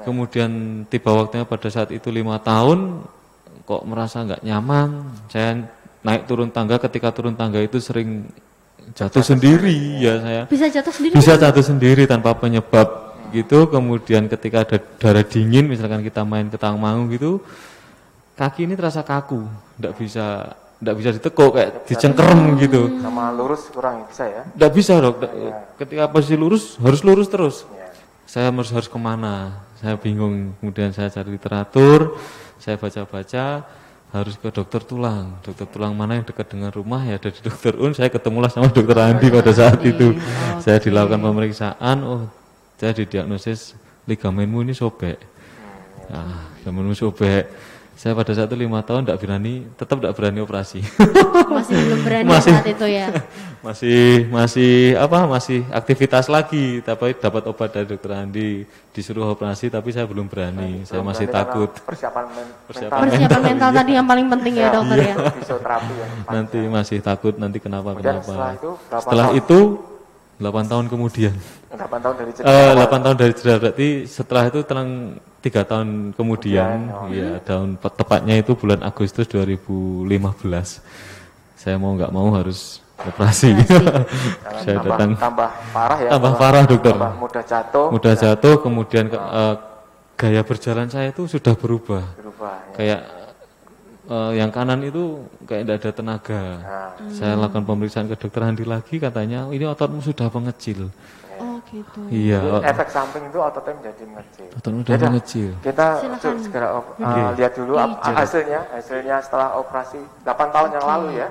Kemudian 0.00 0.50
tiba 0.88 1.12
waktunya 1.12 1.44
pada 1.44 1.68
saat 1.68 1.92
itu 1.92 2.08
lima 2.08 2.40
tahun, 2.40 3.04
kok 3.68 3.84
merasa 3.84 4.24
nggak 4.24 4.48
nyaman. 4.48 5.12
Saya 5.28 5.60
naik 6.00 6.24
turun 6.24 6.48
tangga, 6.48 6.80
ketika 6.80 7.12
turun 7.12 7.36
tangga 7.36 7.60
itu 7.60 7.76
sering 7.84 8.32
jatuh 8.94 9.24
sendiri 9.24 9.74
ya 9.98 10.14
saya. 10.20 10.42
Bisa 10.46 10.66
jatuh 10.68 10.92
sendiri. 10.92 11.12
Bisa 11.16 11.32
jatuh 11.36 11.64
sendiri 11.64 12.02
tanpa 12.04 12.32
penyebab 12.32 13.18
gitu. 13.30 13.68
Kemudian 13.68 14.28
ketika 14.28 14.64
ada 14.64 14.78
darah 14.96 15.24
dingin, 15.24 15.68
misalkan 15.68 16.00
kita 16.00 16.24
main 16.24 16.48
ke 16.48 16.56
Tangmangu 16.56 17.08
gitu, 17.12 17.42
kaki 18.34 18.64
ini 18.64 18.74
terasa 18.78 19.02
kaku, 19.02 19.44
nggak 19.76 19.92
bisa 19.98 20.56
nggak 20.78 20.94
bisa 20.94 21.10
ditekuk 21.10 21.50
kayak 21.58 21.70
dicengkerem 21.90 22.54
gitu. 22.62 23.02
Sama 23.02 23.34
lurus 23.34 23.66
kurang 23.74 24.06
bisa 24.06 24.24
ya. 24.30 24.42
Nggak 24.54 24.72
bisa 24.72 24.92
dok. 25.02 25.14
Nggak- 25.18 25.34
Ketika 25.82 26.04
posisi 26.06 26.34
lurus 26.38 26.78
harus 26.78 27.00
lurus 27.02 27.26
terus. 27.26 27.56
Ya. 27.74 27.90
Saya 28.28 28.54
harus 28.54 28.70
harus 28.70 28.86
ke 28.86 28.98
mana? 29.00 29.58
Saya 29.82 29.98
bingung. 29.98 30.54
Kemudian 30.62 30.94
saya 30.94 31.10
cari 31.10 31.34
literatur, 31.34 32.14
saya 32.62 32.78
baca-baca, 32.78 33.66
harus 34.08 34.40
ke 34.40 34.48
dokter 34.48 34.80
tulang. 34.80 35.36
Dokter 35.44 35.68
tulang 35.68 35.92
mana 35.92 36.20
yang 36.20 36.26
dekat 36.26 36.48
dengan 36.48 36.72
rumah 36.72 37.04
ya 37.04 37.20
ada 37.20 37.28
di 37.28 37.40
dokter 37.44 37.76
Un. 37.76 37.92
Saya 37.92 38.08
ketemulah 38.08 38.48
sama 38.48 38.72
dokter 38.72 38.96
Andi 38.96 39.28
pada 39.28 39.52
saat 39.52 39.80
itu. 39.84 40.16
Saya 40.64 40.80
dilakukan 40.80 41.20
pemeriksaan. 41.20 41.96
Oh, 42.04 42.24
saya 42.80 42.96
didiagnosis 42.96 43.76
ligamenmu 44.08 44.64
ini 44.64 44.72
sobek. 44.72 45.20
Nah, 46.08 46.48
ligamenmu 46.60 46.96
sobek. 46.96 47.44
Saya 47.98 48.14
pada 48.14 48.30
saat 48.30 48.46
itu 48.46 48.54
lima 48.54 48.78
tahun 48.78 49.02
tidak 49.02 49.18
berani, 49.18 49.66
tetap 49.74 49.98
tidak 49.98 50.14
berani 50.14 50.38
operasi. 50.38 50.78
Masih 51.50 51.74
belum 51.74 52.00
berani 52.06 52.30
Masih. 52.30 52.52
saat 52.54 52.68
itu 52.68 52.86
ya. 52.86 53.06
masih 53.58 54.30
masih 54.30 54.94
apa 54.94 55.26
masih 55.26 55.66
aktivitas 55.74 56.30
lagi 56.30 56.78
tapi 56.78 57.10
dapat 57.10 57.42
obat 57.42 57.74
dari 57.74 57.90
dokter 57.90 58.14
Andi 58.14 58.62
disuruh 58.94 59.34
operasi 59.34 59.66
tapi 59.66 59.90
saya 59.90 60.06
belum 60.06 60.30
berani 60.30 60.86
saya 60.86 61.02
Belum 61.02 61.10
masih 61.10 61.26
berani 61.26 61.42
takut 61.42 61.70
Persiapan 61.82 62.24
men- 62.30 62.54
Persiapan 62.70 62.98
mental. 63.02 63.10
Persiapan 63.18 63.42
mental 63.42 63.70
tadi 63.74 63.92
yang 63.98 64.06
paling 64.06 64.26
penting 64.30 64.54
ya 64.54 64.68
dokter 64.70 64.98
ya. 65.02 65.14
Fisioterapi 65.34 65.90
yang 65.92 66.10
panjang. 66.22 66.34
nanti 66.38 66.58
masih 66.70 66.98
takut 67.02 67.34
nanti 67.34 67.58
kenapa 67.58 67.88
Kemudian 67.92 68.14
kenapa 68.14 68.30
setelah 68.30 68.50
itu 68.54 68.70
berapa 68.78 69.02
setelah 69.02 69.26
tahun? 69.26 69.40
itu 69.42 69.58
8 70.38 70.70
tahun 70.70 70.84
kemudian 70.86 71.34
8 71.74 71.98
tahun 71.98 72.14
dari 72.14 72.30
eh 72.30 72.36
cedera. 72.38 72.86
8 72.86 73.04
tahun 73.04 73.16
dari 73.18 73.32
cedera 73.34 73.56
berarti 73.58 73.88
setelah 74.06 74.44
itu 74.46 74.58
tenang 74.62 74.90
tiga 75.38 75.62
tahun 75.62 76.12
kemudian 76.18 76.90
Kemudian, 76.90 76.98
oh. 76.98 77.06
ya 77.10 77.30
tahun 77.40 77.68
tepatnya 77.78 78.34
itu 78.36 78.58
bulan 78.58 78.82
Agustus 78.82 79.26
2015 79.30 80.10
saya 81.54 81.74
mau 81.78 81.94
nggak 81.94 82.10
mau 82.10 82.30
harus 82.34 82.82
operasi 82.98 83.54
saya 84.66 84.82
tambah, 84.82 84.90
datang 84.90 85.10
tambah 85.14 85.48
parah 85.70 85.98
ya. 86.02 86.10
Tambah 86.10 86.32
parah, 86.34 86.62
dokter. 86.66 86.94
tambah 86.94 87.12
mudah 87.14 87.44
jatuh. 87.46 87.86
mudah 87.94 88.14
jatuh 88.14 88.54
kemudian 88.58 89.04
ke- 89.06 89.18
eh, 89.18 89.54
gaya 90.18 90.42
berjalan 90.42 90.90
saya 90.90 91.14
itu 91.14 91.22
sudah 91.24 91.54
berubah 91.54 92.02
Berubah 92.18 92.54
ya. 92.58 92.74
kayak 92.74 93.00
eh, 94.10 94.30
yang 94.42 94.50
kanan 94.50 94.82
itu 94.82 95.22
kayak 95.46 95.62
tidak 95.62 95.76
ada 95.78 95.90
tenaga. 95.94 96.42
Nah, 96.58 96.90
Saya 97.14 97.38
lakukan 97.38 97.62
pemeriksaan 97.62 98.10
ke 98.10 98.18
dokter 98.18 98.42
Andi 98.42 98.66
lagi 98.66 98.98
katanya 98.98 99.46
ini 99.48 99.62
ototmu 99.62 100.02
sudah 100.02 100.26
mengecil. 100.28 100.90
Oh 101.38 101.56
gitu. 101.64 102.00
Iya, 102.06 102.38
jadi 102.38 102.66
efek 102.68 102.88
samping 102.88 103.22
itu 103.24 103.38
ototnya 103.38 103.72
menjadi 103.74 104.02
mengecil. 104.04 104.48
ototmu 104.52 104.78
sudah 104.78 104.92
Yaudah, 104.92 105.08
mengecil. 105.08 105.50
Kita 105.58 105.86
Silakan. 105.96 106.20
se- 106.20 106.42
segera 106.42 106.68
op- 106.74 106.92
uh, 106.92 107.04
Oke. 107.04 107.20
lihat 107.36 107.52
dulu 107.54 107.74
ap- 107.76 107.98
hasilnya, 108.04 108.60
hasilnya 108.70 109.16
setelah 109.20 109.48
operasi 109.56 109.98
8 110.22 110.48
tahun 110.48 110.70
yang 110.72 110.86
lalu 110.86 111.08
ya. 111.16 111.28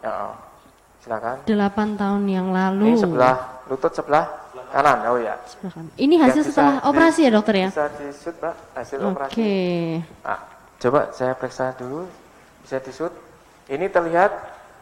Ya, 0.00 0.12
oh. 0.26 0.34
silakan. 1.00 1.36
8 1.44 1.56
tahun 1.96 2.22
yang 2.24 2.48
lalu. 2.50 2.84
Ini 2.86 2.96
sebelah 2.98 3.36
lutut 3.66 3.92
sebelah 3.92 4.24
kanan. 4.70 4.98
Oh 5.06 5.16
ya. 5.16 5.34
Sebelah 5.44 5.72
kanan. 5.74 5.90
Ini 5.94 6.14
hasil 6.18 6.28
Ya, 6.36 6.42
bisa 6.42 6.52
setelah 6.52 6.74
di- 6.74 6.84
operasi 6.86 7.20
ya 7.20 7.30
dokter 7.30 7.54
ya? 7.56 7.68
Bisa 7.68 7.86
disut, 7.96 8.34
Mbak, 8.36 8.54
hasil 8.74 8.96
Oke. 8.98 9.08
operasi. 9.08 9.42
Nah, 10.20 10.40
coba 10.78 11.00
saya 11.10 11.32
periksa 11.32 11.72
dulu. 11.74 12.04
Bisa 12.60 12.76
disut. 12.78 13.12
Ini 13.66 13.86
terlihat 13.86 14.30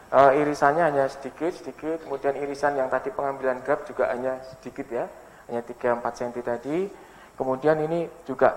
eh, 0.09 0.31
irisannya 0.41 0.83
hanya 0.85 1.05
sedikit, 1.09 1.53
sedikit. 1.53 2.05
Kemudian 2.05 2.35
irisan 2.37 2.77
yang 2.77 2.89
tadi 2.89 3.09
pengambilan 3.13 3.61
grab 3.65 3.85
juga 3.85 4.09
hanya 4.09 4.41
sedikit 4.57 4.87
ya. 4.89 5.05
Hanya 5.49 5.61
3-4 5.65 6.01
cm 6.13 6.31
tadi. 6.45 6.77
Kemudian 7.37 7.77
ini 7.81 8.05
juga, 8.27 8.53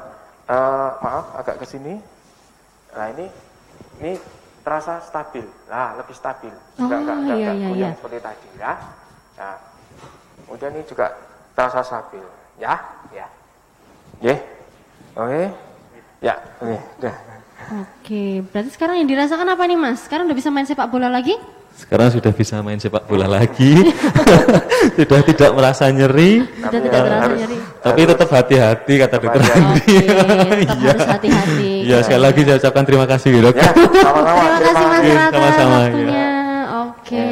eh, 0.48 0.90
maaf, 1.00 1.36
agak 1.38 1.62
ke 1.62 1.66
sini. 1.68 1.94
Nah, 2.92 3.07
ini 3.16 3.26
ini 4.05 4.12
terasa 4.62 5.00
stabil. 5.03 5.46
Nah, 5.68 5.96
lebih 5.98 6.14
stabil. 6.14 6.53
Enggak, 6.78 6.98
Oh, 6.98 7.03
enggak, 7.03 7.16
enggak, 7.18 7.36
iya, 7.38 7.50
enggak 7.50 7.76
iya, 7.76 7.86
iya. 7.88 7.90
seperti 7.98 8.18
tadi 8.22 8.48
ya. 8.61 8.72
Nah, 9.38 9.57
kemudian 10.46 10.72
ini 10.76 10.84
juga 10.86 11.07
terasa 11.57 11.80
stabil. 11.82 12.24
Ya, 12.61 12.74
ya. 13.11 13.26
Oke. 14.20 14.34
Oke. 15.18 15.42
Ya, 16.22 16.34
oke. 16.62 16.76
Udah. 17.03 17.32
Oke, 17.72 18.24
berarti 18.44 18.70
sekarang 18.70 18.96
yang 18.96 19.08
dirasakan 19.08 19.46
apa 19.46 19.62
nih 19.62 19.76
mas? 19.76 20.02
Sekarang 20.02 20.24
udah 20.24 20.34
bisa 20.34 20.48
main 20.48 20.64
sepak 20.64 20.86
bola 20.86 21.06
lagi? 21.06 21.36
Sekarang 21.72 22.08
sudah 22.08 22.30
bisa 22.30 22.60
main 22.60 22.76
sepak 22.76 23.06
bola 23.06 23.24
lagi. 23.26 23.72
sudah 24.96 25.20
tidak 25.22 25.50
merasa 25.52 25.88
nyeri, 25.88 26.44
Sudah 26.58 26.80
tidak 26.80 26.92
ya, 26.92 27.02
terasa 27.02 27.22
harus- 27.22 27.40
nyeri? 27.40 27.56
tapi 27.82 28.00
tetap 28.04 28.28
hati-hati 28.30 28.92
kata 28.96 29.16
dokter. 29.18 29.40
Andi. 29.42 29.96
Oke, 29.96 30.62
tetap 30.62 30.78
harus 30.92 31.08
hati-hati. 31.08 31.72
Iya, 31.82 31.98
sekali 32.00 32.22
lagi 32.22 32.40
saya 32.44 32.56
ucapkan 32.58 32.84
terima 32.84 33.06
kasih 33.06 33.30
ya, 33.32 33.40
Dok. 33.42 33.54
Ya, 33.56 33.70
sama-sama. 33.98 34.42
Terima 34.52 34.60
kasih 34.62 34.84
Mas 34.84 35.00
Iya, 35.02 35.14
Rata 35.16 35.32
sama-sama, 35.32 35.76
waktunya. 35.80 36.26
Oke. 36.84 37.26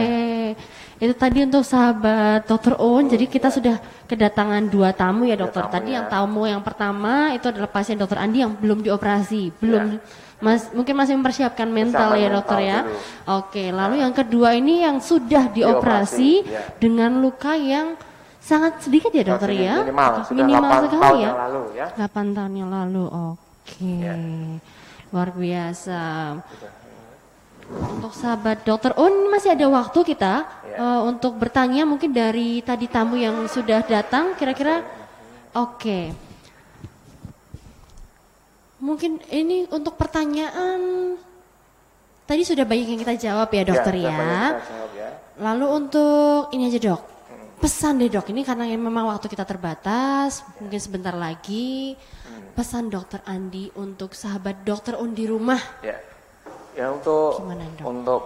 Itu 1.01 1.17
tadi 1.17 1.41
untuk 1.49 1.65
sahabat 1.65 2.45
Dokter 2.45 2.77
Owen. 2.77 3.09
Jadi 3.09 3.25
kita 3.25 3.49
sudah 3.49 3.81
kedatangan 4.05 4.69
dua 4.69 4.93
tamu 4.93 5.25
ya 5.25 5.33
dokter. 5.41 5.65
tamu 5.65 5.73
tadi 5.73 5.91
ya. 5.91 6.05
yang 6.05 6.07
tamu 6.13 6.43
yang 6.45 6.61
pertama 6.61 7.33
itu 7.33 7.49
adalah 7.49 7.73
pasien 7.73 7.97
Dokter 7.97 8.21
Andi 8.21 8.45
yang 8.45 8.53
belum 8.53 8.85
dioperasi, 8.85 9.57
belum 9.57 9.97
Mas 10.41 10.73
mungkin 10.73 10.97
masih 10.97 11.21
mempersiapkan 11.21 11.69
mental 11.69 12.17
Persiapan 12.17 12.17
ya 12.17 12.29
mental 12.29 12.37
dokter 12.41 12.59
ya. 12.65 12.79
dulu. 12.81 12.97
Oke, 13.45 13.65
lalu 13.73 13.95
yang 14.01 14.13
kedua 14.17 14.49
ini 14.57 14.75
yang 14.85 14.97
sudah 15.01 15.53
dioperasi 15.53 16.33
Dioperasi, 16.49 16.49
ya. 16.49 16.61
dengan 16.81 17.21
luka 17.21 17.53
yang 17.57 17.93
sangat 18.41 18.81
sedikit 18.81 19.13
ya 19.13 19.25
dokter 19.25 19.53
ya. 19.53 19.85
Minimal, 19.85 20.13
sudah 20.25 20.45
minimal 20.49 20.79
8 20.81 20.85
sekali 20.89 21.01
tahun 21.01 21.17
ya. 21.21 21.29
yang 21.29 21.41
lalu 21.45 21.63
ya. 21.77 21.87
8 21.97 22.37
tahun 22.37 22.53
yang 22.57 22.71
lalu. 22.73 23.05
Oke. 23.09 23.93
Ya. 24.01 24.15
Luar 25.13 25.29
biasa. 25.37 26.01
Untuk 27.71 28.11
sahabat 28.11 28.66
dokter 28.66 28.91
Oh 28.99 29.07
ini 29.07 29.31
masih 29.31 29.55
ada 29.55 29.66
waktu 29.71 30.03
kita 30.03 30.35
Ya. 30.71 30.77
eh, 30.79 31.01
untuk 31.07 31.35
bertanya 31.39 31.83
mungkin 31.83 32.11
dari 32.11 32.62
tadi 32.62 32.87
tamu 32.87 33.14
yang 33.18 33.47
sudah 33.47 33.83
datang 33.87 34.35
kira-kira 34.39 34.83
oke. 35.55 36.14
Mungkin 38.81 39.21
ini 39.29 39.68
untuk 39.68 39.99
pertanyaan 40.01 41.14
tadi 42.25 42.43
sudah 42.47 42.64
banyak 42.64 42.87
yang 42.97 43.01
kita 43.03 43.14
jawab 43.18 43.51
ya 43.51 43.62
dokter 43.66 43.95
sudah 43.99 44.07
ya. 44.09 44.14
kita 44.14 44.66
jawab 44.71 44.91
ya. 44.95 45.11
Lalu 45.41 45.66
untuk 45.68 46.41
ini 46.55 46.62
aja 46.71 46.79
dok, 46.81 47.03
pesan 47.61 48.01
deh 48.01 48.09
dok, 48.09 48.31
ini 48.31 48.41
karena 48.41 48.64
memang 48.71 49.11
waktu 49.11 49.27
kita 49.29 49.45
terbatas, 49.45 50.45
mungkin 50.62 50.81
sebentar 50.81 51.12
lagi, 51.12 51.99
pesan 52.57 52.89
dokter 52.89 53.21
Andi 53.27 53.68
untuk 53.77 54.16
sahabat 54.16 54.64
dokter 54.64 54.97
Un 54.97 55.12
di 55.12 55.25
rumah. 55.29 55.61
Ya. 55.85 55.99
Ya 56.81 56.89
untuk 56.89 57.45
Gimana, 57.45 57.68
Dok? 57.76 57.85
untuk 57.93 58.22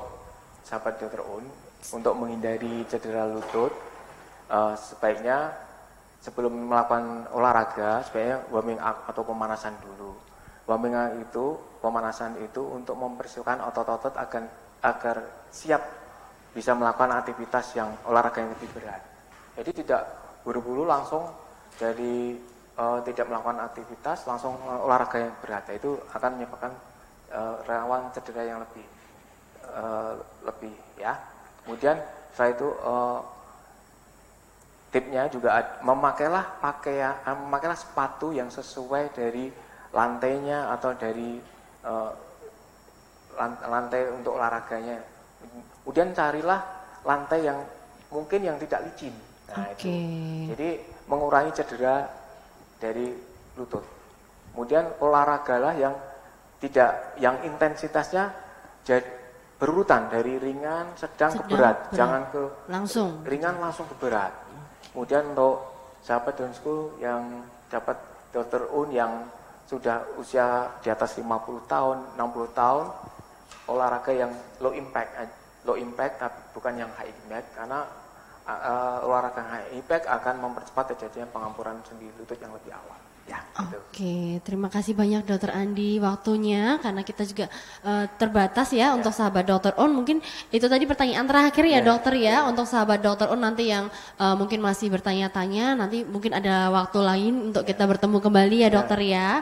sahabat 0.62 0.94
dokter 1.02 1.26
Un 1.26 1.42
untuk 1.90 2.14
menghindari 2.14 2.86
cedera 2.86 3.26
lutut 3.26 3.74
eh, 4.46 4.74
sebaiknya 4.78 5.50
sebelum 6.22 6.70
melakukan 6.70 7.26
olahraga 7.34 8.06
sebaiknya 8.06 8.46
warming 8.54 8.78
up 8.78 9.10
atau 9.10 9.26
pemanasan 9.26 9.74
dulu. 9.82 10.14
Warming 10.70 10.94
up 10.94 11.10
itu 11.18 11.58
pemanasan 11.82 12.38
itu 12.46 12.62
untuk 12.62 12.94
mempersiapkan 12.94 13.58
otot-otot 13.58 14.14
agar 14.14 14.46
agar 14.86 15.16
siap 15.50 15.82
bisa 16.54 16.78
melakukan 16.78 17.10
aktivitas 17.10 17.74
yang 17.74 17.90
olahraga 18.06 18.38
yang 18.38 18.54
lebih 18.54 18.70
berat. 18.70 19.02
Jadi 19.58 19.82
tidak 19.82 20.06
buru-buru 20.46 20.86
langsung 20.86 21.26
jadi 21.74 22.38
eh, 22.78 22.98
tidak 23.02 23.26
melakukan 23.26 23.66
aktivitas 23.66 24.30
langsung 24.30 24.54
olahraga 24.62 25.26
yang 25.26 25.34
berat. 25.42 25.66
Itu 25.74 25.98
akan 26.14 26.38
menyebabkan 26.38 26.93
eh, 27.34 27.54
rawan 27.66 28.14
cedera 28.14 28.42
yang 28.46 28.62
lebih 28.62 28.86
eh, 29.66 30.14
lebih 30.46 30.74
ya. 30.94 31.18
Kemudian 31.66 31.98
setelah 32.30 32.50
itu 32.54 32.68
eh, 32.70 33.18
tipnya 34.94 35.26
juga 35.26 35.82
memakailah 35.82 36.62
pakaian 36.62 37.18
eh, 37.26 37.34
memakailah 37.34 37.78
sepatu 37.78 38.30
yang 38.30 38.46
sesuai 38.48 39.10
dari 39.10 39.50
lantainya 39.94 40.74
atau 40.74 40.90
dari 40.94 41.38
lan- 43.38 43.62
lantai 43.62 44.10
untuk 44.10 44.34
olahraganya. 44.34 44.98
Kemudian 45.84 46.16
carilah 46.16 46.64
lantai 47.04 47.46
yang 47.46 47.60
mungkin 48.10 48.40
yang 48.42 48.56
tidak 48.58 48.90
licin. 48.90 49.14
Nah, 49.52 49.68
Oke. 49.70 49.86
itu. 49.86 49.94
Jadi 50.50 50.70
mengurangi 51.06 51.52
cedera 51.52 52.08
dari 52.80 53.12
lutut. 53.54 53.84
Kemudian 54.50 54.86
olahragalah 54.98 55.74
yang 55.76 55.94
tidak 56.64 57.20
yang 57.20 57.36
intensitasnya 57.44 58.32
jadi 58.88 59.04
berurutan 59.60 60.08
dari 60.08 60.40
ringan, 60.40 60.96
sedang, 60.96 61.32
ke 61.36 61.44
Sedang, 61.44 61.50
berat. 61.52 61.76
berat. 61.88 61.96
Jangan 61.96 62.22
ke 62.32 62.42
Langsung. 62.72 63.10
ringan 63.24 63.54
langsung 63.60 63.86
ke 63.86 63.96
berat. 64.00 64.32
Kemudian 64.92 65.24
untuk 65.36 65.60
sahabat 66.04 66.34
dan 66.36 66.52
school 66.56 66.96
yang 67.00 67.44
dapat 67.68 67.96
dokter 68.32 68.60
Un 68.72 68.88
yang 68.92 69.12
sudah 69.64 70.04
usia 70.20 70.68
di 70.84 70.88
atas 70.92 71.16
50 71.16 71.64
tahun, 71.64 71.96
60 72.18 72.52
tahun, 72.52 72.86
olahraga 73.70 74.12
yang 74.12 74.32
low 74.60 74.72
impact, 74.76 75.10
low 75.64 75.76
impact 75.78 76.20
tapi 76.20 76.38
bukan 76.52 76.84
yang 76.84 76.90
high 77.00 77.08
impact 77.08 77.48
karena 77.56 77.80
uh, 78.44 79.06
olahraga 79.08 79.40
high 79.40 79.68
impact 79.72 80.04
akan 80.04 80.44
mempercepat 80.44 80.84
terjadinya 80.92 81.28
pengampuran 81.32 81.80
sendi 81.88 82.10
lutut 82.20 82.36
yang 82.36 82.52
lebih 82.52 82.72
awal. 82.76 83.00
Ya, 83.24 83.40
gitu. 83.56 83.76
Oke, 83.80 84.16
terima 84.44 84.68
kasih 84.68 84.92
banyak 84.92 85.24
Dokter 85.24 85.48
Andi 85.56 85.96
waktunya 85.96 86.76
karena 86.84 87.00
kita 87.00 87.24
juga 87.24 87.46
eh, 87.80 88.04
terbatas 88.20 88.68
ya 88.76 88.92
untuk 88.92 89.16
sahabat 89.16 89.48
Dokter 89.48 89.72
On. 89.80 89.88
Mungkin 89.88 90.20
itu 90.52 90.66
tadi 90.68 90.84
pertanyaan 90.84 91.24
terakhir 91.24 91.64
ya 91.64 91.80
Dokter 91.80 92.14
ya 92.20 92.44
untuk 92.44 92.68
sahabat 92.68 93.00
Dokter 93.00 93.32
On 93.32 93.40
nanti 93.40 93.72
yang 93.72 93.88
eh, 94.20 94.34
mungkin 94.36 94.60
masih 94.60 94.92
bertanya-tanya. 94.92 95.72
Nanti 95.72 96.04
mungkin 96.04 96.36
ada 96.36 96.68
waktu 96.68 96.98
lain 97.00 97.34
untuk 97.54 97.64
kita 97.64 97.88
bertemu 97.88 98.18
kembali 98.20 98.56
ya 98.60 98.68
Dokter 98.68 99.00
ya. 99.00 99.40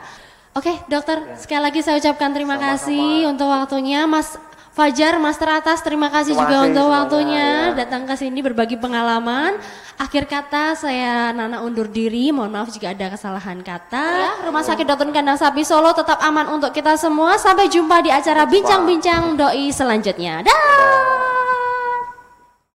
Oke, 0.52 0.78
Dokter 0.86 1.40
sekali 1.40 1.64
lagi 1.64 1.80
saya 1.80 1.98
ucapkan 1.98 2.30
terima 2.30 2.60
kasih 2.60 3.26
untuk 3.26 3.50
waktunya. 3.50 4.06
Mas 4.06 4.36
Fajar, 4.72 5.20
Mas 5.20 5.36
Teratas, 5.36 5.84
terima 5.84 6.08
kasih 6.08 6.32
Terima 6.32 6.48
juga 6.48 6.56
kasih 6.64 6.68
untuk 6.72 6.86
semuanya, 6.88 7.04
waktunya 7.04 7.48
ya. 7.52 7.76
datang 7.84 8.08
ke 8.08 8.14
sini 8.16 8.40
berbagi 8.40 8.80
pengalaman. 8.80 9.60
Akhir 10.00 10.24
kata 10.24 10.72
saya 10.80 11.28
Nana 11.36 11.60
undur 11.60 11.92
diri. 11.92 12.32
Mohon 12.32 12.56
maaf 12.56 12.72
jika 12.72 12.96
ada 12.96 13.12
kesalahan 13.12 13.60
kata. 13.60 14.00
Ya, 14.00 14.32
Rumah 14.48 14.64
Sakit 14.64 14.88
Dr. 14.88 15.12
Kandang 15.12 15.36
Sapi 15.36 15.60
Solo 15.60 15.92
tetap 15.92 16.16
aman 16.24 16.48
untuk 16.56 16.72
kita 16.72 16.96
semua. 16.96 17.36
Sampai 17.36 17.68
jumpa 17.68 18.00
di 18.00 18.08
acara 18.08 18.48
bincang-bincang 18.48 19.36
doi 19.36 19.68
selanjutnya. 19.68 20.40
Dah. 20.40 21.51